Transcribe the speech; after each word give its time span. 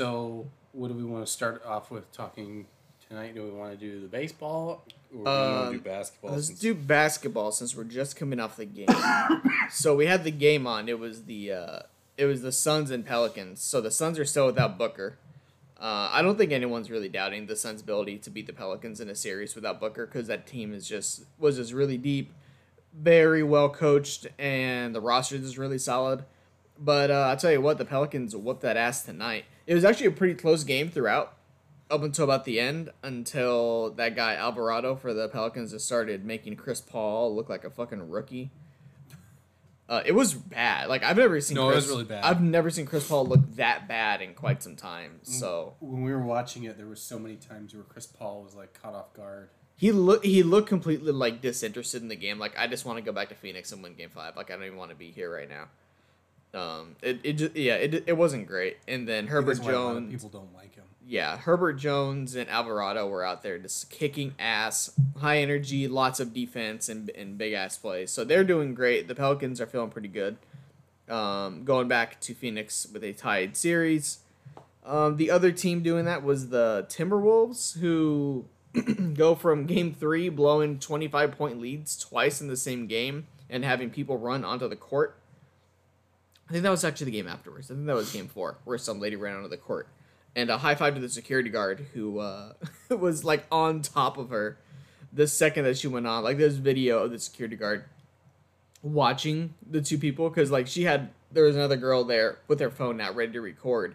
So, 0.00 0.46
what 0.72 0.88
do 0.88 0.94
we 0.94 1.04
want 1.04 1.26
to 1.26 1.30
start 1.30 1.62
off 1.66 1.90
with 1.90 2.10
talking 2.10 2.64
tonight? 3.06 3.34
Do 3.34 3.42
we 3.44 3.50
want 3.50 3.72
to 3.72 3.76
do 3.76 4.00
the 4.00 4.06
baseball 4.06 4.82
or 5.12 5.12
do 5.12 5.18
we 5.18 5.26
Uh, 5.26 5.50
want 5.60 5.72
to 5.72 5.76
do 5.76 5.84
basketball? 5.84 6.30
Let's 6.30 6.48
do 6.48 6.74
basketball 6.74 7.52
since 7.52 7.76
we're 7.76 7.84
just 7.84 8.16
coming 8.16 8.40
off 8.40 8.56
the 8.56 8.64
game. 8.64 8.88
so 9.70 9.94
we 9.94 10.06
had 10.06 10.24
the 10.24 10.30
game 10.30 10.66
on. 10.66 10.88
It 10.88 10.98
was 10.98 11.24
the 11.24 11.52
uh, 11.52 11.78
it 12.16 12.24
was 12.24 12.40
the 12.40 12.50
Suns 12.50 12.90
and 12.90 13.04
Pelicans. 13.04 13.60
So 13.60 13.82
the 13.82 13.90
Suns 13.90 14.18
are 14.18 14.24
still 14.24 14.46
without 14.46 14.78
Booker. 14.78 15.18
Uh, 15.78 16.08
I 16.10 16.22
don't 16.22 16.38
think 16.38 16.50
anyone's 16.50 16.90
really 16.90 17.10
doubting 17.10 17.44
the 17.44 17.54
Suns' 17.54 17.82
ability 17.82 18.16
to 18.20 18.30
beat 18.30 18.46
the 18.46 18.54
Pelicans 18.54 19.02
in 19.02 19.10
a 19.10 19.14
series 19.14 19.54
without 19.54 19.80
Booker 19.80 20.06
because 20.06 20.28
that 20.28 20.46
team 20.46 20.72
is 20.72 20.88
just 20.88 21.26
was 21.38 21.56
just 21.56 21.74
really 21.74 21.98
deep, 21.98 22.32
very 22.98 23.42
well 23.42 23.68
coached, 23.68 24.28
and 24.38 24.94
the 24.94 25.00
roster 25.02 25.34
is 25.36 25.58
really 25.58 25.76
solid. 25.76 26.24
But 26.78 27.10
uh, 27.10 27.26
I'll 27.28 27.36
tell 27.36 27.52
you 27.52 27.60
what, 27.60 27.76
the 27.76 27.84
Pelicans 27.84 28.34
whooped 28.34 28.62
that 28.62 28.78
ass 28.78 29.02
tonight. 29.02 29.44
It 29.70 29.74
was 29.74 29.84
actually 29.84 30.06
a 30.06 30.10
pretty 30.10 30.34
close 30.34 30.64
game 30.64 30.90
throughout, 30.90 31.32
up 31.92 32.02
until 32.02 32.24
about 32.24 32.44
the 32.44 32.58
end, 32.58 32.90
until 33.04 33.90
that 33.92 34.16
guy 34.16 34.34
Alvarado 34.34 34.96
for 34.96 35.14
the 35.14 35.28
Pelicans 35.28 35.70
just 35.70 35.86
started 35.86 36.24
making 36.24 36.56
Chris 36.56 36.80
Paul 36.80 37.36
look 37.36 37.48
like 37.48 37.62
a 37.62 37.70
fucking 37.70 38.10
rookie. 38.10 38.50
Uh, 39.88 40.02
it 40.04 40.10
was 40.10 40.34
bad. 40.34 40.88
Like 40.88 41.04
I've 41.04 41.16
never 41.16 41.40
seen. 41.40 41.54
No, 41.54 41.68
it 41.68 41.74
Chris, 41.74 41.84
was 41.84 41.90
really 41.92 42.04
bad. 42.04 42.24
I've 42.24 42.42
never 42.42 42.68
seen 42.68 42.84
Chris 42.84 43.06
Paul 43.06 43.26
look 43.26 43.54
that 43.54 43.86
bad 43.86 44.20
in 44.22 44.34
quite 44.34 44.60
some 44.60 44.74
time. 44.74 45.20
So 45.22 45.74
when 45.78 46.02
we 46.02 46.10
were 46.10 46.18
watching 46.18 46.64
it, 46.64 46.76
there 46.76 46.88
were 46.88 46.96
so 46.96 47.20
many 47.20 47.36
times 47.36 47.72
where 47.72 47.84
Chris 47.84 48.06
Paul 48.08 48.42
was 48.42 48.56
like 48.56 48.74
caught 48.82 48.94
off 48.94 49.14
guard. 49.14 49.50
he 49.76 49.92
look 49.92 50.24
he 50.24 50.42
looked 50.42 50.68
completely 50.68 51.12
like 51.12 51.40
disinterested 51.40 52.02
in 52.02 52.08
the 52.08 52.16
game. 52.16 52.40
Like 52.40 52.58
I 52.58 52.66
just 52.66 52.84
want 52.84 52.98
to 52.98 53.04
go 53.04 53.12
back 53.12 53.28
to 53.28 53.36
Phoenix 53.36 53.70
and 53.70 53.84
win 53.84 53.94
Game 53.94 54.10
Five. 54.10 54.34
Like 54.34 54.50
I 54.50 54.56
don't 54.56 54.64
even 54.64 54.78
want 54.78 54.90
to 54.90 54.96
be 54.96 55.12
here 55.12 55.32
right 55.32 55.48
now. 55.48 55.68
Um, 56.52 56.96
it 57.00 57.20
it 57.22 57.32
just, 57.34 57.54
yeah 57.54 57.76
it, 57.76 58.04
it 58.06 58.16
wasn't 58.16 58.46
great. 58.46 58.78
And 58.88 59.06
then 59.08 59.28
Herbert 59.28 59.54
That's 59.54 59.66
why 59.66 59.72
a 59.72 59.78
lot 59.78 59.90
of 59.90 60.02
Jones, 60.02 60.12
people 60.12 60.28
don't 60.28 60.52
like 60.54 60.74
him. 60.74 60.84
yeah, 61.06 61.36
Herbert 61.36 61.74
Jones 61.74 62.34
and 62.34 62.50
Alvarado 62.50 63.06
were 63.06 63.24
out 63.24 63.42
there 63.42 63.58
just 63.58 63.90
kicking 63.90 64.34
ass, 64.38 64.90
high 65.18 65.38
energy, 65.38 65.86
lots 65.86 66.18
of 66.20 66.34
defense 66.34 66.88
and, 66.88 67.10
and 67.10 67.38
big 67.38 67.52
ass 67.52 67.78
plays. 67.78 68.10
So 68.10 68.24
they're 68.24 68.44
doing 68.44 68.74
great. 68.74 69.06
The 69.06 69.14
Pelicans 69.14 69.60
are 69.60 69.66
feeling 69.66 69.90
pretty 69.90 70.08
good. 70.08 70.38
Um, 71.08 71.64
going 71.64 71.88
back 71.88 72.20
to 72.20 72.34
Phoenix 72.34 72.86
with 72.92 73.02
a 73.04 73.12
tied 73.12 73.56
series. 73.56 74.20
Um, 74.84 75.16
the 75.16 75.30
other 75.30 75.52
team 75.52 75.82
doing 75.82 76.04
that 76.06 76.22
was 76.22 76.48
the 76.48 76.86
Timberwolves, 76.88 77.78
who 77.78 78.46
go 79.14 79.34
from 79.34 79.66
game 79.66 79.92
three, 79.92 80.28
blowing 80.28 80.78
25 80.78 81.32
point 81.32 81.60
leads 81.60 81.96
twice 81.96 82.40
in 82.40 82.48
the 82.48 82.56
same 82.56 82.86
game 82.86 83.26
and 83.48 83.64
having 83.64 83.90
people 83.90 84.16
run 84.18 84.44
onto 84.44 84.68
the 84.68 84.76
court. 84.76 85.16
I 86.50 86.52
think 86.52 86.64
that 86.64 86.70
was 86.70 86.84
actually 86.84 87.06
the 87.06 87.18
game 87.18 87.28
afterwards. 87.28 87.70
I 87.70 87.74
think 87.74 87.86
that 87.86 87.94
was 87.94 88.12
game 88.12 88.26
four, 88.26 88.58
where 88.64 88.76
some 88.76 88.98
lady 88.98 89.14
ran 89.14 89.36
onto 89.36 89.48
the 89.48 89.56
court. 89.56 89.86
And 90.34 90.50
a 90.50 90.58
high 90.58 90.74
five 90.74 90.94
to 90.94 91.00
the 91.00 91.08
security 91.08 91.48
guard 91.48 91.86
who 91.94 92.18
uh, 92.18 92.54
was 92.90 93.24
like 93.24 93.46
on 93.52 93.82
top 93.82 94.18
of 94.18 94.30
her 94.30 94.58
the 95.12 95.28
second 95.28 95.64
that 95.64 95.78
she 95.78 95.86
went 95.86 96.08
on. 96.08 96.24
Like 96.24 96.38
there's 96.38 96.56
video 96.56 97.04
of 97.04 97.12
the 97.12 97.20
security 97.20 97.54
guard 97.54 97.84
watching 98.82 99.54
the 99.68 99.80
two 99.80 99.96
people 99.96 100.28
because 100.28 100.50
like 100.50 100.66
she 100.66 100.82
had 100.82 101.10
there 101.30 101.44
was 101.44 101.54
another 101.54 101.76
girl 101.76 102.02
there 102.02 102.38
with 102.48 102.58
her 102.58 102.70
phone 102.70 103.00
out 103.00 103.14
ready 103.14 103.32
to 103.32 103.40
record. 103.40 103.94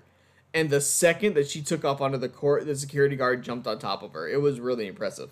And 0.53 0.69
the 0.69 0.79
second 0.79 1.33
that 1.33 1.49
she 1.49 1.61
took 1.61 1.83
off 1.83 1.99
onto 1.99 2.17
the 2.17 2.29
court, 2.29 2.65
the 2.65 2.75
security 2.77 3.17
guard 3.17 3.43
jumped 3.43 3.67
on 3.67 3.79
top 3.79 4.01
of 4.01 4.13
her. 4.13 4.29
It 4.29 4.39
was 4.39 4.61
really 4.61 4.87
impressive. 4.87 5.31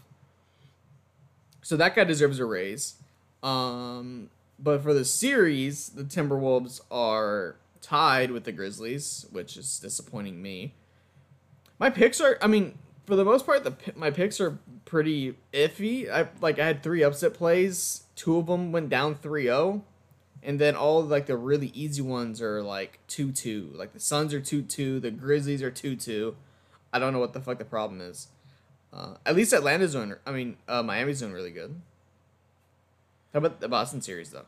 So 1.62 1.78
that 1.78 1.96
guy 1.96 2.04
deserves 2.04 2.40
a 2.40 2.46
raise. 2.46 2.96
Um, 3.42 4.30
but 4.60 4.82
for 4.82 4.94
the 4.94 5.06
series, 5.06 5.90
the 5.90 6.04
Timberwolves 6.04 6.82
are 6.92 7.56
tied 7.82 8.32
with 8.32 8.46
the 8.46 8.52
Grizzlies, 8.52 9.26
which 9.32 9.58
is 9.58 9.80
disappointing 9.80 10.42
me. 10.42 10.74
My 11.80 11.90
picks 11.90 12.22
are, 12.22 12.38
I 12.42 12.48
mean, 12.48 12.78
for 13.06 13.16
the 13.16 13.26
most 13.26 13.46
part, 13.46 13.64
the 13.64 13.76
my 13.96 14.12
picks 14.12 14.40
are 14.40 14.58
pretty 14.86 15.36
iffy. 15.52 16.10
I 16.10 16.30
like 16.42 16.60
I 16.60 16.66
had 16.66 16.82
three 16.84 17.04
upset 17.04 17.34
plays. 17.34 18.04
Two 18.16 18.38
of 18.38 18.48
them 18.48 18.72
went 18.72 18.90
down 18.90 19.16
3-0. 19.16 19.82
And 20.46 20.60
then 20.60 20.76
all 20.76 21.02
like 21.04 21.26
the 21.26 21.38
really 21.38 21.72
easy 21.74 22.02
ones 22.02 22.42
are 22.42 22.62
like 22.62 23.00
2-2. 23.08 23.76
Like 23.76 23.94
the 23.94 24.00
Suns 24.00 24.34
are 24.34 24.42
2-2, 24.42 25.02
the 25.02 25.12
Grizzlies 25.12 25.62
are 25.62 25.72
2-2. 25.72 26.36
I 26.92 27.00
don't 27.00 27.14
know 27.14 27.20
what 27.20 27.34
the 27.34 27.40
fuck 27.42 27.58
the 27.58 27.66
problem 27.66 28.02
is. 28.02 28.28
Uh, 28.92 29.16
at 29.26 29.36
least 29.36 29.54
Atlanta's 29.54 29.94
doing. 29.94 30.14
I 30.26 30.32
mean, 30.32 30.58
uh, 30.68 30.84
Miami's 30.84 31.20
doing 31.20 31.34
really 31.34 31.52
good. 31.52 31.82
How 33.34 33.40
about 33.40 33.60
the 33.60 33.68
Boston 33.68 34.02
series 34.02 34.30
though? 34.30 34.46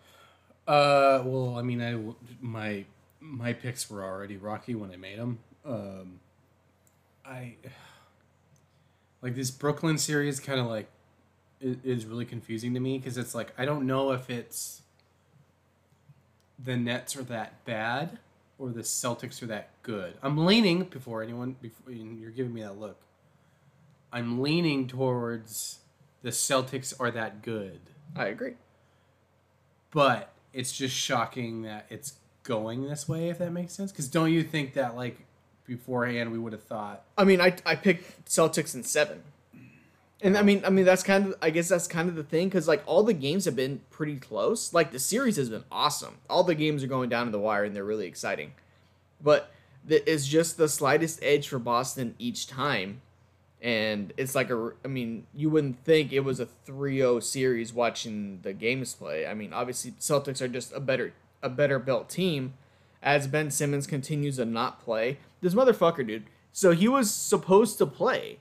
Uh, 0.68 1.22
well, 1.26 1.58
I 1.58 1.62
mean, 1.64 1.82
I 1.82 2.00
my 2.42 2.86
my 3.20 3.54
picks 3.54 3.90
were 3.90 4.04
already 4.04 4.38
rocky 4.38 4.76
when 4.76 4.92
I 4.92 4.96
made 4.96 5.18
them. 5.18 5.40
Um, 5.66 6.20
I 7.26 7.56
like 9.22 9.36
this 9.36 9.52
Brooklyn 9.52 9.98
series. 9.98 10.40
Kind 10.40 10.60
of 10.60 10.68
like 10.68 10.88
is 11.62 12.06
really 12.06 12.26
confusing 12.26 12.74
to 12.74 12.80
me 12.80 12.98
because 12.98 13.18
it's 13.18 13.34
like 13.34 13.54
I 13.58 13.66
don't 13.66 13.88
know 13.88 14.12
if 14.12 14.30
it's 14.30 14.82
the 16.64 16.78
Nets 16.78 17.16
are 17.16 17.24
that 17.24 17.66
bad 17.66 18.20
or 18.60 18.70
the 18.70 18.82
Celtics 18.82 19.42
are 19.42 19.48
that 19.48 19.70
good. 19.82 20.14
I'm 20.22 20.46
leaning 20.46 20.84
before 20.84 21.24
anyone 21.24 21.56
before 21.62 21.92
you're 21.92 22.32
giving 22.32 22.54
me 22.54 22.62
that 22.62 22.80
look. 22.80 22.98
I'm 24.12 24.42
leaning 24.42 24.88
towards 24.88 25.80
the 26.22 26.30
Celtics 26.30 26.94
are 27.00 27.12
that 27.12 27.42
good 27.42 27.80
I 28.16 28.28
agree. 28.28 28.54
But 29.96 30.34
it's 30.54 30.72
just 30.72 30.96
shocking 30.96 31.64
that 31.64 31.88
it's 31.90 32.14
going 32.44 32.88
this 32.88 33.10
way 33.10 33.30
if 33.30 33.40
that 33.40 33.52
makes 33.52 33.74
sense 33.74 33.92
because 33.92 34.08
don't 34.08 34.32
you 34.32 34.44
think 34.44 34.74
that 34.74 34.96
like 34.96 35.18
beforehand 35.66 36.32
we 36.32 36.38
would 36.38 36.54
have 36.54 36.62
thought 36.62 37.04
I 37.18 37.24
mean, 37.24 37.40
I 37.42 37.56
I 37.66 37.76
picked 37.76 38.26
Celtics 38.26 38.76
in 38.76 38.84
seven, 38.84 39.24
and 40.22 40.38
I 40.38 40.42
mean, 40.42 40.64
I 40.66 40.70
mean 40.70 40.86
that's 40.86 41.04
kind 41.04 41.28
of 41.28 41.36
I 41.42 41.50
guess 41.50 41.70
that's 41.70 41.88
kind 41.88 42.10
of 42.10 42.16
the 42.16 42.24
thing 42.24 42.50
because 42.50 42.68
like 42.68 42.84
all 42.86 43.04
the 43.04 43.14
games 43.14 43.46
have 43.46 43.56
been 43.56 43.82
pretty 43.90 44.18
close. 44.18 44.74
Like 44.74 44.92
the 44.92 45.00
series 45.00 45.38
has 45.38 45.50
been 45.50 45.64
awesome. 45.72 46.18
All 46.30 46.44
the 46.44 46.56
games 46.56 46.84
are 46.84 46.88
going 46.88 47.10
down 47.10 47.26
to 47.26 47.32
the 47.32 47.40
wire 47.40 47.64
and 47.64 47.76
they're 47.76 47.86
really 47.86 48.08
exciting, 48.08 48.54
but 49.24 49.52
it's 49.88 50.28
just 50.28 50.58
the 50.58 50.68
slightest 50.68 51.20
edge 51.24 51.48
for 51.48 51.60
Boston 51.60 52.16
each 52.20 52.48
time, 52.48 53.02
and 53.66 54.14
it's 54.16 54.36
like 54.36 54.52
a 54.52 54.74
I 54.86 54.88
mean 54.88 55.26
you 55.34 55.50
wouldn't 55.50 55.84
think 55.84 56.14
it 56.14 56.20
was 56.20 56.40
a 56.40 56.48
3-0 56.68 57.24
series 57.24 57.74
watching 57.74 58.40
the 58.44 58.54
games 58.54 58.94
play. 58.94 59.26
I 59.26 59.34
mean 59.34 59.52
obviously 59.52 59.92
Celtics 59.94 60.40
are 60.40 60.48
just 60.48 60.72
a 60.72 60.80
better 60.80 61.14
a 61.42 61.50
better 61.50 61.80
built 61.80 62.08
team 62.08 62.54
as 63.02 63.28
Ben 63.28 63.50
Simmons 63.50 63.88
continues 63.88 64.36
to 64.36 64.46
not 64.46 64.84
play. 64.84 65.18
This 65.42 65.56
motherfucker, 65.56 66.06
dude. 66.06 66.26
So 66.52 66.72
he 66.72 66.88
was 66.88 67.12
supposed 67.12 67.80
to 67.80 67.86
play, 67.88 68.38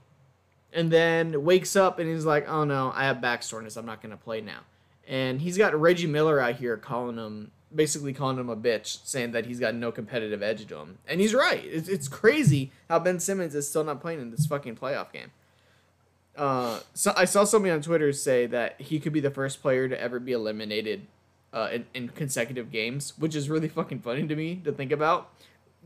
and 0.73 0.91
then 0.91 1.43
wakes 1.43 1.75
up 1.75 1.99
and 1.99 2.09
he's 2.09 2.27
like, 2.27 2.47
"Oh 2.49 2.65
no, 2.65 2.93
I 2.95 3.05
have 3.05 3.21
back 3.21 3.43
soreness. 3.43 3.77
I'm 3.77 3.87
not 3.87 4.03
gonna 4.03 4.19
play 4.19 4.43
now." 4.43 4.61
And 5.09 5.41
he's 5.41 5.59
got 5.59 5.79
Reggie 5.79 6.07
Miller 6.07 6.39
out 6.39 6.57
here 6.57 6.77
calling 6.77 7.17
him, 7.17 7.51
basically 7.75 8.13
calling 8.13 8.39
him 8.39 8.49
a 8.49 8.57
bitch, 8.57 8.99
saying 9.05 9.33
that 9.33 9.47
he's 9.47 9.61
got 9.61 9.75
no 9.75 9.91
competitive 9.91 10.43
edge 10.43 10.67
to 10.67 10.77
him. 10.77 10.99
And 11.09 11.21
he's 11.21 11.35
right. 11.35 11.65
It's, 11.65 11.89
it's 11.89 12.09
crazy 12.09 12.71
how 12.89 12.99
Ben 12.99 13.21
Simmons 13.21 13.55
is 13.55 13.69
still 13.69 13.85
not 13.85 14.01
playing 14.01 14.21
in 14.21 14.31
this 14.31 14.47
fucking 14.47 14.77
playoff 14.77 15.13
game. 15.13 15.31
Uh, 16.37 16.81
so 16.95 17.13
I 17.17 17.25
saw 17.25 17.45
somebody 17.45 17.73
on 17.73 17.81
Twitter 17.81 18.13
say 18.13 18.47
that 18.47 18.81
he 18.81 18.99
could 18.99 19.13
be 19.13 19.21
the 19.21 19.31
first 19.31 19.63
player 19.63 19.89
to 19.89 20.01
ever 20.01 20.19
be 20.19 20.33
eliminated 20.33 21.07
uh, 21.53 21.69
in, 21.73 21.87
in 21.95 22.09
consecutive 22.09 22.73
games, 22.73 23.13
which 23.19 23.37
is 23.37 23.49
really 23.49 23.69
fucking 23.69 24.01
funny 24.01 24.27
to 24.27 24.37
me 24.37 24.61
to 24.65 24.73
think 24.73 24.91
about. 24.91 25.31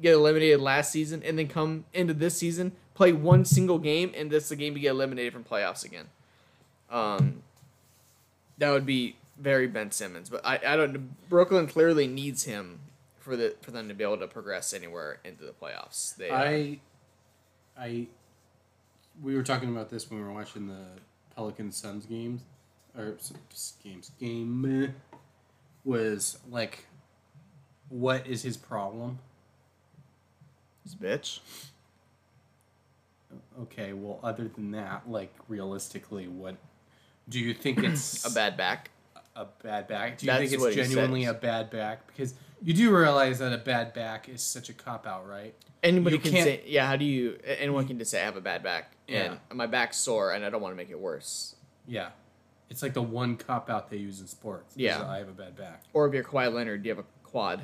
Get 0.00 0.14
eliminated 0.14 0.60
last 0.60 0.92
season 0.92 1.22
and 1.22 1.38
then 1.38 1.48
come 1.48 1.84
into 1.92 2.14
this 2.14 2.36
season, 2.36 2.72
play 2.94 3.12
one 3.12 3.44
single 3.44 3.78
game, 3.78 4.12
and 4.16 4.30
this 4.30 4.44
is 4.44 4.48
the 4.50 4.56
game 4.56 4.74
to 4.74 4.80
get 4.80 4.90
eliminated 4.90 5.32
from 5.32 5.44
playoffs 5.44 5.84
again. 5.84 6.06
Um, 6.90 7.42
that 8.56 8.70
would 8.70 8.86
be 8.86 9.16
very 9.40 9.66
Ben 9.66 9.90
Simmons, 9.90 10.28
but 10.28 10.44
I, 10.44 10.60
I 10.66 10.76
don't. 10.76 11.28
Brooklyn 11.28 11.66
clearly 11.66 12.06
needs 12.06 12.44
him 12.44 12.80
for 13.18 13.36
the 13.36 13.54
for 13.62 13.70
them 13.70 13.88
to 13.88 13.94
be 13.94 14.04
able 14.04 14.18
to 14.18 14.26
progress 14.26 14.72
anywhere 14.72 15.18
into 15.24 15.44
the 15.44 15.52
playoffs. 15.52 16.16
They, 16.16 16.30
uh, 16.30 16.36
i 16.36 16.78
i 17.78 18.06
we 19.22 19.34
were 19.36 19.42
talking 19.42 19.68
about 19.68 19.90
this 19.90 20.10
when 20.10 20.20
we 20.20 20.26
were 20.26 20.32
watching 20.32 20.66
the 20.68 20.84
pelican 21.34 21.70
suns 21.72 22.06
games 22.06 22.42
or 22.96 23.16
games 23.82 24.10
game 24.18 24.94
was 25.84 26.38
like 26.50 26.86
what 27.88 28.26
is 28.26 28.42
his 28.42 28.56
problem 28.56 29.18
His 30.84 30.94
bitch. 30.94 31.40
okay 33.62 33.92
well 33.92 34.18
other 34.22 34.48
than 34.48 34.70
that 34.72 35.08
like 35.08 35.32
realistically 35.48 36.26
what 36.28 36.56
do 37.28 37.38
you 37.38 37.54
think 37.54 37.78
it's 37.82 38.24
A 38.30 38.32
bad 38.32 38.56
back. 38.56 38.90
A 39.38 39.46
bad 39.62 39.88
back? 39.88 40.18
Do 40.18 40.26
you 40.26 40.32
That's 40.32 40.50
think 40.50 40.62
it's 40.62 40.74
genuinely 40.76 41.24
a 41.24 41.34
bad 41.34 41.70
back? 41.70 42.06
Because 42.06 42.34
you 42.62 42.74
do 42.74 42.94
realize 42.96 43.38
that 43.38 43.52
a 43.52 43.58
bad 43.58 43.94
back 43.94 44.28
is 44.28 44.42
such 44.42 44.68
a 44.68 44.72
cop 44.72 45.06
out, 45.06 45.28
right? 45.28 45.54
Anybody 45.82 46.16
You 46.16 46.22
can 46.22 46.32
say, 46.32 46.62
yeah. 46.66 46.86
How 46.86 46.96
do 46.96 47.04
you? 47.04 47.38
Anyone 47.44 47.86
can 47.86 47.98
just 47.98 48.10
say 48.10 48.20
I 48.20 48.24
have 48.24 48.36
a 48.36 48.40
bad 48.40 48.62
back, 48.62 48.92
Yeah. 49.06 49.36
and 49.50 49.56
my 49.58 49.66
back's 49.66 49.96
sore, 49.96 50.32
and 50.32 50.44
I 50.44 50.50
don't 50.50 50.60
want 50.60 50.72
to 50.72 50.76
make 50.76 50.90
it 50.90 50.98
worse. 50.98 51.54
Yeah. 51.86 52.08
It's 52.70 52.82
like 52.82 52.92
the 52.94 53.02
one 53.02 53.36
cop 53.36 53.70
out 53.70 53.88
they 53.88 53.96
use 53.96 54.20
in 54.20 54.26
sports. 54.26 54.74
Yeah. 54.76 55.02
I 55.08 55.18
have 55.18 55.28
a 55.28 55.32
bad 55.32 55.56
back. 55.56 55.84
Or 55.94 56.06
if 56.06 56.12
you're 56.14 56.24
Kawhi 56.24 56.52
Leonard, 56.52 56.82
do 56.82 56.88
you 56.88 56.94
have 56.94 57.04
a 57.04 57.08
quad? 57.28 57.62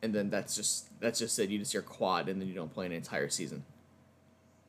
and 0.00 0.14
then 0.14 0.30
that's 0.30 0.54
just 0.54 0.88
that's 1.00 1.18
just 1.18 1.36
it. 1.40 1.50
You 1.50 1.58
just 1.58 1.74
your 1.74 1.82
quad, 1.82 2.28
and 2.28 2.40
then 2.40 2.46
you 2.48 2.54
don't 2.54 2.72
play 2.72 2.86
an 2.86 2.92
entire 2.92 3.28
season. 3.28 3.64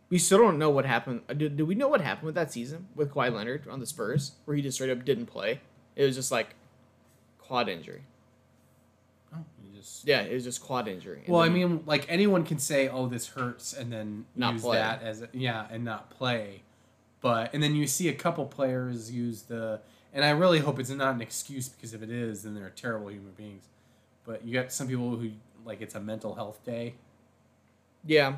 We 0.09 0.17
still 0.17 0.39
don't 0.39 0.57
know 0.57 0.71
what 0.71 0.85
happened. 0.85 1.21
uh, 1.29 1.33
Do, 1.33 1.49
do 1.49 1.65
we 1.67 1.75
know 1.75 1.87
what 1.87 2.01
happened 2.01 2.25
with 2.25 2.35
that 2.35 2.51
season 2.51 2.87
with 2.95 3.11
Kawhi 3.13 3.31
Leonard 3.31 3.67
on 3.67 3.79
the 3.79 3.85
Spurs, 3.85 4.31
where 4.45 4.55
he 4.57 4.63
just 4.63 4.75
straight 4.77 4.89
up 4.89 5.05
didn't 5.05 5.27
play? 5.27 5.61
It 5.99 6.05
was 6.05 6.15
just 6.15 6.31
like 6.31 6.55
quad 7.39 7.67
injury. 7.67 8.03
Oh, 9.35 9.43
you 9.61 9.77
just 9.77 10.07
Yeah, 10.07 10.21
it 10.21 10.33
was 10.33 10.45
just 10.45 10.63
quad 10.63 10.87
injury. 10.87 11.23
And 11.25 11.27
Well, 11.27 11.41
I 11.41 11.49
then- 11.49 11.53
mean, 11.53 11.83
like 11.85 12.05
anyone 12.07 12.45
can 12.45 12.57
say, 12.57 12.87
"Oh, 12.87 13.07
this 13.07 13.27
hurts," 13.27 13.73
and 13.73 13.91
then 13.91 14.25
Not 14.33 14.53
use 14.53 14.61
play. 14.61 14.77
that 14.77 15.03
as 15.03 15.21
a, 15.23 15.29
yeah, 15.33 15.67
and 15.69 15.83
not 15.83 16.09
play. 16.09 16.63
But 17.19 17.53
and 17.53 17.61
then 17.61 17.75
you 17.75 17.85
see 17.85 18.07
a 18.07 18.13
couple 18.15 18.45
players 18.45 19.11
use 19.11 19.41
the, 19.43 19.81
and 20.13 20.23
I 20.23 20.29
really 20.29 20.59
hope 20.59 20.79
it's 20.79 20.89
not 20.89 21.13
an 21.15 21.21
excuse 21.21 21.67
because 21.67 21.93
if 21.93 22.01
it 22.01 22.09
is, 22.09 22.43
then 22.43 22.55
they're 22.55 22.69
terrible 22.69 23.09
human 23.11 23.33
beings. 23.33 23.65
But 24.23 24.45
you 24.45 24.53
got 24.53 24.71
some 24.71 24.87
people 24.87 25.17
who 25.17 25.31
like 25.65 25.81
it's 25.81 25.95
a 25.95 25.99
mental 25.99 26.35
health 26.35 26.63
day, 26.63 26.95
yeah, 28.05 28.37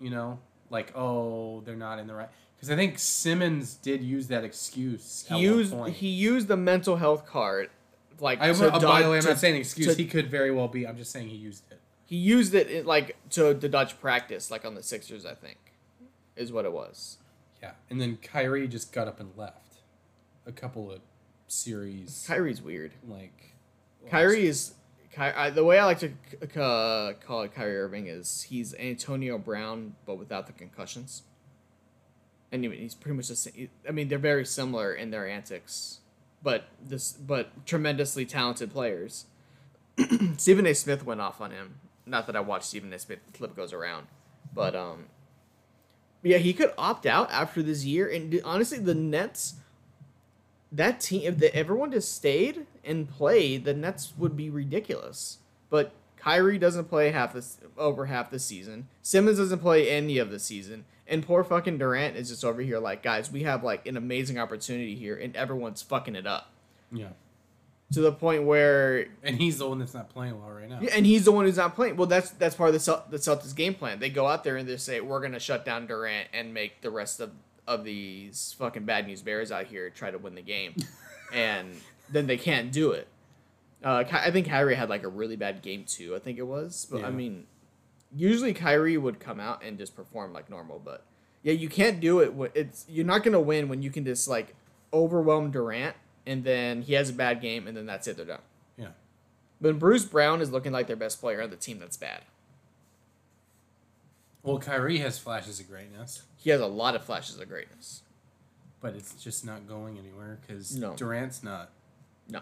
you 0.00 0.10
know, 0.10 0.40
like 0.70 0.92
oh 0.96 1.60
they're 1.60 1.76
not 1.76 2.00
in 2.00 2.08
the 2.08 2.14
right. 2.14 2.30
Because 2.56 2.70
I 2.70 2.76
think 2.76 2.98
Simmons 2.98 3.74
did 3.74 4.02
use 4.02 4.28
that 4.28 4.44
excuse. 4.44 5.24
he 5.28 5.38
used 5.38 5.74
he 5.88 6.08
used 6.08 6.48
the 6.48 6.56
mental 6.56 6.96
health 6.96 7.26
card, 7.26 7.70
like 8.20 8.40
I, 8.40 8.52
to, 8.52 8.72
uh, 8.72 8.78
by 8.80 9.02
the 9.02 9.10
way, 9.10 9.16
I'm 9.18 9.22
to- 9.22 9.28
not 9.30 9.38
saying 9.38 9.56
excuse. 9.56 9.88
to- 9.94 10.02
he 10.02 10.08
could 10.08 10.30
very 10.30 10.50
well 10.50 10.68
be. 10.68 10.86
I'm 10.86 10.96
just 10.96 11.10
saying 11.12 11.28
he 11.28 11.36
used 11.36 11.64
it. 11.70 11.80
he 12.06 12.16
used 12.16 12.54
it 12.54 12.68
in, 12.70 12.86
like 12.86 13.16
to 13.30 13.52
the 13.52 13.68
Dutch 13.68 14.00
practice, 14.00 14.50
like 14.50 14.64
on 14.64 14.74
the 14.74 14.82
Sixers, 14.82 15.26
I 15.26 15.34
think, 15.34 15.58
is 16.34 16.50
what 16.52 16.64
it 16.64 16.72
was. 16.72 17.18
Yeah, 17.62 17.72
and 17.90 18.00
then 18.00 18.16
Kyrie 18.22 18.68
just 18.68 18.92
got 18.92 19.06
up 19.08 19.20
and 19.20 19.30
left. 19.36 19.74
A 20.46 20.52
couple 20.52 20.90
of 20.92 21.00
series, 21.48 22.24
Kyrie's 22.26 22.62
weird. 22.62 22.92
like 23.06 23.52
Kyrie 24.10 24.46
is 24.46 24.74
Ky- 25.12 25.22
I, 25.22 25.50
the 25.50 25.64
way 25.64 25.78
I 25.78 25.84
like 25.84 25.98
to 26.00 26.08
c- 26.30 26.60
uh, 26.60 27.12
call 27.14 27.42
it 27.42 27.54
Kyrie 27.54 27.76
Irving 27.78 28.06
is 28.06 28.42
he's 28.42 28.74
Antonio 28.74 29.38
Brown 29.38 29.94
but 30.06 30.16
without 30.18 30.46
the 30.46 30.52
concussions. 30.52 31.22
He's 32.62 32.94
pretty 32.94 33.16
much 33.16 33.28
the 33.28 33.36
same. 33.36 33.68
I 33.88 33.92
mean, 33.92 34.08
they're 34.08 34.18
very 34.18 34.44
similar 34.44 34.92
in 34.92 35.10
their 35.10 35.28
antics, 35.28 36.00
but 36.42 36.64
this 36.82 37.12
but 37.12 37.66
tremendously 37.66 38.26
talented 38.26 38.72
players. 38.72 39.26
Stephen 40.36 40.66
A. 40.66 40.74
Smith 40.74 41.04
went 41.04 41.20
off 41.20 41.40
on 41.40 41.50
him. 41.50 41.76
Not 42.04 42.26
that 42.26 42.36
I 42.36 42.40
watched 42.40 42.66
Stephen 42.66 42.92
A. 42.92 42.98
Smith 42.98 43.20
the 43.26 43.36
clip 43.36 43.56
goes 43.56 43.72
around, 43.72 44.06
but 44.54 44.76
um, 44.76 45.06
yeah, 46.22 46.38
he 46.38 46.52
could 46.52 46.72
opt 46.78 47.06
out 47.06 47.30
after 47.30 47.62
this 47.62 47.84
year. 47.84 48.08
And 48.08 48.40
honestly, 48.44 48.78
the 48.78 48.94
Nets 48.94 49.54
that 50.72 51.00
team 51.00 51.22
if 51.24 51.38
the, 51.38 51.54
everyone 51.54 51.92
just 51.92 52.14
stayed 52.14 52.66
and 52.84 53.08
played, 53.08 53.64
the 53.64 53.74
Nets 53.74 54.12
would 54.16 54.36
be 54.36 54.50
ridiculous. 54.50 55.38
But 55.70 55.92
Kyrie 56.26 56.58
doesn't 56.58 56.86
play 56.86 57.12
half 57.12 57.32
this 57.32 57.58
over 57.78 58.06
half 58.06 58.30
the 58.30 58.38
season. 58.40 58.88
Simmons 59.00 59.38
doesn't 59.38 59.60
play 59.60 59.88
any 59.88 60.18
of 60.18 60.30
the 60.30 60.40
season. 60.40 60.84
And 61.06 61.24
poor 61.24 61.44
fucking 61.44 61.78
Durant 61.78 62.16
is 62.16 62.28
just 62.30 62.44
over 62.44 62.60
here 62.62 62.80
like, 62.80 63.00
guys, 63.02 63.30
we 63.30 63.44
have 63.44 63.62
like 63.62 63.86
an 63.86 63.96
amazing 63.96 64.36
opportunity 64.38 64.96
here 64.96 65.16
and 65.16 65.36
everyone's 65.36 65.80
fucking 65.82 66.16
it 66.16 66.26
up. 66.26 66.50
yeah, 66.90 67.10
To 67.92 68.00
the 68.00 68.10
point 68.10 68.42
where 68.42 69.06
and 69.22 69.36
he's 69.36 69.58
the 69.58 69.68
one 69.68 69.78
that's 69.78 69.94
not 69.94 70.08
playing 70.08 70.40
well 70.40 70.50
right 70.50 70.68
now. 70.68 70.80
yeah, 70.82 70.90
and 70.96 71.06
he's 71.06 71.24
the 71.24 71.30
one 71.30 71.44
who's 71.44 71.56
not 71.58 71.76
playing. 71.76 71.96
Well, 71.96 72.08
that's 72.08 72.30
that's 72.30 72.56
part 72.56 72.70
of 72.70 72.74
the 72.74 72.80
Cel- 72.80 73.06
the 73.08 73.18
Celtics 73.18 73.54
game 73.54 73.74
plan. 73.74 74.00
They 74.00 74.10
go 74.10 74.26
out 74.26 74.42
there 74.42 74.56
and 74.56 74.68
they 74.68 74.76
say 74.78 75.00
we're 75.00 75.20
gonna 75.20 75.38
shut 75.38 75.64
down 75.64 75.86
Durant 75.86 76.26
and 76.34 76.52
make 76.52 76.80
the 76.80 76.90
rest 76.90 77.20
of 77.20 77.30
of 77.68 77.84
these 77.84 78.56
fucking 78.58 78.84
bad 78.84 79.06
news 79.06 79.22
bears 79.22 79.52
out 79.52 79.66
here 79.66 79.90
try 79.90 80.10
to 80.10 80.18
win 80.18 80.34
the 80.34 80.42
game, 80.42 80.74
and 81.32 81.68
then 82.10 82.26
they 82.26 82.36
can't 82.36 82.72
do 82.72 82.90
it. 82.90 83.06
Uh, 83.84 84.04
I 84.10 84.30
think 84.30 84.48
Kyrie 84.48 84.74
had 84.74 84.88
like 84.88 85.02
a 85.02 85.08
really 85.08 85.36
bad 85.36 85.62
game 85.62 85.84
too. 85.84 86.16
I 86.16 86.18
think 86.18 86.38
it 86.38 86.46
was, 86.46 86.86
but 86.90 87.04
I 87.04 87.10
mean, 87.10 87.46
usually 88.14 88.54
Kyrie 88.54 88.96
would 88.96 89.20
come 89.20 89.38
out 89.38 89.62
and 89.62 89.78
just 89.78 89.94
perform 89.94 90.32
like 90.32 90.48
normal. 90.50 90.80
But 90.82 91.04
yeah, 91.42 91.52
you 91.52 91.68
can't 91.68 92.00
do 92.00 92.20
it. 92.20 92.32
It's 92.54 92.84
you're 92.88 93.04
not 93.04 93.22
gonna 93.22 93.40
win 93.40 93.68
when 93.68 93.82
you 93.82 93.90
can 93.90 94.04
just 94.04 94.26
like 94.28 94.54
overwhelm 94.92 95.50
Durant 95.50 95.94
and 96.26 96.42
then 96.42 96.82
he 96.82 96.94
has 96.94 97.10
a 97.10 97.12
bad 97.12 97.40
game 97.40 97.66
and 97.68 97.76
then 97.76 97.86
that's 97.86 98.06
it. 98.08 98.16
They're 98.16 98.26
done. 98.26 98.40
Yeah. 98.76 98.88
When 99.60 99.78
Bruce 99.78 100.04
Brown 100.04 100.40
is 100.40 100.50
looking 100.50 100.72
like 100.72 100.86
their 100.86 100.96
best 100.96 101.20
player 101.20 101.42
on 101.42 101.50
the 101.50 101.56
team, 101.56 101.78
that's 101.78 101.96
bad. 101.96 102.22
Well, 104.42 104.58
Kyrie 104.58 104.98
has 104.98 105.18
flashes 105.18 105.58
of 105.60 105.68
greatness, 105.68 106.22
He 106.36 106.50
has 106.50 106.60
a 106.60 106.66
lot 106.66 106.94
of 106.94 107.04
flashes 107.04 107.38
of 107.38 107.48
greatness. 107.48 108.02
but 108.80 108.94
it's 108.94 109.14
just 109.14 109.44
not 109.44 109.66
going 109.68 109.98
anywhere 109.98 110.38
because 110.40 110.76
No. 110.76 110.94
Durant's 110.94 111.42
not 111.42 111.70
No, 112.28 112.40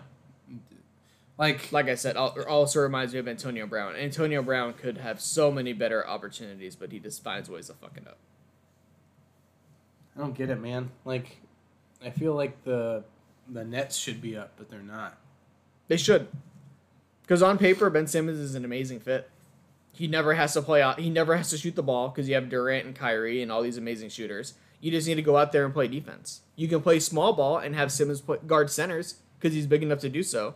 like 1.38 1.72
like 1.72 1.88
I 1.88 1.94
said, 1.94 2.16
also 2.16 2.80
reminds 2.80 3.12
me 3.12 3.18
of 3.18 3.28
Antonio 3.28 3.66
Brown. 3.66 3.96
Antonio 3.96 4.42
Brown 4.42 4.72
could 4.74 4.98
have 4.98 5.20
so 5.20 5.50
many 5.50 5.72
better 5.72 6.06
opportunities, 6.06 6.76
but 6.76 6.92
he 6.92 6.98
just 6.98 7.22
finds 7.22 7.50
ways 7.50 7.66
to 7.66 7.74
fuck 7.74 7.96
it 7.96 8.06
up. 8.06 8.18
I 10.16 10.20
don't 10.20 10.34
get 10.34 10.50
it, 10.50 10.60
man. 10.60 10.90
Like, 11.04 11.38
I 12.04 12.10
feel 12.10 12.34
like 12.34 12.62
the 12.64 13.02
the 13.48 13.64
Nets 13.64 13.96
should 13.96 14.22
be 14.22 14.36
up, 14.36 14.52
but 14.56 14.70
they're 14.70 14.80
not. 14.80 15.18
They 15.88 15.96
should, 15.96 16.28
because 17.22 17.42
on 17.42 17.58
paper, 17.58 17.90
Ben 17.90 18.06
Simmons 18.06 18.38
is 18.38 18.54
an 18.54 18.64
amazing 18.64 19.00
fit. 19.00 19.28
He 19.92 20.06
never 20.06 20.34
has 20.34 20.54
to 20.54 20.62
play 20.62 20.82
out. 20.82 20.98
He 20.98 21.10
never 21.10 21.36
has 21.36 21.50
to 21.50 21.58
shoot 21.58 21.76
the 21.76 21.82
ball 21.82 22.08
because 22.08 22.28
you 22.28 22.34
have 22.36 22.48
Durant 22.48 22.86
and 22.86 22.96
Kyrie 22.96 23.42
and 23.42 23.52
all 23.52 23.62
these 23.62 23.76
amazing 23.76 24.08
shooters. 24.08 24.54
You 24.80 24.90
just 24.90 25.06
need 25.06 25.16
to 25.16 25.22
go 25.22 25.36
out 25.36 25.52
there 25.52 25.64
and 25.64 25.74
play 25.74 25.88
defense. 25.88 26.40
You 26.56 26.68
can 26.68 26.80
play 26.80 27.00
small 27.00 27.32
ball 27.32 27.58
and 27.58 27.74
have 27.74 27.92
Simmons 27.92 28.20
play 28.20 28.38
guard 28.46 28.70
centers 28.70 29.16
because 29.38 29.54
he's 29.54 29.66
big 29.66 29.82
enough 29.82 30.00
to 30.00 30.08
do 30.08 30.22
so. 30.22 30.54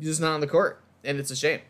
He's 0.00 0.08
just 0.08 0.20
not 0.22 0.32
on 0.32 0.40
the 0.40 0.46
court, 0.46 0.80
and 1.04 1.18
it's 1.18 1.30
a 1.30 1.36
shame. 1.36 1.60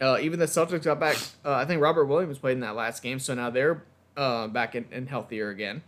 Uh, 0.00 0.18
even 0.20 0.38
the 0.38 0.46
Celtics 0.46 0.84
got 0.84 1.00
back. 1.00 1.16
Uh, 1.44 1.54
I 1.54 1.64
think 1.64 1.82
Robert 1.82 2.04
Williams 2.04 2.38
played 2.38 2.52
in 2.52 2.60
that 2.60 2.76
last 2.76 3.02
game, 3.02 3.18
so 3.18 3.34
now 3.34 3.50
they're 3.50 3.82
uh, 4.16 4.46
back 4.46 4.76
in, 4.76 4.84
and 4.92 5.08
healthier 5.08 5.48
again. 5.50 5.82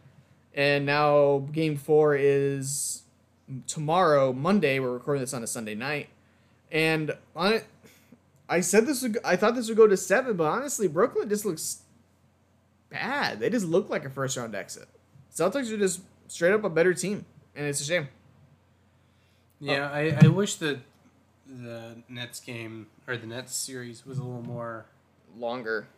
And 0.53 0.85
now 0.85 1.47
Game 1.53 1.77
Four 1.77 2.17
is 2.17 3.03
tomorrow, 3.69 4.33
Monday. 4.33 4.81
We're 4.81 4.93
recording 4.93 5.21
this 5.21 5.33
on 5.33 5.45
a 5.45 5.47
Sunday 5.47 5.77
night, 5.77 6.09
and 6.73 7.13
on 7.37 7.53
it, 7.53 7.67
I 8.49 8.61
said 8.61 8.87
this. 8.87 9.03
Would, 9.03 9.19
I 9.25 9.37
thought 9.37 9.55
this 9.55 9.69
would 9.69 9.77
go 9.77 9.87
to 9.87 9.97
seven, 9.97 10.37
but 10.37 10.47
honestly, 10.47 10.89
Brooklyn 10.89 11.29
just 11.29 11.45
looks 11.45 11.83
bad. 12.91 13.39
They 13.39 13.49
just 13.49 13.67
look 13.67 13.89
like 13.91 14.05
a 14.05 14.11
first 14.11 14.37
round 14.37 14.57
exit. 14.57 14.89
Celtics 15.33 15.73
are 15.73 15.79
just 15.79 16.01
straight 16.27 16.53
up 16.53 16.65
a 16.65 16.71
better 16.71 16.95
team, 16.95 17.27
and 17.55 17.65
it's 17.65 17.81
a 17.81 17.85
shame. 17.85 18.09
Yeah, 19.61 19.91
I, 19.91 20.17
I 20.21 20.29
wish 20.29 20.57
the 20.57 20.81
the 21.49 21.97
Nets 22.09 22.41
game 22.41 22.89
or 23.07 23.17
the 23.17 23.27
Nets 23.27 23.55
series 23.57 24.05
was 24.07 24.19
a 24.19 24.23
little 24.23 24.43
more 24.43 24.87
Longer. 25.37 25.89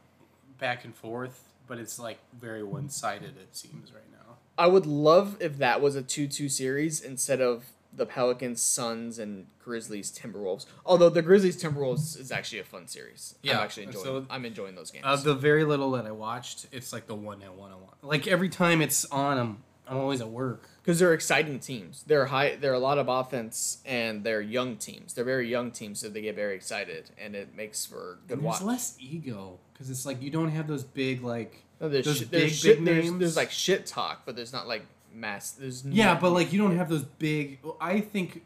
back 0.58 0.84
and 0.84 0.94
forth, 0.94 1.48
but 1.66 1.78
it's 1.78 1.98
like 1.98 2.18
very 2.38 2.62
one 2.62 2.88
sided. 2.90 3.36
It 3.36 3.56
seems 3.56 3.92
right 3.92 4.10
now. 4.12 4.36
I 4.58 4.66
would 4.66 4.86
love 4.86 5.36
if 5.40 5.56
that 5.58 5.80
was 5.80 5.96
a 5.96 6.02
2 6.02 6.26
2 6.28 6.48
series 6.48 7.00
instead 7.00 7.40
of 7.40 7.64
the 7.92 8.06
Pelicans, 8.06 8.60
Suns, 8.62 9.18
and 9.18 9.46
Grizzlies, 9.64 10.12
Timberwolves. 10.12 10.66
Although 10.86 11.08
the 11.08 11.22
Grizzlies, 11.22 11.60
Timberwolves 11.60 12.18
is 12.18 12.30
actually 12.30 12.60
a 12.60 12.64
fun 12.64 12.86
series. 12.86 13.34
I'm 13.42 13.48
Yeah, 13.48 13.60
actually 13.60 13.84
enjoying 13.84 14.04
so- 14.04 14.26
I'm 14.30 14.44
enjoying 14.44 14.74
those 14.76 14.90
games. 14.92 15.04
Of 15.04 15.24
the 15.24 15.34
very 15.34 15.64
little 15.64 15.90
that 15.92 16.06
I 16.06 16.12
watched, 16.12 16.66
it's 16.70 16.92
like 16.92 17.06
the 17.08 17.16
one 17.16 17.40
that 17.40 17.54
one 17.54 17.72
on 17.72 17.80
one. 17.80 17.94
Like 18.02 18.28
every 18.28 18.48
time 18.48 18.80
it's 18.80 19.04
on, 19.06 19.38
I'm 19.38 19.62
I'm 19.90 19.96
always 19.98 20.20
at 20.20 20.28
work. 20.30 20.68
because 20.82 20.98
they're 20.98 21.12
exciting 21.12 21.58
teams. 21.58 22.04
They're 22.06 22.26
high. 22.26 22.56
They're 22.56 22.72
a 22.74 22.78
lot 22.78 22.98
of 22.98 23.08
offense, 23.08 23.78
and 23.84 24.22
they're 24.24 24.40
young 24.40 24.76
teams. 24.76 25.12
They're 25.14 25.24
very 25.24 25.48
young 25.48 25.70
teams, 25.72 25.98
so 26.00 26.08
they 26.08 26.22
get 26.22 26.36
very 26.36 26.54
excited, 26.54 27.10
and 27.18 27.34
it 27.34 27.54
makes 27.56 27.84
for 27.84 28.18
good 28.28 28.34
And 28.38 28.42
watch. 28.42 28.60
there's 28.60 28.66
less 28.66 28.96
ego 28.98 29.58
because 29.72 29.90
it's 29.90 30.06
like 30.06 30.22
you 30.22 30.30
don't 30.30 30.50
have 30.50 30.66
those 30.68 30.84
big 30.84 31.22
like 31.22 31.64
No, 31.80 31.88
there's, 31.88 32.04
those 32.06 32.18
shit, 32.18 32.30
big 32.30 32.40
there's, 32.42 32.58
shit, 32.58 32.76
big 32.78 32.84
there's, 32.86 33.04
names. 33.06 33.18
there's 33.18 33.36
like 33.36 33.50
shit 33.50 33.84
talk, 33.86 34.22
but 34.24 34.36
there's 34.36 34.52
not 34.52 34.68
like 34.68 34.84
mass. 35.12 35.50
There's 35.52 35.84
Yeah, 35.84 36.14
no- 36.14 36.20
but 36.20 36.30
like 36.30 36.52
you 36.52 36.58
don't 36.60 36.76
have 36.76 36.88
those 36.88 37.04
big. 37.04 37.58
well, 37.62 37.76
I 37.80 38.00
think 38.00 38.44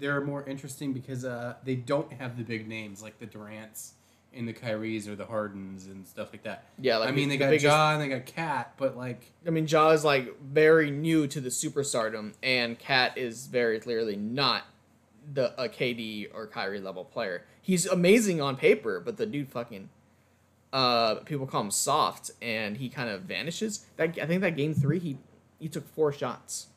they're 0.00 0.20
more 0.20 0.44
interesting 0.48 0.92
because 0.92 1.24
uh, 1.24 1.54
they 1.64 1.74
don't 1.74 2.12
have 2.14 2.36
the 2.38 2.44
big 2.44 2.66
names 2.68 3.02
like 3.02 3.18
the 3.18 3.26
Durants 3.26 3.90
and 4.34 4.46
the 4.46 4.52
Kyries 4.52 5.08
or 5.08 5.16
the 5.16 5.24
Hardens 5.26 5.86
and 5.86 6.06
stuff 6.06 6.28
like 6.32 6.42
that. 6.44 6.64
yeah. 6.80 6.98
Like 6.98 7.08
I 7.08 7.12
mean, 7.12 7.28
the 7.28 7.36
they 7.36 7.38
got 7.38 7.50
biggest- 7.50 7.64
Ja 7.64 7.92
and 7.92 8.02
they 8.02 8.08
got 8.08 8.26
KAT, 8.26 8.74
but 8.76 8.96
like 8.96 9.32
I 9.46 9.50
mean, 9.50 9.66
Ja 9.66 9.90
is 9.90 10.04
like 10.04 10.40
very 10.40 10.90
new 10.90 11.26
to 11.26 11.40
the 11.40 11.48
superstardom, 11.48 12.34
and 12.42 12.78
KAT 12.78 13.16
is 13.18 13.46
very 13.46 13.80
clearly 13.80 14.16
not 14.16 14.64
the 15.32 15.52
a 15.62 15.68
KD 15.68 16.28
or 16.34 16.46
Kyrie 16.46 16.80
level 16.80 17.04
player. 17.04 17.44
He's 17.60 17.84
amazing 17.86 18.40
on 18.40 18.56
paper, 18.56 19.00
but 19.00 19.16
the 19.16 19.26
dude 19.26 19.48
fucking 19.50 19.88
uh 20.72 21.16
people 21.24 21.46
call 21.46 21.62
him 21.62 21.70
soft, 21.70 22.30
and 22.42 22.76
he 22.76 22.88
kind 22.88 23.08
of 23.08 23.22
vanishes. 23.22 23.86
That 23.96 24.18
I 24.20 24.26
think 24.26 24.42
that 24.42 24.56
game 24.56 24.74
three 24.74 24.98
he 24.98 25.18
he 25.58 25.68
took 25.68 25.86
four 25.94 26.12
shots. 26.12 26.68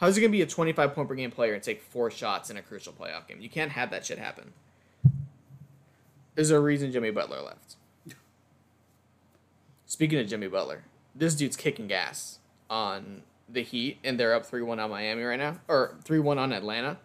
How's 0.00 0.16
he 0.16 0.22
gonna 0.22 0.32
be 0.32 0.42
a 0.42 0.46
twenty 0.46 0.72
five 0.72 0.94
point 0.94 1.08
per 1.08 1.14
game 1.14 1.30
player 1.30 1.54
and 1.54 1.62
take 1.62 1.80
four 1.82 2.10
shots 2.10 2.50
in 2.50 2.56
a 2.56 2.62
crucial 2.62 2.92
playoff 2.92 3.26
game? 3.28 3.40
You 3.40 3.48
can't 3.48 3.72
have 3.72 3.90
that 3.90 4.04
shit 4.06 4.18
happen. 4.18 4.52
There's 6.38 6.52
a 6.52 6.60
reason 6.60 6.92
Jimmy 6.92 7.10
Butler 7.10 7.40
left. 7.40 7.74
Speaking 9.86 10.20
of 10.20 10.28
Jimmy 10.28 10.46
Butler, 10.46 10.84
this 11.12 11.34
dude's 11.34 11.56
kicking 11.56 11.88
gas 11.88 12.38
on 12.70 13.22
the 13.48 13.64
Heat, 13.64 13.98
and 14.04 14.20
they're 14.20 14.32
up 14.32 14.46
three 14.46 14.62
one 14.62 14.78
on 14.78 14.88
Miami 14.88 15.24
right 15.24 15.36
now, 15.36 15.58
or 15.66 15.96
three 16.04 16.20
one 16.20 16.38
on 16.38 16.52
Atlanta. 16.52 16.98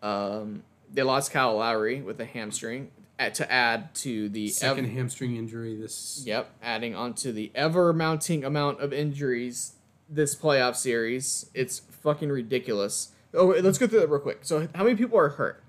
Um, 0.00 0.62
they 0.90 1.02
lost 1.02 1.30
Kyle 1.30 1.58
Lowry 1.58 2.00
with 2.00 2.18
a 2.22 2.24
hamstring. 2.24 2.90
at, 3.18 3.34
to 3.34 3.52
add 3.52 3.94
to 3.96 4.30
the 4.30 4.48
Second 4.48 4.86
hamstring 4.86 5.36
injury. 5.36 5.76
This. 5.76 6.22
Yep, 6.24 6.48
adding 6.62 6.94
onto 6.94 7.32
the 7.32 7.52
ever 7.54 7.92
mounting 7.92 8.46
amount 8.46 8.80
of 8.80 8.94
injuries 8.94 9.74
this 10.08 10.34
playoff 10.34 10.76
series. 10.76 11.50
It's 11.52 11.80
fucking 11.80 12.30
ridiculous. 12.30 13.10
Oh, 13.34 13.48
wait, 13.48 13.62
let's 13.62 13.76
go 13.76 13.86
through 13.86 14.00
that 14.00 14.08
real 14.08 14.20
quick. 14.20 14.38
So, 14.40 14.68
how 14.74 14.84
many 14.84 14.96
people 14.96 15.18
are 15.18 15.28
hurt? 15.28 15.62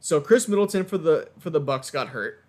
So, 0.00 0.20
Khris 0.20 0.48
Middleton 0.48 0.84
for 0.84 0.98
the 0.98 1.30
for 1.38 1.48
the 1.48 1.60
Bucks 1.60 1.90
got 1.90 2.08
hurt. 2.08 2.41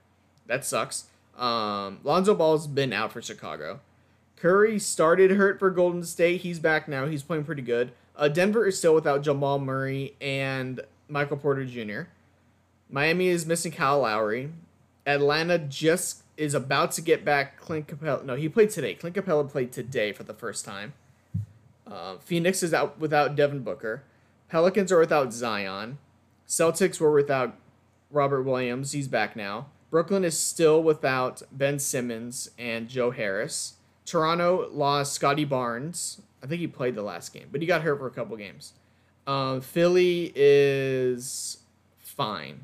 That 0.47 0.65
sucks. 0.65 1.05
Um, 1.37 1.99
Lonzo 2.03 2.35
Ball's 2.35 2.67
been 2.67 2.93
out 2.93 3.11
for 3.11 3.21
Chicago. 3.21 3.79
Curry 4.35 4.77
started 4.77 5.31
hurt 5.31 5.57
for 5.57 5.69
Golden 5.69 6.03
State. 6.03 6.41
He's 6.41 6.59
back 6.59 6.87
now. 6.87 7.05
He's 7.05 7.23
playing 7.23 7.45
pretty 7.45 7.61
good. 7.61 7.91
Uh, 8.15 8.27
Denver 8.27 8.65
is 8.65 8.77
still 8.77 8.93
without 8.93 9.23
Jamal 9.23 9.57
Murray 9.57 10.15
and 10.21 10.81
Michael 11.07 11.37
Porter 11.37 11.65
Jr. 11.65 12.09
Miami 12.89 13.27
is 13.27 13.45
missing 13.45 13.71
Kyle 13.71 14.01
Lowry. 14.01 14.51
Atlanta 15.05 15.57
just 15.57 16.23
is 16.37 16.53
about 16.53 16.91
to 16.93 17.01
get 17.01 17.23
back 17.23 17.57
Clint 17.59 17.87
Capela. 17.87 18.23
No, 18.23 18.35
he 18.35 18.49
played 18.49 18.69
today. 18.69 18.93
Clint 18.95 19.15
Capela 19.15 19.49
played 19.49 19.71
today 19.71 20.11
for 20.11 20.23
the 20.23 20.33
first 20.33 20.65
time. 20.65 20.93
Uh, 21.85 22.17
Phoenix 22.17 22.63
is 22.63 22.73
out 22.73 22.99
without 22.99 23.35
Devin 23.35 23.61
Booker. 23.61 24.03
Pelicans 24.49 24.91
are 24.91 24.99
without 24.99 25.33
Zion. 25.33 25.97
Celtics 26.47 26.99
were 26.99 27.11
without 27.11 27.55
Robert 28.11 28.43
Williams. 28.43 28.91
He's 28.91 29.07
back 29.07 29.35
now. 29.35 29.67
Brooklyn 29.93 30.25
is 30.25 30.35
still 30.35 30.81
without 30.81 31.43
Ben 31.51 31.77
Simmons 31.77 32.49
and 32.57 32.89
Joe 32.89 33.11
Harris. 33.11 33.73
Toronto 34.07 34.67
lost 34.71 35.13
Scottie 35.13 35.45
Barnes. 35.45 36.19
I 36.41 36.47
think 36.47 36.61
he 36.61 36.65
played 36.67 36.95
the 36.95 37.03
last 37.03 37.31
game, 37.31 37.47
but 37.51 37.61
he 37.61 37.67
got 37.67 37.83
hurt 37.83 37.99
for 37.99 38.07
a 38.07 38.11
couple 38.11 38.35
games. 38.35 38.73
Um, 39.27 39.61
Philly 39.61 40.33
is 40.35 41.59
fine. 41.99 42.61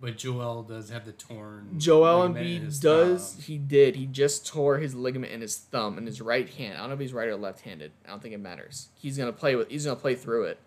But 0.00 0.18
Joel 0.18 0.64
does 0.64 0.90
have 0.90 1.04
the 1.04 1.12
torn. 1.12 1.78
Joel 1.78 2.28
Embiid 2.30 2.80
does. 2.80 3.34
thumb. 3.34 3.42
He 3.42 3.56
did. 3.56 3.94
He 3.94 4.06
just 4.06 4.44
tore 4.44 4.78
his 4.78 4.96
ligament 4.96 5.32
in 5.32 5.42
his 5.42 5.56
thumb 5.56 5.96
in 5.96 6.06
his 6.06 6.20
right 6.20 6.48
hand. 6.48 6.74
I 6.76 6.80
don't 6.80 6.88
know 6.88 6.94
if 6.94 7.00
he's 7.00 7.12
right 7.12 7.28
or 7.28 7.36
left-handed. 7.36 7.92
I 8.04 8.08
don't 8.08 8.20
think 8.20 8.34
it 8.34 8.40
matters. 8.40 8.88
He's 9.00 9.16
gonna 9.16 9.32
play 9.32 9.54
with. 9.54 9.70
He's 9.70 9.84
gonna 9.84 9.94
play 9.94 10.16
through 10.16 10.46
it. 10.46 10.58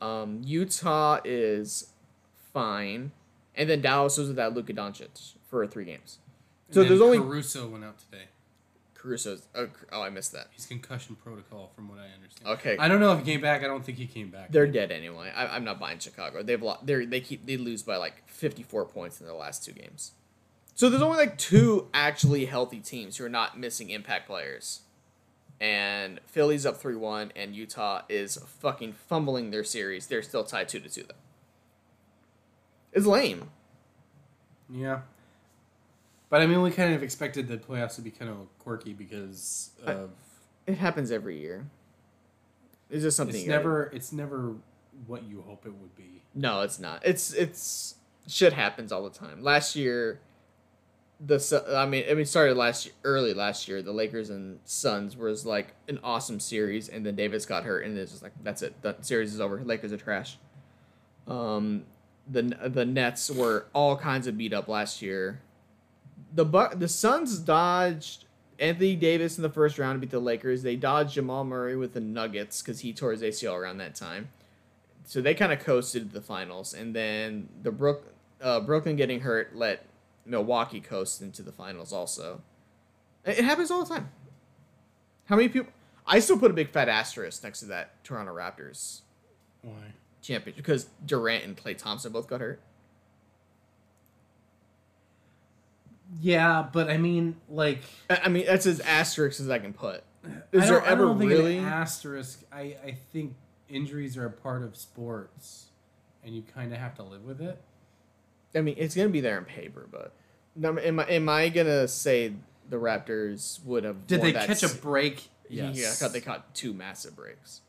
Um, 0.00 0.40
Utah 0.44 1.18
is 1.24 1.90
fine, 2.52 3.10
and 3.54 3.68
then 3.68 3.80
Dallas 3.80 4.16
was 4.18 4.28
without 4.28 4.54
Luka 4.54 4.72
Doncic 4.72 5.34
for 5.48 5.66
three 5.66 5.84
games. 5.84 6.18
And 6.68 6.74
So 6.74 6.80
then 6.80 6.88
there's 6.90 7.00
only 7.00 7.18
Caruso 7.18 7.68
went 7.68 7.84
out 7.84 7.98
today. 7.98 8.24
Caruso's. 8.94 9.46
Oh, 9.54 9.68
oh, 9.90 10.00
I 10.02 10.10
missed 10.10 10.32
that. 10.32 10.46
He's 10.52 10.64
concussion 10.66 11.16
protocol, 11.16 11.72
from 11.74 11.88
what 11.88 11.98
I 11.98 12.06
understand. 12.14 12.48
Okay. 12.58 12.76
I 12.78 12.86
don't 12.86 13.00
know 13.00 13.12
if 13.12 13.18
he 13.18 13.24
came 13.24 13.40
back. 13.40 13.64
I 13.64 13.66
don't 13.66 13.84
think 13.84 13.98
he 13.98 14.06
came 14.06 14.30
back. 14.30 14.52
They're 14.52 14.66
dead 14.66 14.92
anyway. 14.92 15.32
I, 15.34 15.48
I'm 15.56 15.64
not 15.64 15.80
buying 15.80 15.98
Chicago. 15.98 16.42
They've 16.42 16.62
lost. 16.62 16.86
They 16.86 17.04
they 17.04 17.20
keep 17.20 17.44
they 17.44 17.56
lose 17.56 17.82
by 17.82 17.96
like 17.96 18.22
54 18.28 18.86
points 18.86 19.20
in 19.20 19.26
their 19.26 19.34
last 19.34 19.64
two 19.64 19.72
games. 19.72 20.12
So 20.74 20.88
there's 20.88 21.02
only 21.02 21.18
like 21.18 21.36
two 21.36 21.88
actually 21.92 22.46
healthy 22.46 22.80
teams 22.80 23.16
who 23.16 23.24
are 23.24 23.28
not 23.28 23.58
missing 23.58 23.90
impact 23.90 24.26
players. 24.26 24.82
And 25.60 26.18
Philly's 26.26 26.66
up 26.66 26.82
3-1 26.82 27.30
and 27.36 27.54
Utah 27.54 28.02
is 28.08 28.36
fucking 28.36 28.94
fumbling 28.94 29.50
their 29.50 29.62
series. 29.62 30.06
They're 30.08 30.22
still 30.22 30.42
tied 30.42 30.68
2 30.68 30.80
to 30.80 30.88
2 30.88 31.02
though. 31.02 31.14
It's 32.92 33.06
lame. 33.06 33.50
Yeah. 34.70 35.00
But 36.30 36.40
I 36.42 36.46
mean, 36.46 36.62
we 36.62 36.70
kind 36.70 36.94
of 36.94 37.02
expected 37.02 37.48
the 37.48 37.58
playoffs 37.58 37.96
to 37.96 38.00
be 38.02 38.10
kind 38.10 38.30
of 38.30 38.36
quirky 38.58 38.92
because 38.92 39.70
I- 39.86 39.92
of 39.92 40.10
It 40.66 40.78
happens 40.78 41.10
every 41.10 41.38
year. 41.38 41.66
It's 42.90 43.02
just 43.02 43.16
something 43.16 43.34
it's 43.36 43.44
gotta- 43.46 43.58
never 43.58 43.82
it's 43.92 44.12
never 44.12 44.54
what 45.06 45.24
you 45.24 45.42
hope 45.42 45.66
it 45.66 45.74
would 45.74 45.96
be. 45.96 46.22
No, 46.34 46.60
it's 46.62 46.78
not. 46.78 47.02
It's 47.04 47.32
it's 47.32 47.96
shit 48.28 48.52
happens 48.52 48.92
all 48.92 49.02
the 49.02 49.10
time. 49.18 49.42
Last 49.42 49.74
year, 49.76 50.20
the 51.24 51.64
I 51.76 51.86
mean, 51.86 52.04
I 52.10 52.14
mean, 52.14 52.24
started 52.26 52.56
last 52.56 52.86
year, 52.86 52.94
early 53.04 53.32
last 53.34 53.68
year. 53.68 53.80
The 53.82 53.92
Lakers 53.92 54.28
and 54.30 54.58
Suns 54.64 55.16
was 55.16 55.44
like 55.46 55.74
an 55.88 56.00
awesome 56.04 56.40
series, 56.40 56.88
and 56.88 57.04
then 57.06 57.14
Davis 57.16 57.46
got 57.46 57.64
hurt, 57.64 57.84
and 57.84 57.96
it's 57.96 58.10
just 58.12 58.22
like 58.22 58.32
that's 58.42 58.62
it. 58.62 58.80
The 58.82 58.96
series 59.02 59.32
is 59.34 59.40
over. 59.40 59.62
Lakers 59.64 59.92
are 59.92 59.96
trash. 59.98 60.38
Um, 61.26 61.84
the 62.30 62.42
the 62.42 62.84
Nets 62.84 63.30
were 63.30 63.66
all 63.72 63.96
kinds 63.96 64.26
of 64.26 64.36
beat 64.36 64.52
up 64.52 64.68
last 64.68 65.02
year. 65.02 65.40
The 66.34 66.44
Bu- 66.44 66.74
the 66.74 66.88
Suns 66.88 67.38
dodged 67.38 68.24
Anthony 68.58 68.96
Davis 68.96 69.36
in 69.36 69.42
the 69.42 69.50
first 69.50 69.78
round 69.78 69.96
to 69.96 70.00
beat 70.00 70.10
the 70.10 70.20
Lakers. 70.20 70.62
They 70.62 70.76
dodged 70.76 71.14
Jamal 71.14 71.44
Murray 71.44 71.76
with 71.76 71.94
the 71.94 72.00
Nuggets 72.00 72.62
because 72.62 72.80
he 72.80 72.92
tore 72.92 73.12
his 73.12 73.22
ACL 73.22 73.58
around 73.58 73.78
that 73.78 73.94
time 73.94 74.28
so 75.04 75.20
they 75.20 75.34
kind 75.34 75.52
of 75.52 75.60
coasted 75.60 76.08
to 76.08 76.14
the 76.14 76.20
finals, 76.20 76.74
and 76.74 76.94
then 76.94 77.48
the 77.62 77.72
Brook, 77.72 78.12
uh, 78.40 78.60
Brooklyn 78.60 78.96
getting 78.96 79.20
hurt 79.20 79.54
let 79.54 79.84
Milwaukee 80.24 80.80
coast 80.80 81.22
into 81.22 81.42
the 81.42 81.52
finals. 81.52 81.92
Also, 81.92 82.40
it 83.24 83.44
happens 83.44 83.70
all 83.70 83.84
the 83.84 83.94
time. 83.94 84.10
How 85.26 85.36
many 85.36 85.48
people? 85.48 85.72
I 86.06 86.18
still 86.18 86.38
put 86.38 86.50
a 86.50 86.54
big 86.54 86.70
fat 86.70 86.88
asterisk 86.88 87.42
next 87.44 87.60
to 87.60 87.66
that 87.66 88.02
Toronto 88.02 88.34
Raptors 88.34 89.02
Why? 89.62 89.92
Championship 90.22 90.56
because 90.56 90.86
Durant 91.04 91.44
and 91.44 91.56
Klay 91.56 91.76
Thompson 91.76 92.12
both 92.12 92.28
got 92.28 92.40
hurt. 92.40 92.60
Yeah, 96.20 96.66
but 96.72 96.90
I 96.90 96.98
mean, 96.98 97.36
like, 97.48 97.80
I 98.10 98.28
mean, 98.28 98.44
that's 98.46 98.66
as 98.66 98.80
asterisk 98.80 99.40
as 99.40 99.48
I 99.48 99.58
can 99.58 99.72
put. 99.72 100.04
Is 100.52 100.68
there 100.68 100.84
ever 100.84 101.06
really? 101.08 101.58
asterisk? 101.58 102.42
I 102.52 102.76
I 102.84 102.96
think 103.12 103.34
injuries 103.68 104.16
are 104.16 104.26
a 104.26 104.30
part 104.30 104.62
of 104.62 104.76
sports, 104.76 105.66
and 106.24 106.34
you 106.34 106.42
kind 106.42 106.72
of 106.72 106.78
have 106.78 106.94
to 106.96 107.02
live 107.02 107.24
with 107.24 107.40
it. 107.40 107.60
I 108.54 108.60
mean, 108.60 108.74
it's 108.78 108.94
gonna 108.94 109.08
be 109.08 109.20
there 109.22 109.38
in 109.38 109.44
paper, 109.44 109.88
but 109.90 110.12
am 110.62 111.00
I 111.00 111.04
am 111.04 111.28
I 111.28 111.48
gonna 111.48 111.88
say 111.88 112.34
the 112.68 112.76
Raptors 112.76 113.64
would 113.64 113.84
have? 113.84 114.06
Did 114.06 114.20
they 114.22 114.32
catch 114.32 114.62
a 114.62 114.68
se- 114.68 114.80
break? 114.80 115.28
Yeah, 115.48 115.70
Yes. 115.70 116.00
I 116.00 116.04
thought 116.06 116.12
they 116.12 116.20
caught 116.20 116.54
two 116.54 116.72
massive 116.72 117.16
breaks. 117.16 117.62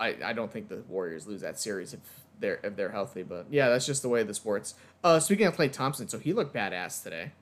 I, 0.00 0.16
I 0.24 0.32
don't 0.32 0.50
think 0.50 0.68
the 0.68 0.82
Warriors 0.88 1.26
lose 1.26 1.42
that 1.42 1.60
series 1.60 1.92
if 1.94 2.00
they're 2.40 2.58
if 2.64 2.74
they're 2.74 2.90
healthy, 2.90 3.22
but 3.22 3.46
yeah, 3.50 3.68
that's 3.68 3.86
just 3.86 4.02
the 4.02 4.08
way 4.08 4.22
of 4.22 4.26
the 4.26 4.34
sports. 4.34 4.74
Uh, 5.04 5.20
speaking 5.20 5.46
of 5.46 5.56
Klay 5.56 5.70
Thompson, 5.70 6.08
so 6.08 6.18
he 6.18 6.32
looked 6.32 6.54
badass 6.54 7.02
today. 7.02 7.32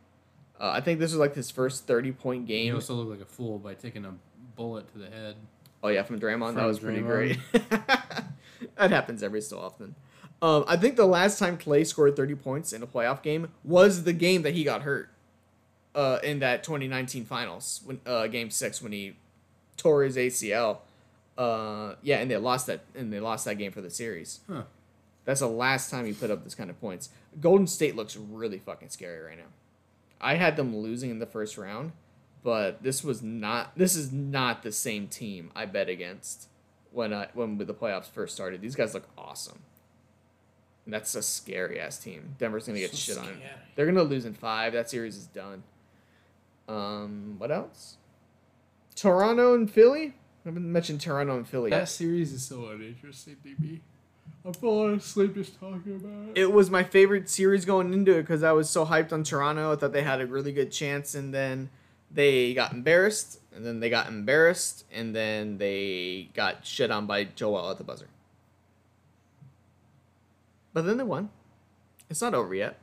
Uh, 0.60 0.70
I 0.70 0.80
think 0.80 0.98
this 0.98 1.12
was 1.12 1.20
like 1.20 1.34
his 1.34 1.50
first 1.50 1.86
thirty 1.86 2.12
point 2.12 2.46
game. 2.46 2.64
He 2.64 2.72
also 2.72 2.94
looked 2.94 3.10
like 3.10 3.20
a 3.20 3.30
fool 3.30 3.58
by 3.58 3.74
taking 3.74 4.04
a 4.04 4.14
bullet 4.56 4.92
to 4.92 4.98
the 4.98 5.08
head. 5.08 5.36
Oh 5.82 5.88
yeah, 5.88 6.02
from 6.02 6.18
Draymond, 6.18 6.54
that 6.54 6.60
From 6.60 6.66
was 6.66 6.80
pretty 6.80 7.00
great. 7.00 7.38
that 7.52 8.90
happens 8.90 9.22
every 9.22 9.40
so 9.40 9.60
often. 9.60 9.94
Um, 10.42 10.64
I 10.66 10.76
think 10.76 10.96
the 10.96 11.06
last 11.06 11.38
time 11.38 11.56
Klay 11.56 11.86
scored 11.86 12.16
thirty 12.16 12.34
points 12.34 12.72
in 12.72 12.82
a 12.82 12.86
playoff 12.86 13.22
game 13.22 13.52
was 13.64 14.02
the 14.02 14.12
game 14.12 14.42
that 14.42 14.54
he 14.54 14.64
got 14.64 14.82
hurt. 14.82 15.10
Uh, 15.94 16.18
in 16.22 16.38
that 16.38 16.62
2019 16.62 17.24
finals, 17.24 17.80
when 17.84 18.00
uh, 18.06 18.28
game 18.28 18.50
six 18.50 18.80
when 18.80 18.92
he 18.92 19.16
tore 19.76 20.02
his 20.02 20.16
ACL. 20.16 20.78
Uh, 21.38 21.94
yeah, 22.02 22.18
and 22.18 22.28
they 22.28 22.36
lost 22.36 22.66
that 22.66 22.80
and 22.96 23.12
they 23.12 23.20
lost 23.20 23.44
that 23.44 23.54
game 23.54 23.70
for 23.70 23.80
the 23.80 23.90
series. 23.90 24.40
Huh. 24.50 24.64
That's 25.24 25.40
the 25.40 25.46
last 25.46 25.90
time 25.90 26.06
you 26.06 26.14
put 26.14 26.30
up 26.30 26.42
this 26.42 26.54
kind 26.56 26.68
of 26.68 26.80
points. 26.80 27.10
Golden 27.40 27.66
State 27.68 27.94
looks 27.94 28.16
really 28.16 28.58
fucking 28.58 28.88
scary 28.88 29.20
right 29.20 29.38
now. 29.38 29.44
I 30.20 30.34
had 30.34 30.56
them 30.56 30.76
losing 30.76 31.10
in 31.10 31.20
the 31.20 31.26
first 31.26 31.56
round, 31.56 31.92
but 32.42 32.82
this 32.82 33.04
was 33.04 33.22
not. 33.22 33.76
This 33.76 33.94
is 33.94 34.10
not 34.10 34.62
the 34.64 34.72
same 34.72 35.06
team 35.06 35.52
I 35.54 35.66
bet 35.66 35.88
against 35.88 36.48
when 36.90 37.14
I 37.14 37.28
when 37.34 37.56
the 37.58 37.74
playoffs 37.74 38.10
first 38.10 38.34
started. 38.34 38.60
These 38.60 38.74
guys 38.74 38.94
look 38.94 39.08
awesome. 39.16 39.60
And 40.86 40.94
that's 40.94 41.14
a 41.14 41.22
scary 41.22 41.78
ass 41.78 41.98
team. 41.98 42.34
Denver's 42.38 42.66
gonna 42.66 42.78
get 42.80 42.90
So 42.92 42.96
shit 42.96 43.18
on. 43.18 43.40
They're 43.76 43.86
gonna 43.86 44.02
lose 44.02 44.24
in 44.24 44.34
five. 44.34 44.72
That 44.72 44.90
series 44.90 45.16
is 45.16 45.26
done. 45.26 45.62
Um, 46.66 47.34
what 47.38 47.52
else? 47.52 47.96
Toronto 48.96 49.54
and 49.54 49.70
Philly. 49.70 50.14
I 50.48 50.50
haven't 50.50 50.72
mentioned 50.72 51.02
Toronto 51.02 51.36
and 51.36 51.46
Philly. 51.46 51.68
That 51.68 51.90
series 51.90 52.32
is 52.32 52.42
so 52.42 52.68
uninteresting 52.70 53.36
to 53.42 53.54
me. 53.62 53.82
I'm 54.46 54.54
falling 54.54 54.94
asleep 54.94 55.34
just 55.34 55.60
talking 55.60 55.96
about 55.96 56.30
it. 56.34 56.40
it 56.40 56.50
was 56.50 56.70
my 56.70 56.82
favorite 56.82 57.28
series 57.28 57.66
going 57.66 57.92
into 57.92 58.12
it 58.16 58.22
because 58.22 58.42
I 58.42 58.52
was 58.52 58.70
so 58.70 58.86
hyped 58.86 59.12
on 59.12 59.24
Toronto. 59.24 59.74
I 59.74 59.76
thought 59.76 59.92
they 59.92 60.02
had 60.02 60.22
a 60.22 60.26
really 60.26 60.52
good 60.52 60.72
chance, 60.72 61.14
and 61.14 61.34
then 61.34 61.68
they 62.10 62.54
got 62.54 62.72
embarrassed, 62.72 63.40
and 63.54 63.66
then 63.66 63.80
they 63.80 63.90
got 63.90 64.08
embarrassed, 64.08 64.86
and 64.90 65.14
then 65.14 65.58
they 65.58 66.30
got 66.32 66.64
shit 66.64 66.90
on 66.90 67.04
by 67.04 67.24
Joel 67.24 67.70
at 67.70 67.76
the 67.76 67.84
buzzer. 67.84 68.08
But 70.72 70.86
then 70.86 70.96
they 70.96 71.04
won. 71.04 71.28
It's 72.08 72.22
not 72.22 72.32
over 72.32 72.54
yet. 72.54 72.78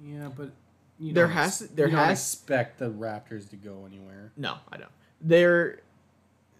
Yeah, 0.00 0.28
but 0.36 0.50
you 0.98 1.12
There 1.12 1.28
has 1.28 1.62
ex- 1.62 1.70
to- 1.70 1.76
there 1.76 1.86
you 1.86 1.92
don't 1.94 2.04
has- 2.06 2.18
expect 2.18 2.80
the 2.80 2.90
Raptors 2.90 3.48
to 3.50 3.56
go 3.56 3.84
anywhere. 3.86 4.32
No, 4.36 4.56
I 4.72 4.76
don't. 4.78 4.90
There, 5.20 5.80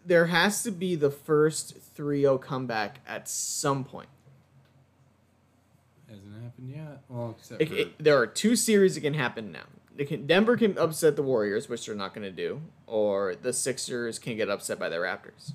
there 0.05 0.27
has 0.27 0.63
to 0.63 0.71
be 0.71 0.95
the 0.97 1.11
first 1.11 1.95
3-0 1.97 2.41
comeback 2.41 3.01
at 3.07 3.29
some 3.29 3.85
point. 3.85 4.09
Hasn't 6.09 6.43
happened 6.43 6.71
yet. 6.71 7.03
Well, 7.09 7.37
except 7.39 7.63
It- 7.63 7.69
for 7.69 7.75
it- 7.75 7.99
there 8.03 8.19
are 8.19 8.27
two 8.27 8.57
series 8.57 8.95
that 8.95 9.03
can 9.03 9.15
happen 9.15 9.53
now. 9.53 9.65
Can, 10.07 10.27
Denver 10.27 10.57
can 10.57 10.79
upset 10.79 11.17
the 11.17 11.23
Warriors, 11.23 11.69
which 11.69 11.85
they're 11.85 11.95
not 11.95 12.15
going 12.15 12.25
to 12.25 12.31
do, 12.31 12.63
or 12.87 13.35
the 13.35 13.53
Sixers 13.53 14.19
can 14.19 14.35
get 14.37 14.49
upset 14.49 14.79
by 14.79 14.89
the 14.89 14.97
Raptors. 14.97 15.53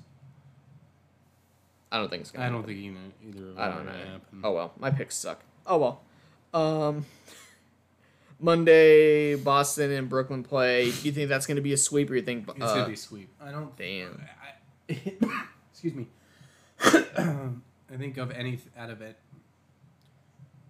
I 1.90 1.98
don't 1.98 2.08
think 2.08 2.20
it's 2.22 2.30
going 2.30 2.42
to 2.42 2.46
I 2.46 2.50
don't 2.50 2.64
think 2.64 2.78
either, 2.78 2.98
either 3.28 3.48
of 3.50 3.54
them 3.56 3.58
I 3.58 3.66
are 3.66 3.72
don't 3.72 3.86
know. 3.86 3.92
happen. 3.92 4.40
Oh 4.44 4.52
well, 4.52 4.72
my 4.78 4.90
picks 4.90 5.16
suck. 5.16 5.40
Oh 5.66 5.78
well. 5.78 6.02
Um, 6.54 7.06
Monday, 8.40 9.34
Boston 9.34 9.90
and 9.90 10.08
Brooklyn 10.08 10.42
play. 10.44 10.90
Do 10.90 10.96
you 11.02 11.12
think 11.12 11.28
that's 11.28 11.46
going 11.46 11.56
to 11.56 11.62
be 11.62 11.72
a 11.72 11.76
sweep, 11.76 12.10
or 12.10 12.14
you 12.16 12.22
think? 12.22 12.48
It's 12.48 12.60
uh, 12.62 12.74
gonna 12.74 12.86
be 12.86 12.92
a 12.92 12.96
sweep. 12.96 13.28
I 13.40 13.50
don't. 13.50 13.74
damn. 13.76 14.22
Excuse 15.72 15.94
me. 15.94 16.06
I 16.80 17.96
think 17.96 18.16
of 18.16 18.30
any 18.30 18.58
out 18.76 18.90
of 18.90 19.00
it 19.00 19.16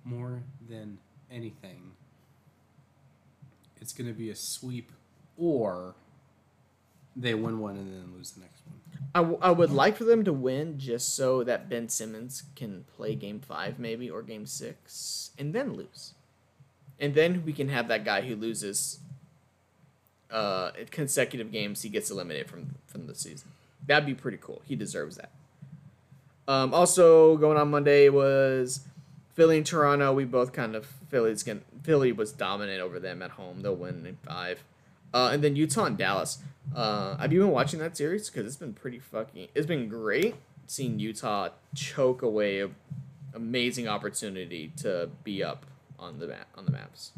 more 0.05 0.43
than 0.69 0.99
anything. 1.31 1.93
It's 3.81 3.93
gonna 3.93 4.13
be 4.13 4.31
a 4.31 4.35
sweep, 4.35 4.91
or 5.37 5.95
they 7.15 7.35
win 7.35 7.59
one 7.59 7.77
and 7.77 7.93
then 7.93 8.13
lose 8.17 8.33
the 8.33 8.41
next 8.41 8.63
one. 8.67 8.81
I, 9.15 9.21
w- 9.21 9.39
I 9.41 9.51
would 9.51 9.71
like 9.71 9.97
for 9.97 10.05
them 10.05 10.25
to 10.25 10.33
win 10.33 10.79
just 10.79 11.15
so 11.15 11.43
that 11.45 11.69
Ben 11.69 11.89
Simmons 11.89 12.43
can 12.55 12.85
play 12.97 13.15
game 13.15 13.41
five, 13.41 13.79
maybe, 13.79 14.11
or 14.11 14.23
game 14.23 14.47
six, 14.47 15.31
and 15.39 15.55
then 15.55 15.75
lose. 15.75 16.15
And 16.99 17.15
then 17.15 17.43
we 17.45 17.53
can 17.53 17.69
have 17.69 17.89
that 17.89 18.05
guy 18.05 18.23
who 18.23 18.37
loses 18.37 18.99
uh, 20.31 20.73
consecutive 20.91 21.53
games, 21.53 21.83
he 21.83 21.89
gets 21.89 22.11
eliminated 22.11 22.49
from, 22.49 22.77
from 22.87 23.07
the 23.07 23.15
season. 23.15 23.51
That'd 23.87 24.07
be 24.07 24.15
pretty 24.15 24.39
cool. 24.41 24.63
He 24.67 24.77
deserves 24.77 25.17
that. 25.17 25.31
Um, 26.49 26.73
also, 26.73 27.37
going 27.37 27.57
on 27.57 27.71
Monday 27.71 28.09
was 28.09 28.81
Philly 29.35 29.59
and 29.59 29.67
Toronto. 29.67 30.13
We 30.13 30.25
both 30.25 30.53
kind 30.53 30.75
of, 30.75 30.87
Philly's 31.09 31.43
gonna, 31.43 31.61
Philly 31.83 32.13
was 32.13 32.33
dominant 32.33 32.81
over 32.81 32.99
them 33.01 33.23
at 33.23 33.33
home. 33.33 33.63
They'll 33.63 33.77
win 33.77 34.07
in 34.07 34.17
five. 34.25 34.63
Uh, 35.13 35.31
and 35.33 35.43
then 35.43 35.57
Utah 35.57 35.85
and 35.85 35.97
Dallas. 35.97 36.39
Uh, 36.75 37.17
have 37.17 37.33
you 37.33 37.41
been 37.41 37.51
watching 37.51 37.81
that 37.81 37.97
series? 37.97 38.29
Because 38.29 38.47
it's 38.47 38.57
been 38.57 38.75
pretty 38.75 38.99
fucking. 38.99 39.49
It's 39.55 39.67
been 39.67 39.89
great 39.89 40.35
seeing 40.67 40.99
Utah 40.99 41.51
choke 41.75 42.23
away 42.23 42.61
a 42.61 42.71
amazing 43.35 43.87
opportunity 43.87 44.73
to 44.79 45.11
be 45.23 45.45
up 45.45 45.67
on 45.99 46.19
the 46.19 46.27
map 46.27 46.49
on 46.57 46.65
the 46.65 46.73
maps. 46.73 47.13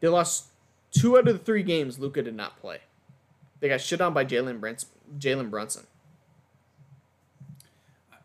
They 0.00 0.08
lost 0.08 0.46
two 0.92 1.16
out 1.16 1.26
of 1.26 1.38
the 1.38 1.44
three 1.44 1.62
games. 1.62 1.98
Luka 1.98 2.22
did 2.22 2.36
not 2.36 2.60
play. 2.60 2.80
They 3.60 3.68
got 3.68 3.80
shit 3.80 4.00
on 4.00 4.12
by 4.14 4.24
Jalen 4.24 4.60
Brunson. 4.60 4.88
Jalen 5.18 5.50
Brunson. 5.50 5.86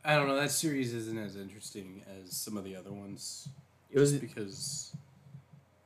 I 0.03 0.15
don't 0.15 0.27
know. 0.27 0.35
That 0.35 0.51
series 0.51 0.93
isn't 0.93 1.17
as 1.17 1.35
interesting 1.35 2.01
as 2.23 2.35
some 2.35 2.57
of 2.57 2.63
the 2.63 2.75
other 2.75 2.91
ones. 2.91 3.49
It 3.91 3.99
was 3.99 4.11
just 4.11 4.21
because 4.21 4.95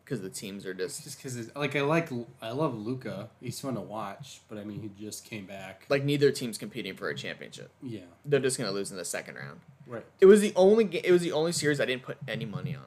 because 0.05 0.21
the 0.21 0.29
teams 0.29 0.65
are 0.65 0.73
just 0.73 1.03
just 1.03 1.17
because 1.17 1.53
like 1.55 1.75
I 1.75 1.81
like 1.81 2.09
I 2.41 2.51
love 2.51 2.75
Luka. 2.75 3.29
He's 3.41 3.59
fun 3.59 3.75
to 3.75 3.81
watch, 3.81 4.41
but 4.50 4.57
I 4.57 4.63
mean 4.63 4.81
he 4.81 5.03
just 5.03 5.25
came 5.25 5.45
back. 5.45 5.85
like 5.89 6.03
neither 6.03 6.31
team's 6.31 6.57
competing 6.57 6.95
for 6.95 7.09
a 7.09 7.15
championship. 7.15 7.71
yeah, 7.81 8.01
They're 8.25 8.39
just 8.39 8.57
gonna 8.57 8.71
lose 8.71 8.91
in 8.91 8.97
the 8.97 9.05
second 9.05 9.35
round. 9.35 9.62
right. 9.88 10.05
It 10.21 10.25
was 10.27 10.41
the 10.41 10.53
only 10.55 10.85
it 11.03 11.12
was 11.12 11.21
the 11.21 11.31
only 11.31 11.51
series 11.51 11.79
I 11.81 11.85
didn't 11.85 12.03
put 12.03 12.17
any 12.27 12.45
money 12.45 12.75
on. 12.75 12.85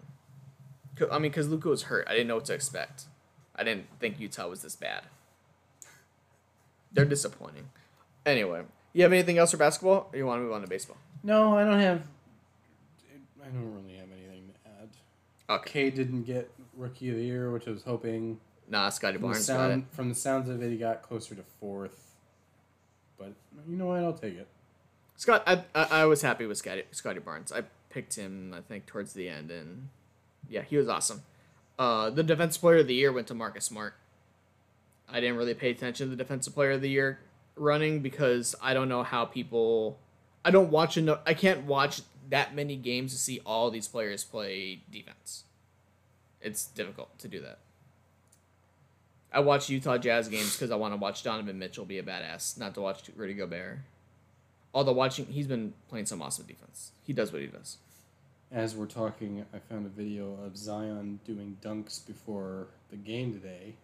I 1.11 1.15
mean, 1.19 1.31
because 1.31 1.49
Luka 1.49 1.69
was 1.69 1.85
hurt, 1.85 2.07
I 2.09 2.13
didn't 2.13 2.29
know 2.29 2.37
what 2.37 2.47
to 2.47 2.55
expect. 2.55 3.05
I 3.55 3.65
didn't 3.65 3.87
think 4.01 4.19
Utah 4.19 4.49
was 4.49 4.63
this 4.63 4.77
bad. 4.77 5.03
They're 6.93 7.05
disappointing. 7.05 7.69
Anyway, 8.25 8.63
you 8.93 9.03
have 9.03 9.13
anything 9.13 9.39
else 9.39 9.51
for 9.51 9.57
basketball, 9.57 10.09
or 10.13 10.19
you 10.19 10.27
want 10.27 10.39
to 10.41 10.45
move 10.45 10.53
on 10.53 10.63
to 10.63 10.67
baseball? 10.69 10.97
No, 11.23 11.57
I 11.57 11.65
don't 11.65 11.79
have. 11.81 12.03
I 13.43 13.49
don't 13.49 13.73
really 13.75 13.97
have 13.97 14.09
anything 14.13 14.49
to 14.49 14.71
add. 14.83 14.89
Okay. 15.61 15.71
K 15.71 15.91
didn't 15.91 16.25
get 16.25 16.51
rookie 16.77 17.11
of 17.11 17.17
the 17.17 17.23
year, 17.25 17.51
which 17.51 17.69
I 17.69 17.71
was 17.71 17.83
hoping. 17.85 18.41
Nah, 18.69 18.89
Scottie 18.89 19.15
From 19.19 19.23
the 19.23 19.29
Barnes 19.29 19.47
got 19.47 19.71
it. 19.71 19.85
from 19.93 20.09
the 20.09 20.15
sounds 20.15 20.49
of 20.49 20.63
it, 20.63 20.71
he 20.71 20.77
got 20.77 21.03
closer 21.03 21.35
to 21.37 21.43
fourth. 21.61 22.15
But 23.19 23.33
you 23.69 23.77
know 23.77 23.87
what? 23.87 24.03
I'll 24.03 24.13
take 24.13 24.35
it. 24.37 24.49
Scott, 25.17 25.43
I, 25.47 25.63
I 25.75 25.85
I 26.03 26.05
was 26.07 26.23
happy 26.23 26.47
with 26.47 26.59
Scottie 26.59 26.83
Scottie 26.91 27.21
Barnes. 27.21 27.53
I 27.53 27.63
picked 27.91 28.17
him, 28.17 28.53
I 28.57 28.61
think, 28.61 28.87
towards 28.87 29.13
the 29.13 29.29
end, 29.29 29.51
and 29.51 29.89
yeah, 30.49 30.63
he 30.63 30.77
was 30.77 30.89
awesome. 30.89 31.23
Uh, 31.79 32.11
the 32.11 32.23
defensive 32.23 32.61
player 32.61 32.79
of 32.79 32.87
the 32.87 32.95
year 32.95 33.13
went 33.13 33.27
to 33.29 33.35
Marcus 33.35 33.65
Smart. 33.67 33.95
I 35.09 35.21
didn't 35.21 35.37
really 35.37 35.55
pay 35.55 35.71
attention 35.71 36.07
to 36.09 36.17
the 36.17 36.23
defensive 36.23 36.55
player 36.55 36.73
of 36.73 36.81
the 36.81 36.91
year 36.91 37.21
running 37.57 38.01
because 38.01 38.55
I 38.63 38.75
don't 38.75 38.89
know 38.89 39.03
how 39.03 39.25
people. 39.25 39.99
I 40.45 40.51
don't 40.51 40.71
watch 40.71 40.97
enough. 40.97 41.21
I 41.27 41.35
can't 41.35 41.65
watch 41.65 42.03
that 42.31 42.55
many 42.55 42.77
games 42.77 43.13
to 43.13 43.19
see 43.19 43.41
all 43.47 43.71
these 43.71 43.89
players 43.89 44.25
play 44.25 44.81
defense. 44.91 45.45
It's 46.41 46.67
difficult 46.67 47.19
to 47.21 47.29
do 47.29 47.41
that. 47.41 47.59
I 49.33 49.41
watch 49.41 49.69
Utah 49.69 49.99
Jazz 49.99 50.29
games 50.29 50.53
because 50.53 50.71
I 50.71 50.77
want 50.77 50.95
to 50.95 50.97
watch 50.97 51.23
Donovan 51.23 51.59
Mitchell 51.59 51.85
be 51.85 51.99
a 51.99 52.03
badass, 52.03 52.59
not 52.59 52.75
to 52.75 52.81
watch 52.81 53.03
Rudy 53.17 53.35
Gobert. 53.35 53.81
Although 54.73 54.93
watching, 54.93 55.27
he's 55.27 55.47
been 55.47 55.73
playing 55.89 56.07
some 56.07 56.23
awesome 56.23 56.47
defense. 56.47 56.93
He 57.05 57.13
does 57.13 57.33
what 57.33 57.43
he 57.43 57.49
does. 57.49 57.79
As 58.53 58.77
we're 58.77 58.87
talking, 58.87 59.45
I 59.53 59.59
found 59.59 59.87
a 59.87 59.89
video 59.89 60.39
of 60.45 60.57
Zion 60.57 61.21
doing 61.25 61.57
dunks 61.63 62.07
before 62.07 62.69
the 62.91 62.97
game 62.97 63.33
today. 63.33 63.75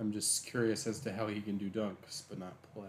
I'm 0.00 0.12
just 0.12 0.46
curious 0.46 0.86
as 0.86 0.98
to 1.00 1.12
how 1.12 1.26
he 1.26 1.42
can 1.42 1.58
do 1.58 1.68
dunks 1.68 2.22
but 2.28 2.38
not 2.38 2.54
play. 2.72 2.86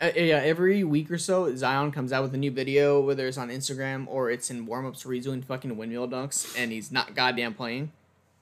Uh, 0.00 0.10
yeah, 0.16 0.38
every 0.38 0.82
week 0.82 1.10
or 1.10 1.18
so, 1.18 1.54
Zion 1.54 1.92
comes 1.92 2.12
out 2.12 2.24
with 2.24 2.34
a 2.34 2.36
new 2.36 2.50
video, 2.50 3.00
whether 3.00 3.26
it's 3.26 3.38
on 3.38 3.50
Instagram 3.50 4.06
or 4.08 4.28
it's 4.28 4.50
in 4.50 4.66
warm 4.66 4.84
ups 4.84 5.04
where 5.04 5.14
he's 5.14 5.24
doing 5.24 5.42
fucking 5.42 5.76
windmill 5.76 6.08
dunks 6.08 6.54
and 6.58 6.72
he's 6.72 6.90
not 6.90 7.14
goddamn 7.14 7.54
playing. 7.54 7.92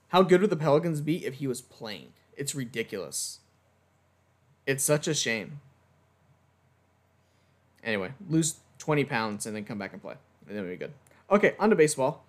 How 0.08 0.22
good 0.22 0.40
would 0.40 0.50
the 0.50 0.56
Pelicans 0.56 1.02
be 1.02 1.24
if 1.26 1.34
he 1.34 1.46
was 1.46 1.60
playing? 1.60 2.12
It's 2.36 2.54
ridiculous. 2.54 3.40
It's 4.66 4.82
such 4.82 5.06
a 5.06 5.14
shame. 5.14 5.60
Anyway, 7.84 8.12
lose 8.28 8.56
20 8.78 9.04
pounds 9.04 9.46
and 9.46 9.54
then 9.54 9.64
come 9.64 9.78
back 9.78 9.92
and 9.92 10.00
play. 10.00 10.14
And 10.48 10.56
then 10.56 10.64
we'll 10.64 10.72
be 10.72 10.78
good. 10.78 10.92
Okay, 11.30 11.54
on 11.58 11.70
to 11.70 11.76
baseball. 11.76 12.24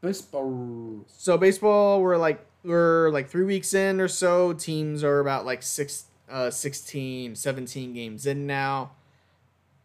Baseball. 0.00 1.04
So 1.08 1.36
baseball, 1.36 2.00
we're 2.02 2.16
like 2.16 2.44
we're 2.64 3.10
like 3.10 3.28
three 3.28 3.44
weeks 3.44 3.74
in 3.74 4.00
or 4.00 4.08
so. 4.08 4.52
Teams 4.52 5.02
are 5.02 5.20
about 5.20 5.44
like 5.44 5.62
six, 5.62 6.04
uh, 6.30 6.50
16, 6.50 7.34
17 7.34 7.94
games 7.94 8.26
in 8.26 8.46
now. 8.46 8.92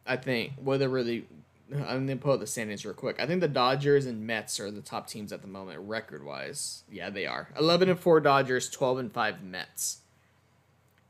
I 0.05 0.17
think 0.17 0.53
whether 0.63 0.87
really. 0.89 1.25
I'm 1.69 2.07
gonna 2.07 2.15
pull 2.15 2.31
up 2.31 2.39
the 2.39 2.47
standings 2.47 2.85
real 2.85 2.93
quick. 2.93 3.19
I 3.19 3.25
think 3.25 3.41
the 3.41 3.49
Dodgers 3.49 4.05
and 4.05 4.25
Mets 4.25 4.57
are 4.57 4.71
the 4.71 4.79
top 4.79 5.05
teams 5.05 5.33
at 5.33 5.41
the 5.41 5.49
moment, 5.49 5.81
record 5.81 6.23
wise. 6.23 6.83
Yeah, 6.89 7.09
they 7.09 7.25
are. 7.25 7.49
Eleven 7.59 7.89
and 7.89 7.99
four 7.99 8.21
Dodgers, 8.21 8.69
twelve 8.69 8.99
and 8.99 9.11
five 9.11 9.43
Mets. 9.43 9.99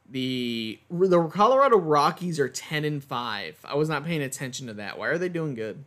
The 0.09 0.79
the 0.89 1.27
Colorado 1.27 1.77
Rockies 1.77 2.39
are 2.39 2.49
ten 2.49 2.85
and 2.85 3.03
five. 3.03 3.59
I 3.65 3.75
was 3.75 3.87
not 3.87 4.03
paying 4.03 4.23
attention 4.23 4.65
to 4.65 4.73
that. 4.73 4.97
Why 4.97 5.09
are 5.09 5.19
they 5.19 5.29
doing 5.29 5.53
good? 5.53 5.83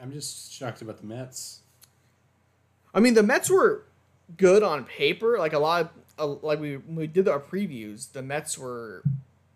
I'm 0.00 0.10
just 0.10 0.52
shocked 0.52 0.82
about 0.82 0.98
the 0.98 1.06
Mets. 1.06 1.60
I 2.94 3.00
mean, 3.00 3.14
the 3.14 3.22
Mets 3.22 3.50
were 3.50 3.84
good 4.36 4.62
on 4.62 4.84
paper. 4.84 5.38
Like 5.38 5.52
a 5.52 5.58
lot, 5.58 5.92
of, 6.16 6.42
like 6.42 6.60
we 6.60 6.76
we 6.76 7.06
did 7.06 7.28
our 7.28 7.40
previews. 7.40 8.12
The 8.12 8.22
Mets 8.22 8.56
were, 8.56 9.02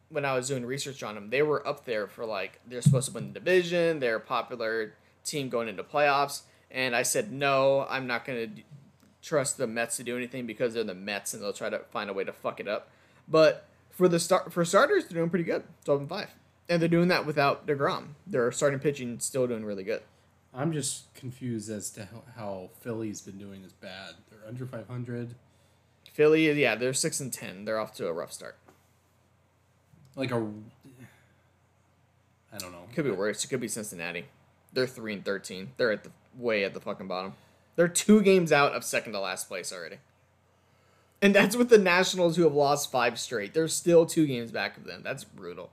when 0.08 0.24
I 0.24 0.34
was 0.34 0.48
doing 0.48 0.66
research 0.66 1.02
on 1.02 1.14
them, 1.14 1.30
they 1.30 1.42
were 1.42 1.66
up 1.66 1.84
there 1.84 2.08
for 2.08 2.26
like 2.26 2.60
they're 2.66 2.82
supposed 2.82 3.08
to 3.08 3.14
win 3.14 3.32
the 3.32 3.38
division. 3.38 4.00
They're 4.00 4.16
a 4.16 4.20
popular 4.20 4.94
team 5.24 5.48
going 5.48 5.68
into 5.68 5.84
playoffs. 5.84 6.42
And 6.70 6.96
I 6.96 7.02
said 7.02 7.32
no, 7.32 7.86
I'm 7.88 8.06
not 8.06 8.24
gonna 8.24 8.48
trust 9.22 9.56
the 9.56 9.66
Mets 9.66 9.96
to 9.98 10.02
do 10.02 10.16
anything 10.16 10.46
because 10.46 10.74
they're 10.74 10.84
the 10.84 10.94
Mets 10.94 11.32
and 11.32 11.42
they'll 11.42 11.52
try 11.52 11.70
to 11.70 11.80
find 11.90 12.10
a 12.10 12.12
way 12.12 12.24
to 12.24 12.32
fuck 12.32 12.60
it 12.60 12.68
up. 12.68 12.90
But 13.28 13.66
for 13.90 14.08
the 14.08 14.18
start 14.18 14.52
for 14.52 14.64
starters, 14.64 15.04
they're 15.04 15.18
doing 15.18 15.30
pretty 15.30 15.44
good, 15.44 15.64
twelve 15.84 16.00
and 16.00 16.08
five, 16.08 16.30
and 16.68 16.82
they're 16.82 16.88
doing 16.88 17.08
that 17.08 17.24
without 17.24 17.66
deGrom. 17.66 18.08
Their 18.26 18.50
starting 18.52 18.80
pitching 18.80 19.20
still 19.20 19.46
doing 19.46 19.64
really 19.64 19.84
good. 19.84 20.02
I'm 20.54 20.72
just 20.72 21.12
confused 21.14 21.70
as 21.70 21.90
to 21.90 22.06
how, 22.06 22.22
how 22.36 22.70
Philly's 22.80 23.20
been 23.20 23.38
doing 23.38 23.62
this 23.62 23.72
bad. 23.72 24.14
They're 24.30 24.48
under 24.48 24.66
500. 24.66 25.34
Philly, 26.12 26.50
yeah, 26.60 26.74
they're 26.74 26.94
six 26.94 27.20
and 27.20 27.32
ten. 27.32 27.64
They're 27.64 27.78
off 27.78 27.94
to 27.94 28.08
a 28.08 28.12
rough 28.12 28.32
start. 28.32 28.56
Like 30.16 30.32
a. 30.32 30.50
I 32.52 32.58
don't 32.58 32.72
know. 32.72 32.82
Could 32.92 33.04
be 33.04 33.12
worse. 33.12 33.44
It 33.44 33.48
could 33.48 33.60
be 33.60 33.68
Cincinnati. 33.68 34.24
They're 34.72 34.88
three 34.88 35.12
and 35.12 35.24
thirteen. 35.24 35.70
They're 35.76 35.92
at 35.92 36.02
the 36.02 36.10
way 36.36 36.64
at 36.64 36.74
the 36.74 36.80
fucking 36.80 37.06
bottom. 37.06 37.34
They're 37.76 37.86
two 37.86 38.20
games 38.22 38.50
out 38.50 38.72
of 38.72 38.82
second 38.82 39.12
to 39.12 39.20
last 39.20 39.46
place 39.46 39.72
already. 39.72 39.98
And 41.22 41.32
that's 41.34 41.54
with 41.54 41.68
the 41.68 41.78
Nationals 41.78 42.36
who 42.36 42.42
have 42.42 42.54
lost 42.54 42.90
five 42.90 43.18
straight. 43.20 43.54
They're 43.54 43.68
still 43.68 44.04
two 44.04 44.26
games 44.26 44.50
back 44.50 44.76
of 44.76 44.84
them. 44.84 45.02
That's 45.04 45.22
brutal. 45.22 45.70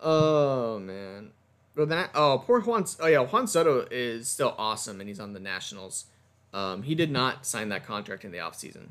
Oh 0.00 0.78
man. 0.78 1.32
Well, 1.74 1.86
that 1.86 2.10
oh 2.14 2.42
poor 2.44 2.60
Juan. 2.60 2.84
Oh 3.00 3.06
yeah, 3.06 3.20
Juan 3.20 3.46
Soto 3.46 3.86
is 3.90 4.28
still 4.28 4.54
awesome, 4.58 5.00
and 5.00 5.08
he's 5.08 5.20
on 5.20 5.32
the 5.32 5.40
Nationals. 5.40 6.06
Um, 6.52 6.82
he 6.82 6.94
did 6.94 7.10
not 7.10 7.46
sign 7.46 7.70
that 7.70 7.86
contract 7.86 8.24
in 8.24 8.30
the 8.30 8.38
offseason. 8.38 8.88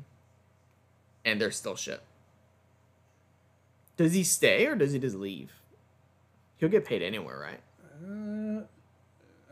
and 1.24 1.40
they're 1.40 1.52
still 1.52 1.76
shit. 1.76 2.02
Does 3.96 4.12
he 4.14 4.24
stay 4.24 4.66
or 4.66 4.74
does 4.74 4.92
he 4.92 4.98
just 4.98 5.14
leave? 5.16 5.52
He'll 6.56 6.68
get 6.68 6.84
paid 6.84 7.02
anywhere, 7.02 7.38
right? 7.38 7.60
Uh, 8.04 8.62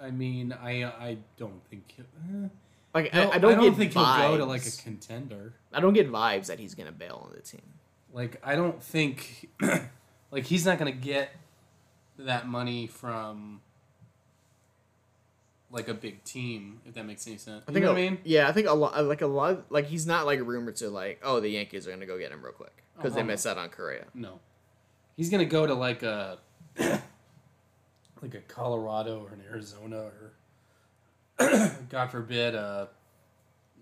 I 0.05 0.11
mean, 0.11 0.53
I 0.53 0.85
I 0.85 1.19
don't 1.37 1.63
think. 1.71 1.95
Uh, 2.01 2.49
Like 2.95 3.13
no, 3.15 3.31
I, 3.31 3.35
I 3.37 3.39
don't 3.39 3.61
get 3.61 3.77
think 3.77 3.93
vibes. 3.93 4.21
he'll 4.21 4.29
go 4.33 4.37
to 4.39 4.45
like 4.47 4.67
a 4.67 4.71
contender. 4.83 5.53
I 5.73 5.79
don't 5.81 5.93
get 5.93 6.11
vibes 6.11 6.47
that 6.47 6.59
he's 6.59 6.75
gonna 6.75 6.91
bail 6.91 7.23
on 7.29 7.37
the 7.37 7.43
team. 7.43 7.63
Like 8.13 8.41
I 8.43 8.57
don't 8.57 8.83
think, 8.83 9.49
like 10.33 10.45
he's 10.47 10.67
not 10.67 10.79
gonna 10.79 10.91
get 10.91 11.31
that 12.27 12.47
money 12.49 12.87
from 12.87 13.61
like 15.71 15.89
a 15.89 15.95
big 15.95 16.25
team. 16.25 16.81
If 16.87 16.95
that 16.95 17.07
makes 17.07 17.27
any 17.27 17.37
sense. 17.37 17.65
I 17.67 17.71
You 17.71 17.75
think. 17.75 17.85
know 17.85 17.91
a, 17.91 17.95
what 17.95 18.01
I 18.01 18.11
mean? 18.11 18.19
Yeah, 18.25 18.49
I 18.49 18.53
think 18.53 18.67
a 18.67 18.73
lot. 18.73 19.05
Like 19.05 19.23
a 19.23 19.27
lot. 19.27 19.71
Like 19.71 19.87
he's 19.87 20.07
not 20.07 20.27
like 20.27 20.41
rumored 20.41 20.77
to 20.77 20.91
like. 20.91 21.21
Oh, 21.23 21.41
the 21.41 21.49
Yankees 21.49 21.87
are 21.87 21.91
gonna 21.91 22.07
go 22.07 22.19
get 22.19 22.33
him 22.33 22.43
real 22.43 22.53
quick 22.53 22.83
because 22.97 23.15
they 23.15 23.21
Uh-huh. 23.21 23.29
missed 23.29 23.47
out 23.47 23.59
on 23.59 23.69
Correa. 23.71 24.07
No, 24.15 24.41
he's 25.17 25.31
gonna 25.31 25.45
go 25.45 25.67
to 25.67 25.75
like 25.75 26.03
a 26.03 26.39
like 26.79 28.35
a 28.35 28.41
Colorado 28.49 29.21
or 29.23 29.29
an 29.33 29.43
Arizona 29.51 30.11
or 30.11 30.33
God 31.89 32.11
forbid, 32.11 32.55
uh, 32.55 32.87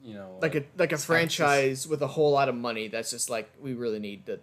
you 0.05 0.15
know, 0.15 0.39
Like 0.41 0.55
a 0.55 0.65
like 0.77 0.93
a 0.93 0.99
franchise 0.99 1.89
with 1.89 2.03
a 2.03 2.07
whole 2.07 2.31
lot 2.33 2.49
of 2.49 2.55
money. 2.55 2.89
That's 2.89 3.11
just 3.11 3.31
like 3.31 3.51
we 3.61 3.75
really 3.75 3.99
need 3.99 4.27
to 4.27 4.39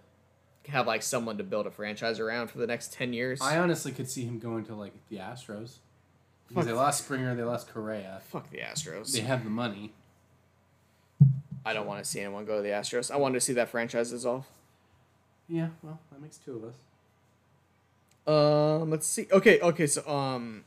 have 0.68 0.86
like 0.86 1.02
someone 1.02 1.38
to 1.38 1.44
build 1.44 1.66
a 1.66 1.70
franchise 1.70 2.20
around 2.20 2.48
for 2.48 2.58
the 2.58 2.66
next 2.66 2.92
ten 2.92 3.12
years. 3.12 3.40
I 3.40 3.58
honestly 3.58 3.92
could 3.92 4.08
see 4.08 4.24
him 4.24 4.38
going 4.38 4.64
to 4.66 4.74
like 4.74 4.92
the 5.08 5.16
Astros 5.16 5.78
because 6.48 6.54
Fuck. 6.54 6.64
they 6.64 6.72
lost 6.72 7.04
Springer, 7.04 7.34
they 7.34 7.42
lost 7.42 7.72
Correa. 7.72 8.20
Fuck 8.28 8.50
the 8.50 8.58
Astros. 8.58 9.12
They 9.12 9.20
have 9.20 9.44
the 9.44 9.50
money. 9.50 9.92
I 11.64 11.72
don't 11.72 11.86
want 11.86 12.02
to 12.02 12.08
see 12.08 12.20
anyone 12.20 12.44
go 12.44 12.56
to 12.56 12.62
the 12.62 12.68
Astros. 12.68 13.10
I 13.10 13.16
wanted 13.16 13.34
to 13.34 13.40
see 13.40 13.52
that 13.54 13.68
franchise 13.68 14.10
dissolve. 14.10 14.46
Yeah, 15.48 15.68
well, 15.82 15.98
that 16.12 16.20
makes 16.20 16.38
two 16.38 16.56
of 16.56 16.64
us. 16.64 16.74
Um, 18.82 18.90
let's 18.90 19.06
see. 19.06 19.26
Okay, 19.32 19.60
okay. 19.60 19.86
So, 19.86 20.06
um, 20.08 20.64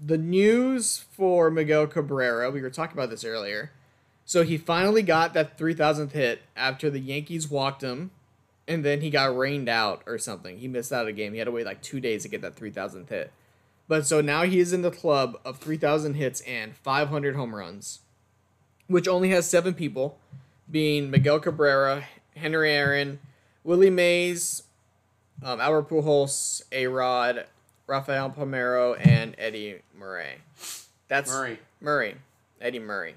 the 0.00 0.18
news 0.18 1.04
for 1.12 1.50
Miguel 1.50 1.86
Cabrera. 1.86 2.50
We 2.50 2.62
were 2.62 2.70
talking 2.70 2.96
about 2.96 3.10
this 3.10 3.24
earlier. 3.24 3.72
So 4.24 4.44
he 4.44 4.58
finally 4.58 5.02
got 5.02 5.34
that 5.34 5.58
three 5.58 5.74
thousandth 5.74 6.12
hit 6.12 6.42
after 6.56 6.88
the 6.88 7.00
Yankees 7.00 7.50
walked 7.50 7.82
him, 7.82 8.12
and 8.70 8.84
then 8.84 9.00
he 9.00 9.10
got 9.10 9.36
rained 9.36 9.68
out 9.68 10.02
or 10.06 10.16
something. 10.16 10.58
He 10.58 10.68
missed 10.68 10.92
out 10.92 11.08
a 11.08 11.12
game. 11.12 11.32
He 11.32 11.40
had 11.40 11.46
to 11.46 11.50
wait 11.50 11.66
like 11.66 11.82
two 11.82 11.98
days 11.98 12.22
to 12.22 12.28
get 12.28 12.40
that 12.42 12.54
three 12.54 12.70
thousandth 12.70 13.08
hit. 13.08 13.32
But 13.88 14.06
so 14.06 14.20
now 14.20 14.44
he 14.44 14.60
is 14.60 14.72
in 14.72 14.82
the 14.82 14.92
club 14.92 15.40
of 15.44 15.58
three 15.58 15.76
thousand 15.76 16.14
hits 16.14 16.40
and 16.42 16.76
five 16.76 17.08
hundred 17.08 17.34
home 17.34 17.54
runs, 17.54 17.98
which 18.86 19.08
only 19.08 19.30
has 19.30 19.50
seven 19.50 19.74
people, 19.74 20.18
being 20.70 21.10
Miguel 21.10 21.40
Cabrera, 21.40 22.04
Henry 22.36 22.70
Aaron, 22.70 23.18
Willie 23.64 23.90
Mays, 23.90 24.62
um, 25.42 25.60
Albert 25.60 25.90
Pujols, 25.90 26.62
A 26.70 26.86
Rod, 26.86 27.46
Rafael 27.88 28.30
Palmeiro, 28.30 28.96
and 29.04 29.34
Eddie 29.36 29.80
Murray. 29.98 30.36
That's 31.08 31.32
Murray. 31.32 31.58
Murray, 31.80 32.14
Eddie 32.60 32.78
Murray. 32.78 33.16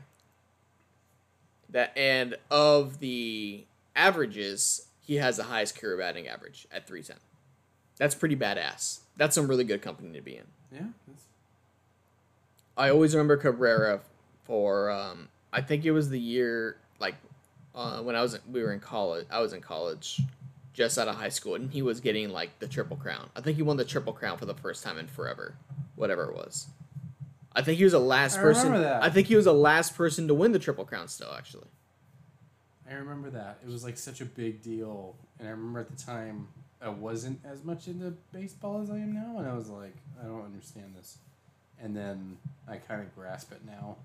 That 1.70 1.96
and 1.96 2.38
of 2.50 3.00
the 3.00 3.66
averages, 3.96 4.88
he 5.04 5.16
has 5.16 5.38
the 5.38 5.44
highest 5.44 5.80
career 5.80 5.98
batting 5.98 6.28
average 6.28 6.68
at 6.72 6.88
three 6.88 7.04
ten. 7.04 7.18
That's 7.98 8.16
pretty 8.16 8.36
badass. 8.36 9.02
That's 9.18 9.36
some 9.36 9.48
really 9.48 9.64
good 9.64 9.82
company 9.82 10.18
to 10.18 10.22
be 10.22 10.38
in. 10.38 10.46
Yeah, 10.72 10.88
that's, 11.08 11.24
I 12.76 12.90
always 12.90 13.14
remember 13.14 13.38
Cabrera 13.38 14.00
for 14.46 14.90
um, 14.90 15.30
I 15.52 15.62
think 15.62 15.86
it 15.86 15.92
was 15.92 16.10
the 16.10 16.20
year 16.20 16.78
like 17.00 17.16
uh, 17.76 18.00
when 18.00 18.16
I 18.16 18.22
was 18.22 18.40
we 18.52 18.64
were 18.64 18.74
in 18.74 18.80
college. 18.80 19.28
I 19.30 19.40
was 19.40 19.54
in 19.54 19.62
college, 19.62 20.22
just 20.74 20.98
out 20.98 21.08
of 21.08 21.16
high 21.16 21.30
school, 21.30 21.56
and 21.56 21.72
he 21.72 21.82
was 21.82 22.00
getting 22.00 22.30
like 22.30 22.58
the 22.60 22.68
triple 22.68 22.98
crown. 22.98 23.30
I 23.36 23.42
think 23.42 23.58
he 23.58 23.64
won 23.64 23.78
the 23.78 23.86
triple 23.86 24.14
crown 24.14 24.38
for 24.38 24.46
the 24.46 24.56
first 24.56 24.84
time 24.84 24.98
in 24.98 25.08
forever, 25.08 25.56
whatever 25.96 26.24
it 26.24 26.36
was. 26.36 26.68
I 27.56 27.62
think 27.62 27.78
he 27.78 27.84
was 27.84 27.94
the 27.94 28.00
last 28.00 28.40
I 28.40 28.42
person. 28.42 28.74
I 28.74 29.10
think 29.10 29.28
he 29.28 29.36
was 29.36 29.46
the 29.46 29.54
last 29.54 29.96
person 29.96 30.28
to 30.28 30.34
win 30.34 30.54
the 30.54 30.60
triple 30.60 30.86
crown. 30.86 31.08
Still, 31.08 31.34
actually, 31.38 31.68
I 32.90 32.96
remember 32.96 33.30
that. 33.32 33.60
It 33.66 33.72
was 33.72 33.84
like 33.84 33.98
such 33.98 34.22
a 34.22 34.26
big 34.26 34.62
deal, 34.62 35.16
and 35.40 35.48
I 35.48 35.52
remember 35.52 35.80
at 35.80 35.90
the 35.90 36.02
time 36.02 36.48
I 36.82 36.90
wasn't 36.90 37.40
as 37.46 37.64
much 37.64 37.88
into 37.88 38.14
baseball 38.32 38.82
as 38.82 38.90
I 38.90 38.96
am 38.96 39.14
now, 39.14 39.40
and 39.40 39.48
I 39.48 39.54
was 39.54 39.70
like, 39.70 39.96
I 40.22 40.26
don't 40.26 40.44
understand 40.44 40.94
this. 40.98 41.18
And 41.82 41.96
then 41.96 42.38
I 42.68 42.78
kind 42.78 43.02
of 43.02 43.14
grasp 43.16 43.52
it 43.52 43.62
now. 43.66 43.98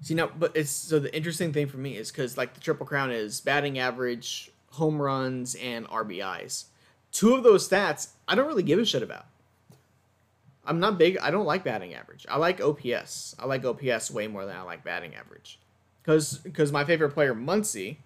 see 0.00 0.14
now, 0.14 0.30
but 0.38 0.56
it's 0.56 0.70
so 0.70 0.98
the 0.98 1.14
interesting 1.14 1.52
thing 1.52 1.66
for 1.66 1.76
me 1.76 1.96
is 1.96 2.10
because 2.10 2.36
like 2.36 2.54
the 2.54 2.60
triple 2.60 2.86
crown 2.86 3.10
is 3.10 3.40
batting 3.40 3.78
average, 3.78 4.50
home 4.72 5.00
runs, 5.02 5.54
and 5.56 5.86
RBIs. 5.88 6.64
Two 7.12 7.34
of 7.34 7.42
those 7.42 7.68
stats 7.68 8.08
I 8.26 8.34
don't 8.34 8.46
really 8.46 8.62
give 8.62 8.78
a 8.78 8.84
shit 8.84 9.02
about. 9.02 9.26
I'm 10.66 10.80
not 10.80 10.98
big. 10.98 11.18
I 11.18 11.30
don't 11.30 11.44
like 11.44 11.62
batting 11.62 11.94
average. 11.94 12.24
I 12.28 12.38
like 12.38 12.60
OPS. 12.60 13.36
I 13.38 13.46
like 13.46 13.64
OPS 13.64 14.10
way 14.10 14.26
more 14.28 14.46
than 14.46 14.56
I 14.56 14.62
like 14.62 14.82
batting 14.82 15.14
average. 15.14 15.58
Cause, 16.04 16.40
cause 16.52 16.70
my 16.70 16.84
favorite 16.84 17.10
player 17.10 17.34
Muncy, 17.34 17.96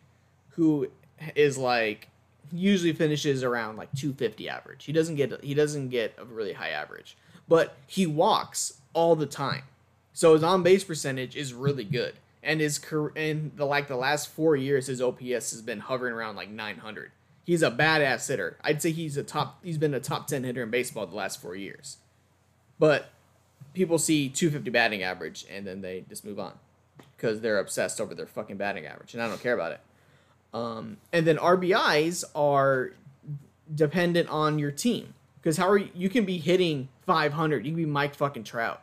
who 0.50 0.88
is 1.34 1.58
like 1.58 2.08
usually 2.52 2.92
finishes 2.92 3.42
around 3.42 3.76
like 3.76 3.92
250 3.92 4.48
average. 4.48 4.84
He 4.84 4.92
doesn't 4.92 5.16
get 5.16 5.42
he 5.42 5.54
doesn't 5.54 5.88
get 5.88 6.14
a 6.18 6.24
really 6.24 6.52
high 6.52 6.70
average, 6.70 7.16
but 7.48 7.76
he 7.86 8.06
walks 8.06 8.80
all 8.92 9.16
the 9.16 9.26
time. 9.26 9.62
So 10.12 10.34
his 10.34 10.42
on 10.42 10.62
base 10.62 10.84
percentage 10.84 11.36
is 11.36 11.54
really 11.54 11.84
good, 11.84 12.14
and 12.42 12.60
his 12.60 12.78
career 12.78 13.12
in 13.14 13.52
the 13.56 13.64
like 13.64 13.88
the 13.88 13.96
last 13.96 14.28
four 14.28 14.56
years, 14.56 14.86
his 14.86 15.00
OPS 15.00 15.50
has 15.50 15.62
been 15.62 15.80
hovering 15.80 16.14
around 16.14 16.36
like 16.36 16.50
900. 16.50 17.10
He's 17.44 17.62
a 17.62 17.70
badass 17.70 18.28
hitter. 18.28 18.58
I'd 18.62 18.82
say 18.82 18.90
he's 18.90 19.16
a 19.16 19.22
top. 19.22 19.64
He's 19.64 19.78
been 19.78 19.94
a 19.94 20.00
top 20.00 20.26
10 20.26 20.44
hitter 20.44 20.62
in 20.62 20.70
baseball 20.70 21.06
the 21.06 21.16
last 21.16 21.40
four 21.40 21.56
years. 21.56 21.98
But 22.78 23.10
people 23.74 23.98
see 23.98 24.28
250 24.28 24.70
batting 24.70 25.02
average 25.02 25.46
and 25.50 25.66
then 25.66 25.80
they 25.80 26.04
just 26.08 26.24
move 26.24 26.38
on 26.38 26.52
because 27.18 27.40
they're 27.42 27.58
obsessed 27.58 28.00
over 28.00 28.14
their 28.14 28.26
fucking 28.26 28.56
batting 28.56 28.86
average, 28.86 29.12
and 29.12 29.22
I 29.22 29.28
don't 29.28 29.42
care 29.42 29.52
about 29.54 29.72
it. 29.72 29.80
Um, 30.54 30.96
and 31.12 31.26
then 31.26 31.36
RBIs 31.36 32.24
are 32.34 32.92
dependent 33.74 34.30
on 34.30 34.58
your 34.58 34.70
team 34.70 35.12
because 35.36 35.58
how 35.58 35.68
are 35.68 35.76
you, 35.76 35.90
you 35.94 36.08
can 36.08 36.24
be 36.24 36.38
hitting 36.38 36.88
500, 37.06 37.66
you 37.66 37.72
can 37.72 37.76
be 37.76 37.84
Mike 37.84 38.14
fucking 38.14 38.44
Trout, 38.44 38.80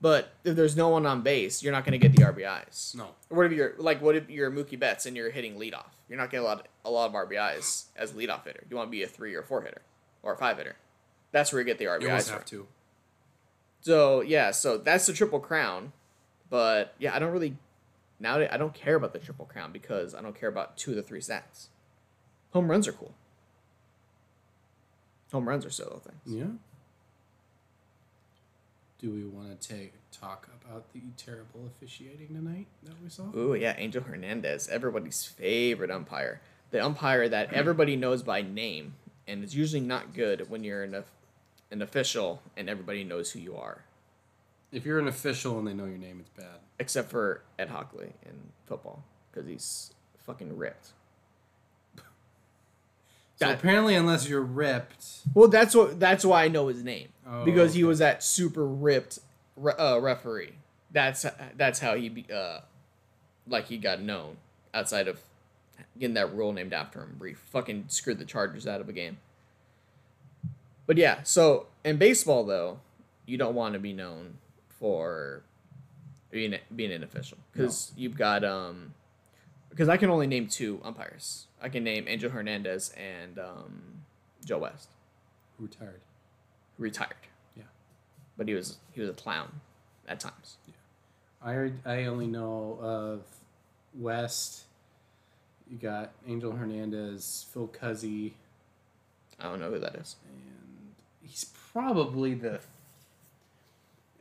but 0.00 0.32
if 0.44 0.56
there's 0.56 0.76
no 0.76 0.88
one 0.88 1.04
on 1.04 1.20
base, 1.20 1.62
you're 1.62 1.72
not 1.72 1.84
gonna 1.84 1.98
get 1.98 2.16
the 2.16 2.22
RBIs. 2.22 2.94
No. 2.94 3.08
What 3.28 3.44
if 3.46 3.52
you're 3.52 3.74
like 3.76 4.00
what 4.00 4.16
if 4.16 4.30
you're 4.30 4.50
Mookie 4.50 4.78
Betts 4.78 5.04
and 5.04 5.14
you're 5.16 5.30
hitting 5.30 5.56
leadoff? 5.56 5.86
You're 6.08 6.16
not 6.18 6.30
getting 6.30 6.46
a 6.46 6.48
lot 6.48 6.66
a 6.86 6.90
lot 6.90 7.06
of 7.06 7.12
RBIs 7.12 7.86
as 7.96 8.12
leadoff 8.12 8.44
hitter. 8.46 8.64
You 8.70 8.76
want 8.76 8.86
to 8.88 8.90
be 8.90 9.02
a 9.02 9.06
three 9.06 9.34
or 9.34 9.42
four 9.42 9.60
hitter 9.62 9.82
or 10.22 10.32
a 10.32 10.36
five 10.38 10.56
hitter. 10.56 10.76
That's 11.32 11.52
where 11.52 11.60
you 11.60 11.66
get 11.66 11.76
the 11.76 11.84
You 11.84 11.90
RBIs. 11.90 12.08
almost 12.08 12.28
from. 12.28 12.38
have 12.38 12.44
to. 12.46 12.66
So 13.82 14.20
yeah, 14.22 14.50
so 14.52 14.78
that's 14.78 15.06
the 15.06 15.12
triple 15.12 15.40
crown, 15.40 15.92
but 16.50 16.94
yeah, 16.98 17.14
I 17.14 17.18
don't 17.18 17.32
really 17.32 17.56
now 18.20 18.38
I 18.38 18.56
don't 18.56 18.74
care 18.74 18.96
about 18.96 19.12
the 19.12 19.18
triple 19.18 19.46
crown 19.46 19.72
because 19.72 20.14
I 20.14 20.22
don't 20.22 20.38
care 20.38 20.48
about 20.48 20.76
two 20.76 20.90
of 20.90 20.96
the 20.96 21.02
three 21.02 21.20
stats. 21.20 21.68
Home 22.52 22.70
runs 22.70 22.88
are 22.88 22.92
cool. 22.92 23.14
Home 25.32 25.48
runs 25.48 25.66
are 25.66 25.70
solo 25.70 26.00
things. 26.00 26.20
Yeah. 26.26 26.56
Do 28.98 29.10
we 29.10 29.24
want 29.24 29.60
to 29.60 29.68
take 29.68 29.92
talk 30.10 30.48
about 30.60 30.92
the 30.92 31.00
terrible 31.16 31.66
officiating 31.66 32.28
tonight 32.28 32.66
that 32.82 32.94
we 33.02 33.08
saw? 33.08 33.24
Ooh 33.36 33.54
yeah, 33.54 33.74
Angel 33.78 34.02
Hernandez, 34.02 34.68
everybody's 34.68 35.24
favorite 35.24 35.90
umpire, 35.90 36.40
the 36.70 36.84
umpire 36.84 37.28
that 37.28 37.52
everybody 37.52 37.94
knows 37.94 38.22
by 38.22 38.42
name, 38.42 38.94
and 39.28 39.44
is 39.44 39.54
usually 39.54 39.80
not 39.80 40.14
good 40.14 40.50
when 40.50 40.64
you're 40.64 40.82
an 40.82 41.04
an 41.70 41.82
official 41.82 42.42
and 42.56 42.68
everybody 42.68 43.04
knows 43.04 43.30
who 43.32 43.38
you 43.38 43.54
are, 43.56 43.84
If 44.72 44.84
you're 44.84 44.98
an 44.98 45.08
official 45.08 45.58
and 45.58 45.66
they 45.66 45.72
know 45.74 45.86
your 45.86 45.98
name, 45.98 46.18
it's 46.20 46.30
bad. 46.30 46.60
except 46.78 47.10
for 47.10 47.42
Ed 47.58 47.70
Hochuli 47.70 48.12
in 48.24 48.52
football 48.66 49.02
because 49.30 49.48
he's 49.48 49.92
fucking 50.18 50.56
ripped. 50.56 50.88
So 51.96 53.46
That- 53.46 53.58
apparently, 53.58 53.94
unless 53.94 54.28
you're 54.28 54.42
ripped, 54.42 55.20
Well, 55.34 55.48
that's 55.48 55.74
what 55.74 56.00
that's 56.00 56.24
why 56.24 56.44
I 56.44 56.48
know 56.48 56.66
his 56.68 56.82
name 56.82 57.08
Oh, 57.26 57.44
because 57.44 57.74
he 57.74 57.84
was 57.84 57.98
that 58.00 58.22
super 58.22 58.66
ripped 58.66 59.20
re- 59.56 59.74
uh, 59.78 59.98
referee. 60.00 60.54
That's 60.90 61.24
that's 61.56 61.78
how 61.78 61.94
he 61.94 62.08
be, 62.08 62.26
uh, 62.32 62.60
like 63.46 63.66
he 63.66 63.78
got 63.78 64.00
known 64.00 64.38
outside 64.74 65.06
of 65.08 65.20
getting 65.98 66.14
that 66.14 66.34
rule 66.34 66.52
named 66.52 66.72
after 66.72 67.00
him. 67.00 67.14
Where 67.18 67.28
he 67.28 67.34
fucking 67.34 67.84
screwed 67.88 68.18
the 68.18 68.24
Chargers 68.24 68.66
out 68.66 68.80
of 68.80 68.88
a 68.88 68.92
game. 68.92 69.18
But 70.86 70.96
yeah, 70.96 71.22
so 71.22 71.66
in 71.84 71.96
baseball 71.96 72.44
though, 72.44 72.80
you 73.24 73.36
don't 73.38 73.54
want 73.54 73.74
to 73.74 73.78
be 73.78 73.92
known 73.92 74.38
for 74.78 75.42
being 76.30 76.54
being 76.74 76.92
an 76.92 77.02
official 77.02 77.38
because 77.52 77.92
you've 77.96 78.16
got 78.16 78.44
um 78.44 78.94
because 79.70 79.88
I 79.88 79.96
can 79.96 80.10
only 80.10 80.26
name 80.26 80.46
two 80.48 80.80
umpires. 80.82 81.46
I 81.60 81.68
can 81.68 81.84
name 81.84 82.06
Angel 82.08 82.30
Hernandez 82.30 82.92
and 82.96 83.38
um, 83.38 84.02
Joe 84.44 84.58
West 84.58 84.88
retired. 85.58 86.00
who 86.76 86.82
retired. 86.84 87.14
Yeah. 87.56 87.64
But 88.36 88.48
he 88.48 88.54
was 88.54 88.78
he 88.92 89.00
was 89.00 89.10
a 89.10 89.14
clown 89.14 89.60
at 90.06 90.20
times. 90.20 90.56
Yeah, 90.66 90.74
I 91.42 91.52
heard, 91.52 91.78
I 91.84 92.04
only 92.04 92.26
know 92.26 92.78
of 92.80 93.22
West. 93.94 94.64
You 95.70 95.76
got 95.76 96.12
Angel 96.26 96.52
Hernandez, 96.52 97.46
Phil 97.52 97.68
Cuzzi, 97.68 98.32
I 99.38 99.44
don't 99.44 99.60
know 99.60 99.70
who 99.70 99.78
that 99.80 99.94
is. 99.96 100.16
and 100.26 100.94
he's 101.22 101.44
probably 101.72 102.34
the. 102.34 102.60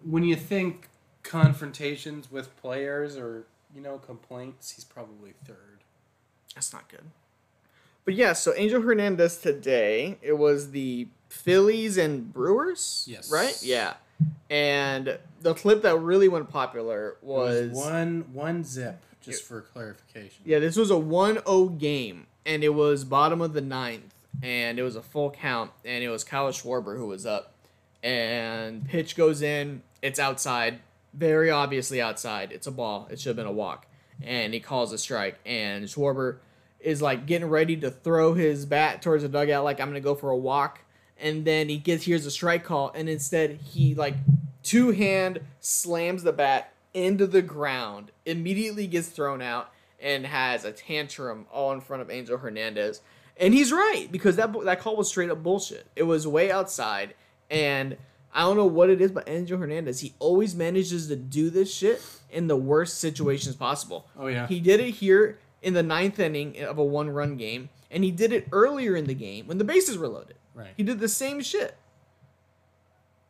When 0.04 0.24
you 0.24 0.36
think 0.36 0.90
confrontations 1.24 2.32
with 2.32 2.56
players 2.58 3.18
or 3.18 3.46
you 3.74 3.82
know 3.82 3.98
complaints, 3.98 4.72
he's 4.72 4.84
probably 4.84 5.34
third. 5.46 5.80
That's 6.56 6.74
not 6.74 6.88
good. 6.90 7.04
But 8.06 8.16
yeah, 8.16 8.34
so 8.34 8.54
Angel 8.56 8.82
Hernandez 8.82 9.38
today, 9.38 10.18
it 10.22 10.38
was 10.38 10.72
the 10.72 11.08
Phillies 11.30 11.98
and 11.98 12.32
Brewers. 12.32 13.06
Yes. 13.08 13.30
Right? 13.30 13.60
Yeah. 13.62 13.96
And 14.50 15.20
the 15.42 15.54
clip 15.54 15.82
that 15.82 16.00
really 16.00 16.28
went 16.30 16.50
popular 16.50 17.18
It 17.22 17.24
was, 17.24 17.72
one 17.72 18.26
one 18.34 18.64
zip, 18.64 19.00
just 19.22 19.44
for 19.44 19.62
clarification. 19.62 20.42
yeah, 20.46 20.60
this 20.60 20.76
was 20.78 20.90
a 20.90 20.96
1-0 20.96 21.78
game, 21.78 22.26
and 22.46 22.64
it 22.64 22.74
was 22.74 23.04
bottom 23.04 23.42
of 23.42 23.54
the 23.54 23.62
ninth, 23.62 24.16
and 24.42 24.80
it 24.80 24.84
was 24.84 24.96
a 24.96 25.04
full 25.04 25.30
count, 25.30 25.72
and 25.86 26.04
it 26.04 26.10
was 26.10 26.24
Kyle 26.24 26.50
Schwarber 26.50 26.98
who 26.98 27.06
was 27.08 27.26
up, 27.26 27.54
and 28.02 28.88
pitch 28.88 29.16
goes 29.16 29.42
in, 29.42 29.84
it's 30.02 30.20
outside, 30.20 30.80
very 31.14 31.50
obviously 31.50 32.02
outside. 32.02 32.52
It's 32.52 32.68
a 32.68 32.72
ball. 32.72 33.08
It 33.10 33.20
should 33.20 33.30
have 33.30 33.36
been 33.36 33.46
a 33.46 33.52
walk, 33.52 33.88
and 34.22 34.54
he 34.54 34.60
calls 34.60 34.94
a 34.94 34.98
strike, 34.98 35.40
and 35.46 35.86
Schwarber 35.86 36.38
is 36.80 37.02
like 37.02 37.26
getting 37.26 37.50
ready 37.50 37.76
to 37.78 37.90
throw 37.90 38.34
his 38.34 38.66
bat 38.66 39.02
towards 39.02 39.24
the 39.24 39.30
dugout, 39.30 39.64
like 39.64 39.80
I'm 39.80 39.88
gonna 39.88 40.00
go 40.00 40.16
for 40.16 40.30
a 40.30 40.38
walk, 40.38 40.82
and 41.18 41.46
then 41.46 41.70
he 41.70 41.78
gets 41.78 42.06
here's 42.06 42.26
a 42.26 42.32
strike 42.32 42.64
call, 42.64 42.92
and 42.94 43.10
instead 43.10 43.60
he 43.64 43.96
like 43.96 44.16
two 44.64 44.92
hand 44.92 45.40
slams 45.60 46.24
the 46.24 46.34
bat 46.34 46.74
into 46.94 47.28
the 47.28 47.42
ground, 47.42 48.12
immediately 48.26 48.88
gets 48.88 49.08
thrown 49.08 49.42
out, 49.42 49.72
and 50.00 50.26
has 50.26 50.66
a 50.66 50.72
tantrum 50.72 51.46
all 51.52 51.72
in 51.72 51.82
front 51.82 52.02
of 52.02 52.10
Angel 52.10 52.38
Hernandez. 52.38 53.02
And 53.40 53.54
he's 53.54 53.72
right 53.72 54.08
because 54.12 54.36
that 54.36 54.54
that 54.66 54.80
call 54.80 54.96
was 54.96 55.10
straight 55.10 55.30
up 55.30 55.44
bullshit. 55.44 55.88
It 55.96 56.04
was 56.04 56.28
way 56.28 56.52
outside, 56.52 57.14
and 57.50 57.98
I 58.34 58.42
don't 58.42 58.58
know 58.58 58.66
what 58.66 58.90
it 58.90 59.02
is, 59.02 59.12
but 59.12 59.28
Angel 59.28 59.58
Hernandez 59.58 60.00
he 60.02 60.14
always 60.20 60.56
manages 60.56 61.08
to 61.08 61.16
do 61.16 61.50
this 61.50 61.74
shit 61.74 62.02
in 62.30 62.48
the 62.48 62.58
worst 62.58 63.00
situations 63.00 63.56
possible. 63.56 64.08
Oh 64.18 64.28
yeah. 64.28 64.48
He 64.48 64.60
did 64.60 64.80
it 64.80 64.92
here 64.92 65.40
in 65.62 65.74
the 65.74 65.84
ninth 65.84 66.20
inning 66.20 66.62
of 66.64 66.78
a 66.78 66.84
one 66.84 67.10
run 67.10 67.36
game, 67.38 67.70
and 67.90 68.04
he 68.04 68.12
did 68.12 68.32
it 68.32 68.48
earlier 68.52 68.96
in 68.96 69.06
the 69.06 69.14
game 69.16 69.48
when 69.48 69.58
the 69.58 69.64
bases 69.64 69.98
were 69.98 70.08
loaded. 70.08 70.36
right. 70.54 70.74
He 70.78 70.84
did 70.84 71.00
the 71.00 71.08
same 71.10 71.42
shit. 71.42 71.76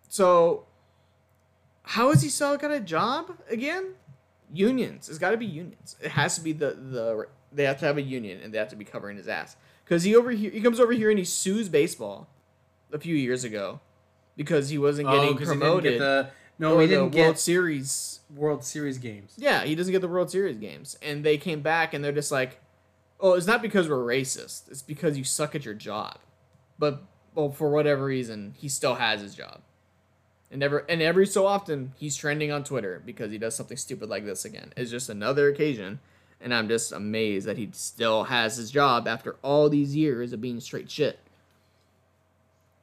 So, 0.09 0.65
how 1.83 2.09
has 2.09 2.21
he 2.21 2.29
still 2.29 2.57
got 2.57 2.71
a 2.71 2.79
job 2.79 3.37
again? 3.49 3.93
Unions. 4.53 5.09
It's 5.09 5.17
got 5.17 5.31
to 5.31 5.37
be 5.37 5.45
unions. 5.45 5.95
It 6.01 6.11
has 6.11 6.35
to 6.35 6.41
be 6.41 6.53
the 6.53 6.71
the 6.71 7.27
they 7.51 7.63
have 7.63 7.79
to 7.79 7.85
have 7.85 7.97
a 7.97 8.01
union 8.01 8.39
and 8.43 8.53
they 8.53 8.57
have 8.57 8.69
to 8.69 8.75
be 8.75 8.85
covering 8.85 9.17
his 9.17 9.27
ass 9.27 9.55
because 9.83 10.03
he 10.03 10.15
over 10.15 10.31
here 10.31 10.51
he 10.51 10.61
comes 10.61 10.79
over 10.79 10.91
here 10.93 11.09
and 11.09 11.17
he 11.19 11.25
sues 11.25 11.69
baseball 11.69 12.27
a 12.91 12.99
few 12.99 13.15
years 13.15 13.43
ago 13.43 13.79
because 14.37 14.69
he 14.69 14.77
wasn't 14.77 15.09
oh, 15.09 15.11
getting 15.11 15.29
oh, 15.29 15.33
'cause 15.33 15.39
he 15.39 15.45
didn't 15.55 15.59
promoted 15.59 15.91
get 15.93 15.99
the 15.99 16.29
no, 16.59 16.79
he 16.79 16.87
didn't 16.87 17.09
get 17.09 17.23
World 17.25 17.39
Series 17.39 18.19
World 18.33 18.63
Series 18.63 18.97
games. 18.97 19.33
yeah, 19.37 19.63
he 19.63 19.75
doesn't 19.75 19.91
get 19.91 20.01
the 20.01 20.07
World 20.07 20.31
Series 20.31 20.57
games. 20.57 20.97
And 21.01 21.23
they 21.23 21.37
came 21.37 21.61
back 21.61 21.93
and 21.93 22.03
they're 22.03 22.11
just 22.11 22.31
like, 22.31 22.59
oh, 23.19 23.33
it's 23.33 23.47
not 23.47 23.61
because 23.61 23.87
we're 23.87 23.97
racist. 23.97 24.69
It's 24.69 24.81
because 24.81 25.17
you 25.17 25.23
suck 25.23 25.55
at 25.55 25.65
your 25.65 25.73
job. 25.73 26.17
But 26.79 27.03
well, 27.35 27.51
for 27.51 27.69
whatever 27.69 28.05
reason, 28.05 28.53
he 28.57 28.69
still 28.69 28.95
has 28.95 29.21
his 29.21 29.35
job. 29.35 29.61
And 30.49 30.59
never 30.59 30.79
and 30.89 31.01
every 31.01 31.27
so 31.27 31.45
often 31.45 31.93
he's 31.97 32.15
trending 32.15 32.51
on 32.51 32.63
Twitter 32.63 33.01
because 33.05 33.31
he 33.31 33.37
does 33.37 33.55
something 33.55 33.77
stupid 33.77 34.09
like 34.09 34.25
this 34.25 34.45
again. 34.45 34.73
It's 34.75 34.91
just 34.91 35.09
another 35.09 35.49
occasion. 35.49 35.99
And 36.39 36.53
I'm 36.53 36.67
just 36.67 36.91
amazed 36.91 37.47
that 37.47 37.57
he 37.57 37.69
still 37.73 38.25
has 38.25 38.57
his 38.57 38.69
job 38.69 39.07
after 39.07 39.37
all 39.41 39.69
these 39.69 39.95
years 39.95 40.33
of 40.33 40.41
being 40.41 40.59
straight 40.59 40.89
shit. 40.89 41.19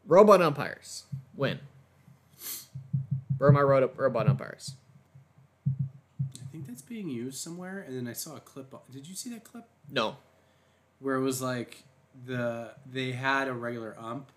Robot 0.06 0.42
umpires 0.42 1.04
win. 1.34 1.60
Burma 3.38 3.64
wrote 3.64 3.82
up 3.82 3.98
robot 3.98 4.28
umpires. 4.28 4.74
I 5.66 6.46
think 6.52 6.66
that's 6.66 6.82
being 6.82 7.08
used 7.08 7.38
somewhere, 7.38 7.80
and 7.86 7.96
then 7.96 8.06
I 8.06 8.12
saw 8.12 8.36
a 8.36 8.40
clip. 8.40 8.72
Did 8.92 9.08
you 9.08 9.14
see 9.14 9.30
that 9.30 9.44
clip 9.44 9.64
No. 9.90 10.16
where 11.00 11.16
it 11.16 11.20
was 11.22 11.42
like 11.42 11.84
the 12.26 12.74
they 12.86 13.12
had 13.12 13.48
a 13.48 13.52
regular 13.52 13.96
ump, 13.98 14.30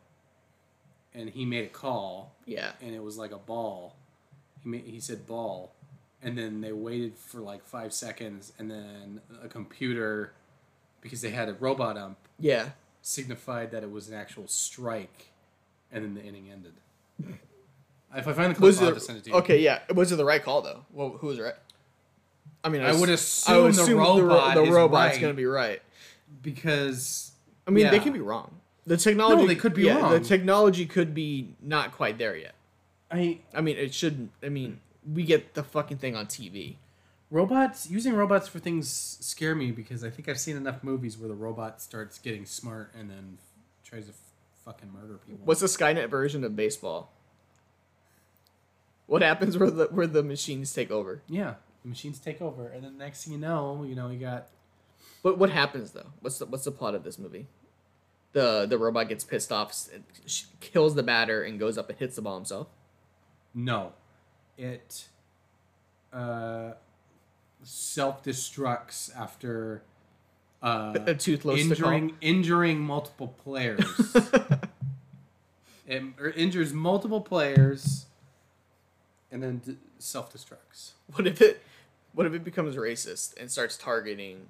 and 1.14 1.30
he 1.30 1.46
made 1.46 1.66
a 1.66 1.70
call, 1.70 2.36
Yeah. 2.46 2.74
and 2.82 2.96
it 2.96 3.04
was 3.04 3.18
like 3.18 3.32
a 3.32 3.38
ball. 3.38 3.96
He 4.64 4.70
made, 4.70 4.86
he 4.86 5.00
said 5.00 5.28
ball, 5.28 5.74
and 6.22 6.38
then 6.38 6.62
they 6.62 6.72
waited 6.72 7.16
for 7.18 7.40
like 7.40 7.64
five 7.66 7.94
seconds, 7.94 8.54
and 8.58 8.72
then 8.72 9.22
a 9.44 9.48
computer, 9.48 10.34
because 11.02 11.22
they 11.22 11.32
had 11.32 11.50
a 11.50 11.54
robot 11.54 11.98
ump, 11.98 12.18
Yeah. 12.40 12.72
signified 13.02 13.70
that 13.72 13.84
it 13.84 13.92
was 13.92 14.08
an 14.10 14.16
actual 14.16 14.48
strike, 14.48 15.28
and 15.92 16.04
then 16.04 16.14
the 16.16 16.24
inning 16.24 16.50
ended. 16.52 16.74
If 18.16 18.28
I 18.28 18.34
find 18.34 18.52
the 18.52 18.56
clip, 18.56 18.62
Was 18.62 18.80
I'll 18.80 18.86
have 18.86 18.96
to 18.96 19.00
send 19.02 19.18
it 19.20 19.24
to 19.26 19.30
you. 19.32 19.36
okay? 19.38 19.60
Yeah, 19.62 19.80
was 19.94 20.12
it 20.12 20.16
the 20.16 20.26
right 20.26 20.42
call 20.44 20.62
though? 20.62 20.86
Well, 20.92 21.10
who 21.20 21.28
was 21.28 21.40
right? 21.40 21.54
I 22.64 22.70
mean, 22.70 22.82
I 22.82 22.94
would 22.94 23.10
s- 23.10 23.48
assume 23.48 23.72
the 23.74 23.96
robot 23.96 24.56
the 24.56 24.64
is 24.64 24.70
robot's 24.70 25.14
right. 25.16 25.22
gonna 25.22 25.34
be 25.34 25.46
right. 25.46 25.82
because 26.42 27.32
I 27.68 27.72
mean, 27.72 27.88
they 27.88 27.98
Yeah. 27.98 28.04
can 28.04 28.14
be 28.14 28.20
wrong. 28.20 28.60
The 28.86 28.98
technology, 28.98 29.46
they 29.48 29.56
could 29.56 29.74
be 29.74 29.84
yeah, 29.84 30.10
The 30.10 30.20
technology 30.22 30.86
could 30.86 31.14
be 31.14 31.56
not 31.62 31.92
quite 31.92 32.18
there 32.18 32.36
yet. 32.38 32.56
I 33.12 33.40
I 33.54 33.62
mean, 33.62 33.78
it 33.78 33.94
shouldn't. 33.94 34.32
I 34.42 34.50
mean, 34.50 34.80
we 35.14 35.24
get 35.24 35.54
the 35.54 35.64
fucking 35.64 35.98
thing 35.98 36.16
on 36.16 36.28
TV. 36.28 36.76
robots 37.30 37.90
using 37.90 38.14
robots 38.14 38.48
for 38.48 38.60
things 38.60 38.90
scare 39.20 39.54
me 39.54 39.72
because 39.72 40.02
I 40.04 40.10
think 40.10 40.30
I've 40.30 40.40
seen 40.40 40.56
enough 40.56 40.82
movies 40.84 41.18
where 41.18 41.28
the 41.28 41.36
robot 41.36 41.82
starts 41.82 42.18
getting 42.20 42.46
smart 42.46 42.92
and 42.98 43.10
then 43.10 43.38
tries 43.84 44.06
to 44.08 44.14
fucking 44.68 44.92
murder 44.92 45.18
people. 45.26 45.46
What's 45.46 45.62
the 45.62 45.68
Skynet 45.68 46.10
version 46.10 46.44
of 46.44 46.56
baseball? 46.56 47.14
What 49.06 49.22
happens 49.22 49.58
where 49.58 49.72
the 49.72 49.86
where 49.86 50.08
the 50.08 50.24
machines 50.24 50.74
take 50.74 50.92
over? 50.92 51.22
yeah, 51.30 51.56
the 51.84 51.90
machines 51.90 52.20
take 52.20 52.42
over, 52.42 52.68
and 52.68 52.84
then 52.84 52.98
next 52.98 53.24
thing 53.24 53.34
you 53.34 53.40
know, 53.40 53.84
you 53.88 53.96
know, 53.96 54.10
you 54.10 54.20
got 54.20 54.50
What 55.22 55.38
what 55.38 55.50
happens 55.50 55.92
though? 55.92 56.08
What's 56.20 56.40
the 56.40 56.46
what's 56.46 56.66
the 56.66 56.72
plot 56.72 56.94
of 56.94 57.04
this 57.04 57.18
movie? 57.18 57.48
The 58.34 58.66
the 58.66 58.78
robot 58.78 59.08
gets 59.08 59.24
pissed 59.24 59.52
off, 59.52 59.74
kills 60.60 60.96
the 60.96 61.04
batter, 61.04 61.42
and 61.44 61.58
goes 61.58 61.78
up 61.78 61.90
and 61.90 61.98
hits 61.98 62.18
the 62.18 62.22
ball 62.22 62.36
himself. 62.36 62.68
no, 63.54 63.94
it 64.58 65.08
uh 66.12 66.74
self 67.64 68.22
destructs 68.24 69.16
after 69.16 69.84
uh 70.62 70.98
A 71.06 71.16
toothless 71.16 71.68
to 71.68 71.76
call. 71.76 71.92
injuring 71.92 72.16
injuring 72.22 72.80
multiple 72.80 73.36
players. 73.44 74.16
it 75.88 76.04
or 76.20 76.30
injures 76.30 76.74
multiple 76.74 77.22
players, 77.22 78.06
and 79.32 79.42
then 79.42 79.58
d- 79.66 79.78
self 80.00 80.34
destructs. 80.34 80.92
What 81.14 81.28
if 81.28 81.42
it 81.42 81.62
what 82.14 82.26
if 82.26 82.34
it 82.34 82.44
becomes 82.44 82.76
racist 82.76 83.40
and 83.40 83.52
starts 83.52 83.78
targeting 83.78 84.48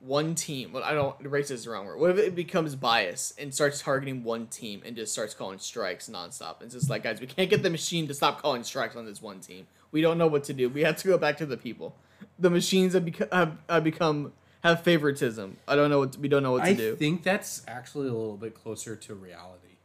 one 0.00 0.34
team? 0.34 0.72
Well, 0.72 0.84
I 0.84 0.92
don't 0.92 1.18
racist 1.22 1.50
is 1.50 1.64
the 1.64 1.70
wrong 1.70 1.86
word. 1.86 1.98
What 1.98 2.10
if 2.10 2.18
it 2.18 2.34
becomes 2.34 2.74
biased 2.74 3.40
and 3.40 3.54
starts 3.54 3.80
targeting 3.80 4.22
one 4.22 4.46
team 4.46 4.82
and 4.84 4.94
just 4.94 5.12
starts 5.12 5.34
calling 5.34 5.58
strikes 5.58 6.08
nonstop? 6.08 6.62
It's 6.62 6.74
just 6.74 6.90
like 6.90 7.02
guys, 7.02 7.20
we 7.20 7.26
can't 7.26 7.50
get 7.50 7.62
the 7.62 7.70
machine 7.70 8.06
to 8.08 8.14
stop 8.14 8.42
calling 8.42 8.62
strikes 8.62 8.94
on 8.96 9.06
this 9.06 9.22
one 9.22 9.40
team. 9.40 9.66
We 9.90 10.02
don't 10.02 10.18
know 10.18 10.26
what 10.26 10.44
to 10.44 10.52
do. 10.52 10.68
We 10.68 10.82
have 10.82 10.96
to 10.98 11.08
go 11.08 11.18
back 11.18 11.38
to 11.38 11.46
the 11.46 11.56
people. 11.56 11.96
The 12.38 12.50
machines 12.50 12.92
have 12.92 13.08
have, 13.32 13.56
have 13.68 13.84
become 13.84 14.32
have 14.62 14.82
favoritism. 14.82 15.56
I 15.66 15.76
don't 15.76 15.90
know 15.90 16.00
what 16.00 16.12
to, 16.14 16.20
we 16.20 16.28
don't 16.28 16.42
know 16.42 16.52
what 16.52 16.64
to 16.64 16.70
I 16.70 16.74
do. 16.74 16.92
I 16.92 16.96
think 16.96 17.22
that's 17.22 17.62
actually 17.68 18.08
a 18.08 18.12
little 18.12 18.36
bit 18.36 18.54
closer 18.54 18.96
to 18.96 19.14
reality, 19.14 19.76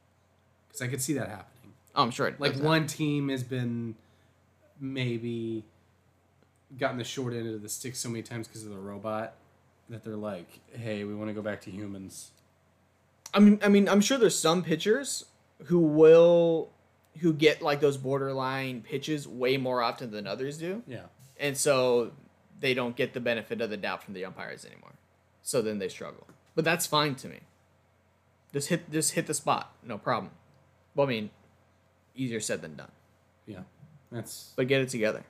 because 0.67 0.81
I 0.81 0.87
could 0.87 1.01
see 1.01 1.13
that 1.13 1.29
happening. 1.29 1.73
Oh, 1.95 2.03
I'm 2.03 2.11
sure. 2.11 2.27
It 2.27 2.39
Like 2.39 2.55
one 2.55 2.87
team 2.87 3.29
has 3.29 3.43
been 3.43 3.95
maybe 4.79 5.63
gotten 6.77 6.97
the 6.97 7.03
short 7.03 7.33
end 7.33 7.53
of 7.53 7.61
the 7.61 7.69
stick 7.69 7.95
so 7.95 8.09
many 8.09 8.23
times 8.23 8.47
because 8.47 8.63
of 8.63 8.71
the 8.71 8.77
robot 8.79 9.35
that 9.89 10.03
they're 10.03 10.15
like, 10.15 10.47
"Hey, 10.71 11.03
we 11.03 11.13
want 11.13 11.29
to 11.29 11.33
go 11.33 11.41
back 11.41 11.61
to 11.61 11.71
humans." 11.71 12.31
I 13.33 13.39
mean, 13.39 13.59
I 13.63 13.67
mean, 13.67 13.87
I'm 13.87 14.01
sure 14.01 14.17
there's 14.17 14.37
some 14.37 14.63
pitchers 14.63 15.25
who 15.65 15.79
will, 15.79 16.69
who 17.19 17.31
get 17.33 17.61
like 17.61 17.79
those 17.79 17.97
borderline 17.97 18.81
pitches 18.81 19.27
way 19.27 19.57
more 19.57 19.81
often 19.83 20.11
than 20.11 20.25
others 20.27 20.57
do, 20.57 20.81
Yeah. 20.87 21.03
and 21.39 21.55
so 21.57 22.11
they 22.63 22.73
don't 22.73 22.95
get 22.95 23.13
the 23.13 23.19
benefit 23.19 23.59
of 23.59 23.69
the 23.69 23.75
doubt 23.75 24.01
from 24.01 24.13
the 24.13 24.23
umpires 24.23 24.63
anymore. 24.65 24.93
So 25.41 25.61
then 25.61 25.79
they 25.79 25.89
struggle, 25.89 26.25
but 26.55 26.63
that's 26.63 26.87
fine 26.87 27.13
to 27.15 27.27
me. 27.27 27.41
Just 28.53 28.69
hit, 28.69 28.89
just 28.89 29.11
hit 29.11 29.27
the 29.27 29.33
spot, 29.33 29.73
no 29.83 29.97
problem. 29.97 30.31
Well, 30.95 31.05
I 31.05 31.09
mean, 31.09 31.29
easier 32.15 32.39
said 32.39 32.61
than 32.61 32.75
done, 32.75 32.91
Yeah. 33.45 33.63
That's 34.11 34.53
but 34.55 34.67
get 34.67 34.79
it 34.79 34.87
together. 34.89 35.23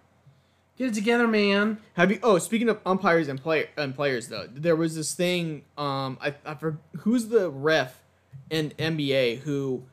get 0.78 0.90
it 0.90 0.94
together, 0.94 1.28
man. 1.28 1.80
Have 1.94 2.12
you? 2.12 2.20
Oh, 2.22 2.38
speaking 2.38 2.70
of 2.70 2.80
umpires 2.86 3.30
and 3.30 3.42
play 3.42 3.70
and 3.78 3.96
players, 3.96 4.28
though, 4.28 4.48
there 4.54 4.76
was 4.76 4.96
this 4.96 5.16
thing. 5.16 5.64
Um, 5.76 6.20
I 6.22 6.36
I 6.46 6.54
for, 6.54 6.78
who's 7.00 7.30
the 7.30 7.50
ref 7.50 8.04
in 8.52 8.72
NBA 8.78 9.40
who, 9.40 9.86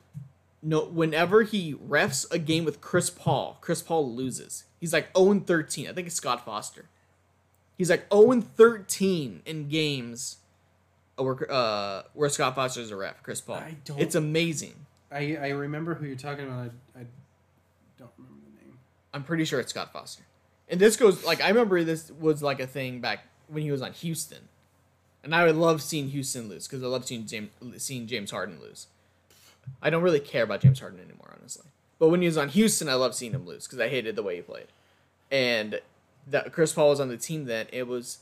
no, 0.61 0.83
whenever 0.83 1.41
he 1.43 1.73
refs 1.73 2.29
a 2.31 2.37
game 2.37 2.65
with 2.65 2.81
Chris 2.81 3.09
Paul, 3.09 3.57
Chris 3.61 3.81
Paul 3.81 4.13
loses. 4.13 4.65
He's 4.79 4.91
like 4.93 5.09
0 5.17 5.39
13. 5.39 5.87
I 5.87 5.93
think 5.93 6.07
it's 6.07 6.15
Scott 6.17 6.43
Foster. 6.45 6.85
He's 7.81 7.89
like 7.89 8.05
0 8.13 8.41
13 8.41 9.41
in 9.47 9.67
games. 9.67 10.37
Where, 11.15 11.51
uh, 11.51 12.03
where 12.13 12.29
Scott 12.29 12.53
Foster 12.53 12.79
is 12.81 12.91
a 12.91 12.95
ref, 12.95 13.23
Chris 13.23 13.41
Paul. 13.41 13.55
I 13.55 13.75
don't- 13.85 13.99
It's 13.99 14.13
amazing. 14.13 14.75
I 15.11 15.35
I 15.35 15.49
remember 15.49 15.95
who 15.95 16.05
you're 16.05 16.15
talking 16.15 16.45
about. 16.45 16.69
I, 16.95 16.99
I 16.99 17.05
don't 17.97 18.11
remember 18.19 18.39
the 18.45 18.63
name. 18.65 18.77
I'm 19.15 19.23
pretty 19.23 19.45
sure 19.45 19.59
it's 19.59 19.71
Scott 19.71 19.91
Foster. 19.91 20.21
And 20.69 20.79
this 20.79 20.95
goes 20.95 21.23
like 21.25 21.41
I 21.41 21.47
remember 21.47 21.83
this 21.83 22.11
was 22.19 22.43
like 22.43 22.59
a 22.59 22.67
thing 22.67 22.99
back 23.01 23.25
when 23.47 23.63
he 23.63 23.71
was 23.71 23.81
on 23.81 23.93
Houston, 23.93 24.47
and 25.23 25.33
I 25.33 25.45
would 25.47 25.55
love 25.55 25.81
seeing 25.81 26.09
Houston 26.09 26.49
lose 26.49 26.67
because 26.67 26.83
I 26.83 26.87
love 26.87 27.05
seeing 27.07 27.25
James 27.25 27.49
seeing 27.77 28.05
James 28.05 28.29
Harden 28.29 28.59
lose. 28.61 28.85
I 29.81 29.89
don't 29.89 30.03
really 30.03 30.19
care 30.19 30.43
about 30.43 30.61
James 30.61 30.79
Harden 30.79 30.99
anymore, 30.99 31.35
honestly. 31.35 31.65
But 31.97 32.09
when 32.09 32.21
he 32.21 32.27
was 32.27 32.37
on 32.37 32.49
Houston, 32.49 32.89
I 32.89 32.93
loved 32.93 33.15
seeing 33.15 33.31
him 33.33 33.47
lose 33.47 33.65
because 33.65 33.79
I 33.79 33.89
hated 33.89 34.15
the 34.15 34.23
way 34.23 34.35
he 34.35 34.43
played. 34.43 34.67
And 35.31 35.81
that 36.27 36.51
Chris 36.53 36.73
Paul 36.73 36.89
was 36.89 36.99
on 36.99 37.09
the 37.09 37.17
team 37.17 37.45
then. 37.45 37.67
It 37.71 37.87
was, 37.87 38.19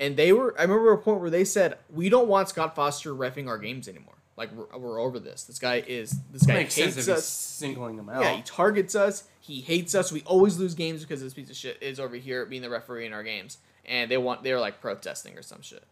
and 0.00 0.16
they 0.16 0.32
were. 0.32 0.54
I 0.58 0.62
remember 0.62 0.92
a 0.92 0.98
point 0.98 1.20
where 1.20 1.30
they 1.30 1.44
said, 1.44 1.78
"We 1.92 2.08
don't 2.08 2.28
want 2.28 2.48
Scott 2.48 2.74
Foster 2.74 3.14
refing 3.14 3.48
our 3.48 3.58
games 3.58 3.88
anymore. 3.88 4.14
Like 4.36 4.50
we're, 4.52 4.78
we're 4.78 5.00
over 5.00 5.18
this. 5.18 5.44
This 5.44 5.58
guy 5.58 5.82
is 5.86 6.16
this 6.32 6.44
guy 6.44 6.54
Makes 6.54 6.74
hates 6.76 7.08
us. 7.08 7.24
singling 7.26 7.96
them 7.96 8.08
out. 8.08 8.22
Yeah, 8.22 8.34
he 8.36 8.42
targets 8.42 8.94
us. 8.94 9.24
He 9.40 9.60
hates 9.60 9.94
us. 9.94 10.10
We 10.10 10.22
always 10.22 10.58
lose 10.58 10.74
games 10.74 11.02
because 11.02 11.20
this 11.20 11.34
piece 11.34 11.50
of 11.50 11.56
shit 11.56 11.78
is 11.82 12.00
over 12.00 12.16
here 12.16 12.46
being 12.46 12.62
the 12.62 12.70
referee 12.70 13.06
in 13.06 13.12
our 13.12 13.22
games, 13.22 13.58
and 13.84 14.10
they 14.10 14.16
want 14.16 14.42
they 14.42 14.52
were 14.52 14.60
like 14.60 14.80
protesting 14.80 15.36
or 15.36 15.42
some 15.42 15.62
shit. 15.62 15.84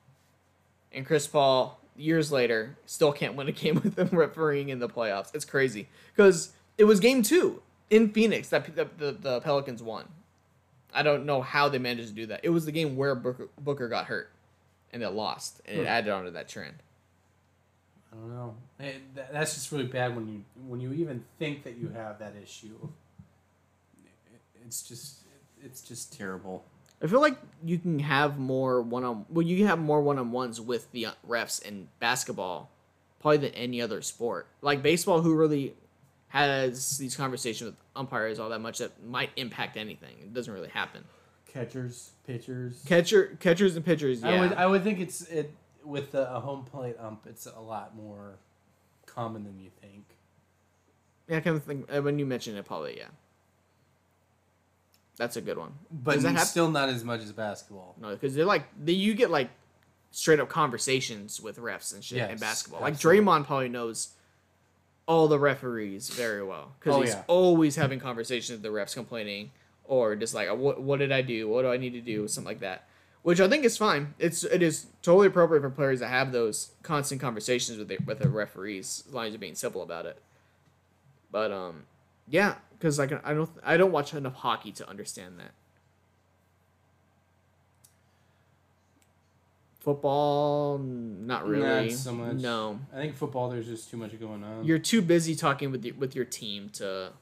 And 0.92 1.06
Chris 1.06 1.26
Paul, 1.26 1.80
years 1.96 2.32
later, 2.32 2.76
still 2.86 3.12
can't 3.12 3.34
win 3.36 3.48
a 3.48 3.52
game 3.52 3.74
with 3.84 3.94
them 3.94 4.08
refereeing 4.12 4.70
in 4.70 4.78
the 4.78 4.88
playoffs. 4.88 5.34
It's 5.34 5.44
crazy 5.44 5.88
because 6.14 6.52
it 6.78 6.84
was 6.84 6.98
game 6.98 7.22
two 7.22 7.62
in 7.90 8.10
Phoenix 8.10 8.48
that 8.48 8.74
the, 8.74 8.88
the, 8.98 9.12
the 9.12 9.40
Pelicans 9.40 9.82
won. 9.82 10.08
I 10.94 11.02
don't 11.02 11.26
know 11.26 11.40
how 11.42 11.68
they 11.68 11.78
managed 11.78 12.08
to 12.08 12.14
do 12.14 12.26
that. 12.26 12.40
It 12.42 12.50
was 12.50 12.64
the 12.66 12.72
game 12.72 12.96
where 12.96 13.14
Booker, 13.14 13.48
Booker 13.60 13.88
got 13.88 14.06
hurt, 14.06 14.30
and 14.92 15.00
they 15.02 15.06
lost, 15.06 15.60
and 15.66 15.78
it 15.78 15.82
Hmm. 15.82 15.86
added 15.88 16.10
on 16.12 16.24
to 16.24 16.30
that 16.32 16.48
trend. 16.48 16.74
I 18.12 18.16
don't 18.16 18.30
know. 18.30 18.54
It, 18.80 19.14
that's 19.32 19.54
just 19.54 19.70
really 19.70 19.86
bad 19.86 20.16
when 20.16 20.26
you 20.28 20.44
when 20.66 20.80
you 20.80 20.92
even 20.94 21.24
think 21.38 21.62
that 21.64 21.76
you 21.76 21.90
have 21.90 22.18
that 22.18 22.34
issue. 22.42 22.88
It's 24.66 24.82
just 24.82 25.20
it's 25.62 25.80
just 25.80 26.16
terrible. 26.16 26.64
I 27.02 27.06
feel 27.06 27.20
like 27.20 27.38
you 27.64 27.78
can 27.78 27.98
have 28.00 28.38
more 28.38 28.82
one 28.82 29.04
on 29.04 29.26
well, 29.30 29.46
you 29.46 29.56
can 29.56 29.66
have 29.66 29.78
more 29.78 30.00
one 30.02 30.18
on 30.18 30.32
ones 30.32 30.60
with 30.60 30.90
the 30.92 31.06
uh, 31.06 31.12
refs 31.28 31.62
in 31.62 31.88
basketball, 31.98 32.68
probably 33.20 33.38
than 33.38 33.54
any 33.54 33.80
other 33.80 34.02
sport. 34.02 34.46
Like 34.60 34.82
baseball, 34.82 35.22
who 35.22 35.34
really 35.34 35.74
has 36.30 36.96
these 36.98 37.16
conversations 37.16 37.70
with 37.70 37.76
umpires 37.94 38.38
all 38.38 38.48
that 38.48 38.60
much 38.60 38.78
that 38.78 39.04
might 39.04 39.30
impact 39.36 39.76
anything. 39.76 40.16
It 40.22 40.32
doesn't 40.32 40.52
really 40.52 40.68
happen. 40.68 41.04
Catchers, 41.52 42.12
pitchers. 42.26 42.82
Catcher, 42.86 43.36
catchers, 43.40 43.74
and 43.76 43.84
pitchers. 43.84 44.22
Yeah, 44.22 44.30
I 44.30 44.40
would 44.40 44.52
I 44.54 44.66
would 44.66 44.84
think 44.84 45.00
it's 45.00 45.22
it 45.22 45.52
with 45.84 46.12
the, 46.12 46.32
a 46.32 46.40
home 46.40 46.64
plate 46.64 46.96
ump. 47.00 47.26
It's 47.28 47.46
a 47.46 47.60
lot 47.60 47.96
more 47.96 48.38
common 49.06 49.42
than 49.44 49.58
you 49.58 49.70
think. 49.80 50.04
yeah. 51.28 51.38
I 51.38 51.40
kind 51.40 51.56
of 51.56 51.64
think 51.64 51.92
uh, 51.92 52.00
when 52.00 52.18
you 52.18 52.26
mention 52.26 52.56
it, 52.56 52.64
probably 52.64 52.96
yeah. 52.96 53.08
That's 55.16 55.36
a 55.36 55.40
good 55.40 55.58
one. 55.58 55.72
But 55.90 56.14
Does 56.14 56.22
that 56.22 56.32
hap- 56.34 56.46
still 56.46 56.70
not 56.70 56.88
as 56.88 57.04
much 57.04 57.20
as 57.20 57.32
basketball. 57.32 57.94
No, 58.00 58.10
because 58.10 58.34
they're 58.34 58.44
like 58.44 58.64
they, 58.82 58.92
you 58.92 59.14
get 59.14 59.30
like 59.30 59.50
straight 60.12 60.38
up 60.40 60.48
conversations 60.48 61.40
with 61.40 61.58
refs 61.58 61.92
and 61.92 62.02
shit 62.04 62.18
in 62.18 62.30
Yes, 62.30 62.40
basketball. 62.40 62.80
Like 62.80 62.94
absolutely. 62.94 63.24
Draymond 63.26 63.44
probably 63.46 63.68
knows 63.68 64.10
all 65.10 65.26
the 65.26 65.38
referees 65.40 66.08
very 66.10 66.40
well 66.42 66.70
because 66.78 66.94
Oh, 66.96 67.00
he's 67.00 67.14
yeah. 67.14 67.24
always 67.26 67.74
having 67.74 67.98
conversations 67.98 68.50
with 68.56 68.62
the 68.62 68.68
refs 68.68 68.94
complaining 68.94 69.50
or 69.84 70.14
just 70.14 70.34
like 70.34 70.48
what 70.56 70.80
what 70.80 71.00
did 71.00 71.10
I 71.10 71.20
do? 71.20 71.48
What 71.48 71.62
do 71.62 71.68
I 71.72 71.76
need 71.78 71.94
to 71.94 72.00
do? 72.00 72.28
Something 72.28 72.46
like 72.52 72.60
that. 72.60 72.84
Which 73.22 73.40
I 73.40 73.48
think 73.48 73.64
is 73.64 73.76
fine. 73.76 74.14
It's 74.20 74.44
it 74.44 74.62
is 74.62 74.86
totally 75.02 75.26
appropriate 75.26 75.62
for 75.62 75.70
players 75.70 75.98
to 75.98 76.06
have 76.06 76.30
those 76.30 76.70
constant 76.84 77.20
conversations 77.20 77.76
with 77.78 77.88
the, 77.88 77.98
with 78.06 78.20
the 78.20 78.28
referees 78.28 79.02
as 79.08 79.12
long 79.12 79.26
as 79.26 79.32
you're 79.32 79.40
being 79.40 79.56
civil 79.56 79.82
about 79.82 80.06
it. 80.06 80.16
But 81.32 81.50
um, 81.50 81.86
yeah, 82.28 82.54
because 82.78 82.98
like 83.00 83.12
I 83.24 83.34
don't 83.34 83.50
I 83.64 83.76
don't 83.76 83.90
watch 83.92 84.14
enough 84.14 84.34
hockey 84.36 84.70
to 84.72 84.88
understand 84.88 85.40
that. 85.40 85.50
Football, 89.80 90.78
not 90.78 91.46
really. 91.46 91.88
Not 91.88 91.92
so 91.92 92.12
much. 92.12 92.36
No, 92.36 92.78
I 92.92 92.96
think 92.96 93.16
football. 93.16 93.48
There's 93.48 93.66
just 93.66 93.90
too 93.90 93.96
much 93.96 94.18
going 94.20 94.44
on. 94.44 94.64
you're 94.64 94.78
too 94.78 95.00
busy 95.00 95.34
talking 95.34 95.72
with 95.72 95.84
your, 95.84 95.94
with 95.94 96.14
your 96.14 96.26
team 96.26 96.68
to, 96.74 97.12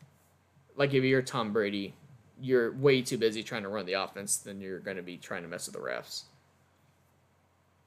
like, 0.77 0.93
if 0.93 1.05
you're 1.05 1.23
Tom 1.23 1.53
Brady, 1.53 1.95
you're 2.41 2.73
way 2.73 3.01
too 3.01 3.17
busy 3.17 3.45
trying 3.45 3.63
to 3.63 3.69
run 3.69 3.87
the 3.87 3.93
offense 3.93 4.37
than 4.37 4.61
you're 4.61 4.81
going 4.81 4.97
to 4.97 5.05
be 5.05 5.17
trying 5.17 5.43
to 5.43 5.49
mess 5.49 5.67
with 5.67 5.75
the 5.77 5.81
refs. 5.81 6.25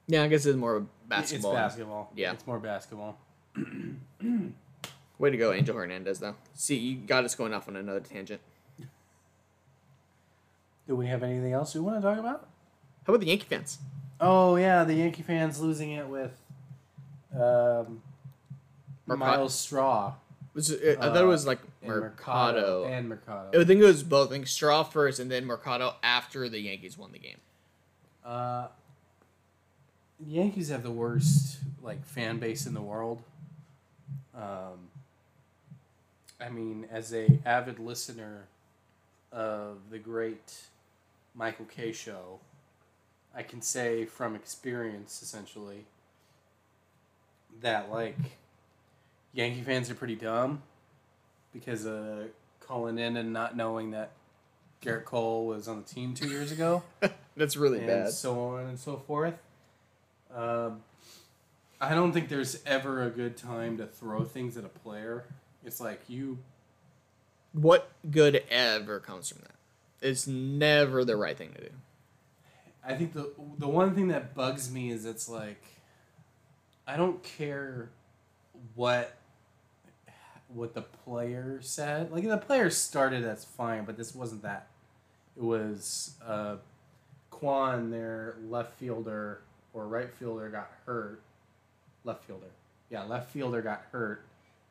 Yeah, 0.06 0.22
I 0.22 0.28
guess 0.28 0.46
it's 0.46 0.56
more 0.56 0.86
basketball. 1.06 1.52
It's 1.52 1.60
basketball. 1.60 2.12
Yeah. 2.16 2.32
it's 2.32 2.46
more 2.46 2.58
basketball. 2.58 3.18
Way 5.18 5.30
to 5.30 5.36
go, 5.36 5.52
Angel 5.52 5.76
Hernandez, 5.76 6.18
though. 6.18 6.34
See, 6.54 6.76
you 6.76 6.96
got 6.96 7.24
us 7.24 7.34
going 7.34 7.52
off 7.52 7.68
on 7.68 7.76
another 7.76 8.00
tangent. 8.00 8.40
Do 10.88 10.96
we 10.96 11.06
have 11.06 11.22
anything 11.22 11.52
else 11.52 11.74
we 11.74 11.80
want 11.80 12.00
to 12.00 12.02
talk 12.02 12.18
about? 12.18 12.48
How 13.06 13.12
about 13.12 13.20
the 13.20 13.26
Yankee 13.26 13.46
fans? 13.48 13.78
Oh 14.24 14.54
yeah, 14.56 14.84
the 14.84 14.94
Yankee 14.94 15.22
fans 15.22 15.60
losing 15.60 15.90
it 15.90 16.06
with 16.06 16.30
um, 17.34 18.00
Mercado. 19.06 19.16
Myles 19.30 19.54
Straw 19.54 20.14
Was 20.54 20.70
it, 20.70 20.98
I 20.98 21.08
thought 21.08 21.16
it 21.16 21.24
Uh, 21.24 21.26
was 21.26 21.44
like 21.46 21.58
and 21.82 21.90
Mercado. 21.90 22.84
and 22.84 23.08
Mercado. 23.08 23.60
I 23.60 23.64
think 23.64 23.80
it 23.80 23.84
was 23.84 24.02
both. 24.04 24.28
I 24.28 24.34
think 24.34 24.46
Straw 24.46 24.84
first, 24.84 25.18
and 25.18 25.28
then 25.30 25.44
Mercado 25.44 25.96
after 26.04 26.48
the 26.48 26.60
Yankees 26.60 26.96
won 26.96 27.10
the 27.12 27.18
game. 27.18 27.38
Uh, 28.24 28.68
the 30.20 30.30
Yankees 30.30 30.68
have 30.68 30.84
the 30.84 30.90
worst 30.92 31.58
like 31.82 32.04
fan 32.06 32.38
base 32.38 32.64
in 32.66 32.74
the 32.74 32.80
world. 32.80 33.22
Um, 34.36 34.88
I 36.40 36.48
mean, 36.48 36.86
as 36.92 37.12
a 37.12 37.40
avid 37.44 37.80
listener 37.80 38.44
of 39.32 39.78
the 39.90 39.98
great 39.98 40.60
Michael 41.34 41.64
Kay 41.64 41.90
show, 41.92 42.38
I 43.34 43.42
can 43.42 43.62
say 43.62 44.04
from 44.04 44.34
experience, 44.34 45.22
essentially, 45.22 45.84
that 47.60 47.90
like 47.90 48.16
Yankee 49.32 49.62
fans 49.62 49.90
are 49.90 49.94
pretty 49.94 50.16
dumb 50.16 50.62
because 51.52 51.86
uh, 51.86 52.26
calling 52.60 52.98
in 52.98 53.16
and 53.16 53.32
not 53.32 53.56
knowing 53.56 53.90
that 53.92 54.10
Gerrit 54.82 55.04
Cole 55.04 55.46
was 55.46 55.68
on 55.68 55.78
the 55.78 55.88
team 55.88 56.14
two 56.14 56.28
years 56.28 56.50
ago 56.50 56.82
That's 57.36 57.56
really 57.56 57.78
and 57.78 57.86
bad. 57.86 58.10
so 58.10 58.38
on 58.56 58.66
and 58.66 58.78
so 58.78 58.96
forth. 58.96 59.34
Um, 60.34 60.82
I 61.80 61.94
don't 61.94 62.12
think 62.12 62.28
there's 62.28 62.60
ever 62.66 63.02
a 63.02 63.10
good 63.10 63.36
time 63.36 63.76
to 63.78 63.86
throw 63.86 64.24
things 64.24 64.56
at 64.56 64.64
a 64.64 64.68
player. 64.68 65.24
It's 65.64 65.80
like 65.80 66.00
you, 66.08 66.38
What 67.52 67.90
good 68.10 68.42
ever 68.50 68.98
comes 68.98 69.28
from 69.28 69.42
that? 69.42 70.06
It's 70.06 70.26
never 70.26 71.04
the 71.04 71.16
right 71.16 71.36
thing 71.36 71.52
to 71.54 71.60
do. 71.60 71.70
I 72.84 72.94
think 72.94 73.12
the 73.12 73.30
the 73.58 73.68
one 73.68 73.94
thing 73.94 74.08
that 74.08 74.34
bugs 74.34 74.70
me 74.70 74.90
is 74.90 75.04
it's 75.04 75.28
like, 75.28 75.62
I 76.86 76.96
don't 76.96 77.22
care 77.22 77.90
what 78.74 79.16
what 80.48 80.74
the 80.74 80.82
player 80.82 81.58
said. 81.62 82.10
Like 82.10 82.26
the 82.26 82.38
player 82.38 82.70
started, 82.70 83.24
that's 83.24 83.44
fine, 83.44 83.84
but 83.84 83.96
this 83.96 84.14
wasn't 84.14 84.42
that. 84.42 84.66
It 85.36 85.42
was 85.42 86.14
uh, 86.26 86.56
Kwan, 87.30 87.90
their 87.90 88.36
left 88.48 88.78
fielder 88.78 89.40
or 89.72 89.86
right 89.86 90.12
fielder, 90.12 90.48
got 90.48 90.70
hurt. 90.86 91.22
Left 92.04 92.24
fielder, 92.24 92.50
yeah, 92.90 93.04
left 93.04 93.30
fielder 93.30 93.62
got 93.62 93.84
hurt, 93.92 94.24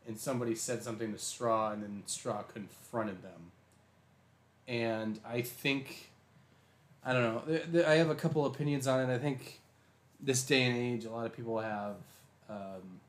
and 0.05 0.19
somebody 0.19 0.53
said 0.53 0.83
something 0.83 1.13
to 1.13 1.17
Straw, 1.17 1.71
and 1.71 1.81
then 1.81 2.03
Straw 2.05 2.41
confronted 2.41 3.23
them. 3.23 3.51
And 4.67 5.19
I 5.25 5.41
think, 5.41 6.10
I 7.05 7.13
don't 7.13 7.47
know. 7.47 7.83
I 7.85 7.93
have 7.95 8.09
a 8.09 8.15
couple 8.15 8.45
opinions 8.45 8.87
on 8.87 9.09
it. 9.09 9.13
I 9.13 9.17
think 9.17 9.59
this 10.19 10.43
day 10.43 10.63
and 10.63 10.77
age, 10.77 11.05
a 11.05 11.11
lot 11.11 11.25
of 11.25 11.35
people 11.35 11.59
have. 11.59 11.95
Um, 12.49 12.99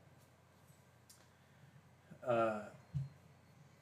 uh, 2.27 2.59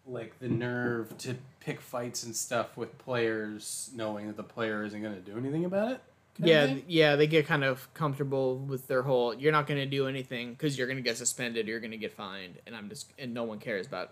like 0.08 0.38
the 0.40 0.50
nerve 0.50 1.18
to 1.20 1.36
pick 1.60 1.80
fights 1.80 2.24
and 2.24 2.36
stuff 2.36 2.76
with 2.76 2.98
players, 2.98 3.90
knowing 3.96 4.28
that 4.28 4.38
the 4.38 4.44
player 4.44 4.84
isn't 4.84 5.02
going 5.02 5.14
to 5.14 5.22
do 5.22 5.38
anything 5.38 5.66
about 5.66 5.92
it. 5.92 6.02
Yeah, 6.40 6.76
yeah, 6.88 7.16
they 7.16 7.28
get 7.28 7.46
kind 7.46 7.64
of 7.64 7.94
comfortable 7.94 8.58
with 8.58 8.88
their 8.88 9.04
whole. 9.04 9.34
You're 9.34 9.52
not 9.52 9.68
going 9.68 9.80
to 9.80 9.86
do 9.86 10.08
anything 10.08 10.52
because 10.52 10.78
you're 10.78 10.88
going 10.88 10.98
to 10.98 11.04
get 11.04 11.18
suspended. 11.18 11.68
You're 11.68 11.80
going 11.80 11.92
to 11.92 11.98
get 11.98 12.14
fined, 12.14 12.56
and 12.66 12.76
I'm 12.76 12.90
just 12.90 13.12
and 13.20 13.34
no 13.34 13.44
one 13.44 13.60
cares 13.60 13.86
about 13.86 14.12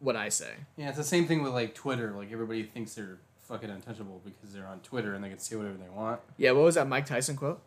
what 0.00 0.16
I 0.16 0.28
say. 0.28 0.52
yeah. 0.76 0.88
It's 0.88 0.96
the 0.96 1.04
same 1.04 1.26
thing 1.26 1.42
with 1.42 1.52
like 1.52 1.74
Twitter. 1.74 2.12
Like 2.12 2.32
everybody 2.32 2.64
thinks 2.64 2.94
they're 2.94 3.18
fucking 3.52 3.70
untouchable 3.70 4.20
because 4.24 4.54
they're 4.54 4.66
on 4.66 4.80
Twitter 4.80 5.14
and 5.14 5.22
they 5.22 5.28
can 5.28 5.38
say 5.38 5.56
whatever 5.56 5.76
they 5.76 5.90
want. 5.90 6.20
Yeah, 6.38 6.52
what 6.52 6.64
was 6.64 6.74
that 6.76 6.88
Mike 6.88 7.04
Tyson 7.06 7.36
quote? 7.36 7.60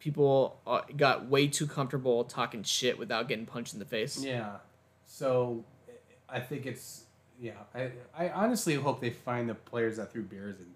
People 0.00 0.58
uh, 0.66 0.80
got 0.96 1.28
way 1.28 1.46
too 1.46 1.66
comfortable 1.68 2.24
talking 2.24 2.64
shit 2.64 2.98
without 2.98 3.28
getting 3.28 3.46
punched 3.46 3.72
in 3.74 3.78
the 3.78 3.84
face. 3.84 4.22
Yeah. 4.22 4.56
So 5.06 5.64
I 6.28 6.40
think 6.40 6.66
it's 6.66 7.04
yeah. 7.40 7.52
I 7.74 7.92
I 8.16 8.28
honestly 8.30 8.74
hope 8.74 9.00
they 9.00 9.10
find 9.10 9.48
the 9.48 9.54
players 9.54 9.98
that 9.98 10.10
threw 10.12 10.22
beers 10.22 10.56
and 10.58 10.66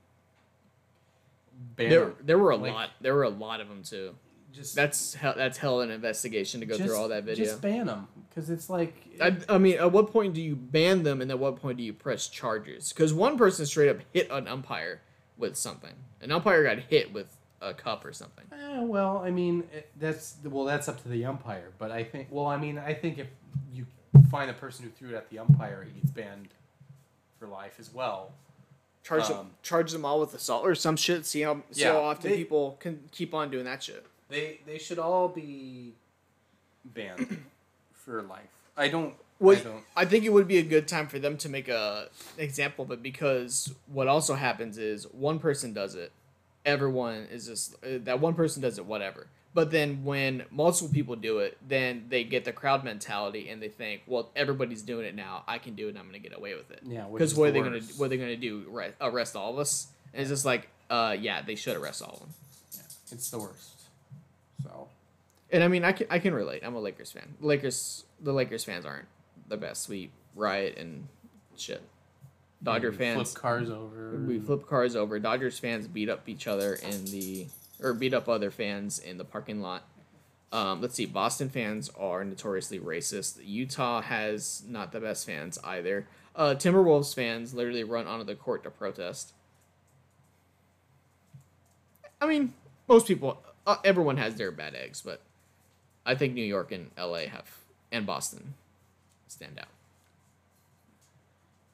ban 1.77 1.91
There, 1.91 2.05
them. 2.05 2.15
there 2.23 2.39
were 2.39 2.51
a 2.53 2.57
Like- 2.57 2.73
lot. 2.73 2.91
There 3.01 3.15
were 3.15 3.25
a 3.25 3.29
lot 3.29 3.61
of 3.61 3.69
them 3.69 3.83
too. 3.83 4.15
Just 4.57 4.75
That's 4.75 5.13
hell. 5.13 5.35
That's 5.37 5.59
hell 5.59 5.81
of 5.83 5.89
an 5.89 5.95
investigation 5.95 6.61
to 6.61 6.67
go 6.67 6.79
just, 6.79 6.89
through 6.89 6.97
all 6.97 7.09
that 7.09 7.25
video. 7.25 7.45
Just 7.45 7.61
ban 7.61 7.87
them 7.87 8.09
because 8.31 8.49
it's 8.49 8.71
like 8.71 8.95
I, 9.21 9.37
I 9.51 9.59
mean, 9.59 9.77
at 9.79 9.93
what 9.93 10.11
point 10.11 10.33
do 10.33 10.41
you 10.41 10.57
ban 10.57 11.03
them, 11.03 11.21
and 11.21 11.31
at 11.31 11.39
what 11.39 11.57
point 11.57 11.77
do 11.77 11.85
you 11.85 11.93
press 11.93 12.27
charges? 12.27 12.91
Because 12.91 13.13
one 13.13 13.37
person 13.37 13.67
straight 13.67 13.91
up 13.91 13.99
hit 14.15 14.31
an 14.31 14.49
umpire 14.49 15.03
with 15.37 15.57
something. 15.57 15.93
An 16.23 16.33
umpire 16.33 16.65
got 16.65 16.79
hit 16.79 17.13
with 17.13 17.37
a 17.61 17.75
cup 17.75 18.07
or 18.07 18.15
something. 18.15 18.47
Eh, 18.51 18.81
well, 18.81 19.19
I 19.19 19.31
mean, 19.31 19.65
it, 19.75 19.91
that's 19.99 20.37
well, 20.43 20.65
that's 20.65 20.89
up 20.89 21.03
to 21.03 21.09
the 21.11 21.27
umpire. 21.27 21.73
But 21.79 21.91
I 21.91 22.03
think, 22.03 22.29
well, 22.31 22.47
I 22.47 22.57
mean, 22.57 22.79
I 22.79 22.95
think 22.95 23.19
if 23.19 23.27
you 23.71 23.85
find 24.31 24.49
the 24.49 24.55
person 24.55 24.87
who 24.87 24.91
threw 24.91 25.11
it 25.11 25.17
at 25.17 25.29
the 25.29 25.39
umpire, 25.39 25.87
he 25.87 26.01
gets 26.01 26.11
banned 26.11 26.49
for 27.39 27.47
life 27.47 27.77
as 27.79 27.93
well. 27.93 28.33
Charge 29.03 29.29
them, 29.29 29.39
Um, 29.39 29.51
charge 29.63 29.93
them 29.93 30.07
all 30.07 30.19
with 30.19 30.33
assault 30.35 30.65
or 30.67 30.75
some 30.75 30.97
shit. 30.97 31.27
See 31.27 31.43
how 31.43 31.63
see 31.71 31.83
Yeah, 31.83 31.93
how 31.93 32.05
often 32.05 32.31
they- 32.31 32.39
people 32.39 32.79
can 32.81 33.09
keep 33.13 33.35
on 33.35 33.51
doing 33.51 33.65
that 33.67 33.83
shit. 33.83 34.05
They 34.29 34.61
they 34.67 34.79
should 34.79 34.99
all 34.99 35.29
be 35.29 35.95
banned 36.85 37.45
for 37.93 38.23
life. 38.23 38.49
I 38.77 38.89
don't. 38.89 39.15
Well, 39.39 39.57
I 39.57 39.61
don't. 39.61 39.85
I 39.97 40.05
think 40.05 40.25
it 40.25 40.33
would 40.33 40.49
be 40.49 40.59
a 40.59 40.63
good 40.63 40.89
time 40.89 41.07
for 41.09 41.19
them 41.19 41.37
to 41.39 41.49
make 41.49 41.69
a 41.69 42.09
example 42.39 42.85
of 42.85 42.91
it 42.91 43.03
because 43.03 43.73
what 43.87 44.09
also 44.09 44.35
happens 44.35 44.79
is 44.79 45.05
one 45.13 45.39
person 45.39 45.73
does 45.73 45.95
it, 45.95 46.11
everyone 46.65 47.27
is 47.31 47.47
just 47.47 47.75
uh, 47.85 47.99
that 48.05 48.21
one 48.21 48.35
person 48.35 48.63
does 48.63 48.79
it, 48.79 48.87
whatever. 48.87 49.27
But 49.55 49.71
then 49.71 50.05
when 50.05 50.45
multiple 50.51 50.93
people 50.93 51.17
do 51.17 51.39
it, 51.39 51.57
then 51.67 52.07
they 52.11 52.25
get 52.25 52.45
the 52.45 52.53
crowd 52.53 52.85
mentality 52.85 53.49
and 53.49 53.63
they 53.63 53.69
think, 53.69 54.03
well, 54.07 54.29
everybody's 54.37 54.83
doing 54.83 55.07
it 55.07 55.15
now. 55.15 55.45
I 55.49 55.57
can 55.57 55.75
do 55.75 55.87
it. 55.87 55.91
and 55.91 55.99
I'm 55.99 56.05
gonna 56.05 56.19
get 56.19 56.37
away 56.37 56.55
with 56.55 56.71
it. 56.71 56.81
Yeah, 56.85 57.07
Because 57.11 57.35
what 57.35 57.49
are 57.49 57.53
the 57.53 57.61
they 57.61 57.69
going 57.69 57.81
to 57.81 57.95
what 57.95 58.07
are 58.07 58.09
they 58.09 58.19
gonna 58.19 58.37
do? 58.37 58.67
Arrest, 58.71 58.95
arrest 59.01 59.37
all 59.37 59.53
of 59.55 59.59
us? 59.59 59.87
And 60.13 60.21
it's 60.21 60.31
just 60.31 60.45
like, 60.45 60.69
uh, 60.91 61.17
yeah, 61.19 61.41
they 61.41 61.55
should 61.55 61.77
arrest 61.77 62.03
all 62.03 62.13
of 62.15 62.19
them. 62.21 62.29
Yeah, 62.75 62.83
it's 63.13 63.31
the 63.31 63.39
worst. 63.39 63.76
So 64.67 64.89
And 65.51 65.63
I 65.63 65.69
mean, 65.69 65.85
I 65.85 65.93
can 65.93 66.07
I 66.11 66.19
can 66.19 66.35
relate. 66.35 66.63
I'm 66.65 66.75
a 66.75 66.81
Lakers 66.81 67.13
fan. 67.13 67.35
The 67.41 67.47
Lakers 67.47 68.05
the 68.21 68.33
Lakers 68.33 68.65
fans 68.65 68.85
aren't 68.85 69.07
the 69.49 69.57
best. 69.57 69.89
We 69.89 70.11
riot 70.35 70.77
and 70.79 71.09
shit. 71.57 71.83
Dodger 72.63 72.91
we 72.91 72.97
fans 72.97 73.33
flip 73.33 73.43
cars 73.43 73.71
over. 73.71 74.17
we 74.27 74.39
flip 74.39 74.67
cars 74.67 74.97
over. 74.97 75.19
Dodgers 75.19 75.59
fans 75.59 75.87
beat 75.87 76.09
up 76.09 76.29
each 76.29 76.47
other 76.47 76.75
in 76.75 77.05
the 77.07 77.47
or 77.83 77.93
beat 77.93 78.15
up 78.15 78.29
other 78.29 78.51
fans 78.51 78.99
in 78.99 79.19
the 79.19 79.25
parking 79.25 79.61
lot. 79.61 79.85
Um, 80.53 80.81
let's 80.81 80.95
see. 80.95 81.07
Boston 81.07 81.49
fans 81.49 81.91
are 81.99 82.25
notoriously 82.25 82.79
racist. 82.79 83.39
Utah 83.45 84.01
has 84.01 84.63
not 84.67 84.93
the 84.93 85.01
best 85.01 85.27
fans 85.27 85.59
either. 85.65 86.07
Uh, 86.35 86.55
Timberwolves 86.55 87.15
fans 87.15 87.53
literally 87.53 87.85
run 87.85 88.07
onto 88.07 88.25
the 88.25 88.35
court 88.35 88.63
to 88.63 88.71
protest. 88.71 89.33
I 92.21 92.27
mean, 92.27 92.55
most 92.89 93.07
people, 93.07 93.43
uh, 93.67 93.77
everyone 93.85 94.17
has 94.17 94.37
their 94.37 94.51
bad 94.51 94.75
eggs, 94.75 95.03
but 95.03 95.21
I 96.05 96.15
think 96.15 96.35
New 96.35 96.45
York 96.45 96.73
and 96.73 96.91
L.A. 96.97 97.27
have 97.27 97.51
and 97.91 98.07
Boston 98.07 98.55
stand 99.29 99.59
out. 99.59 99.69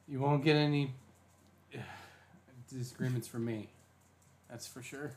You 0.07 0.19
won't 0.19 0.43
get 0.43 0.55
any 0.55 0.91
disagreements 2.69 3.27
from 3.27 3.45
me. 3.45 3.69
That's 4.49 4.67
for 4.67 4.81
sure. 4.81 5.11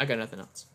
I 0.00 0.04
got 0.04 0.18
nothing 0.18 0.40
else. 0.40 0.66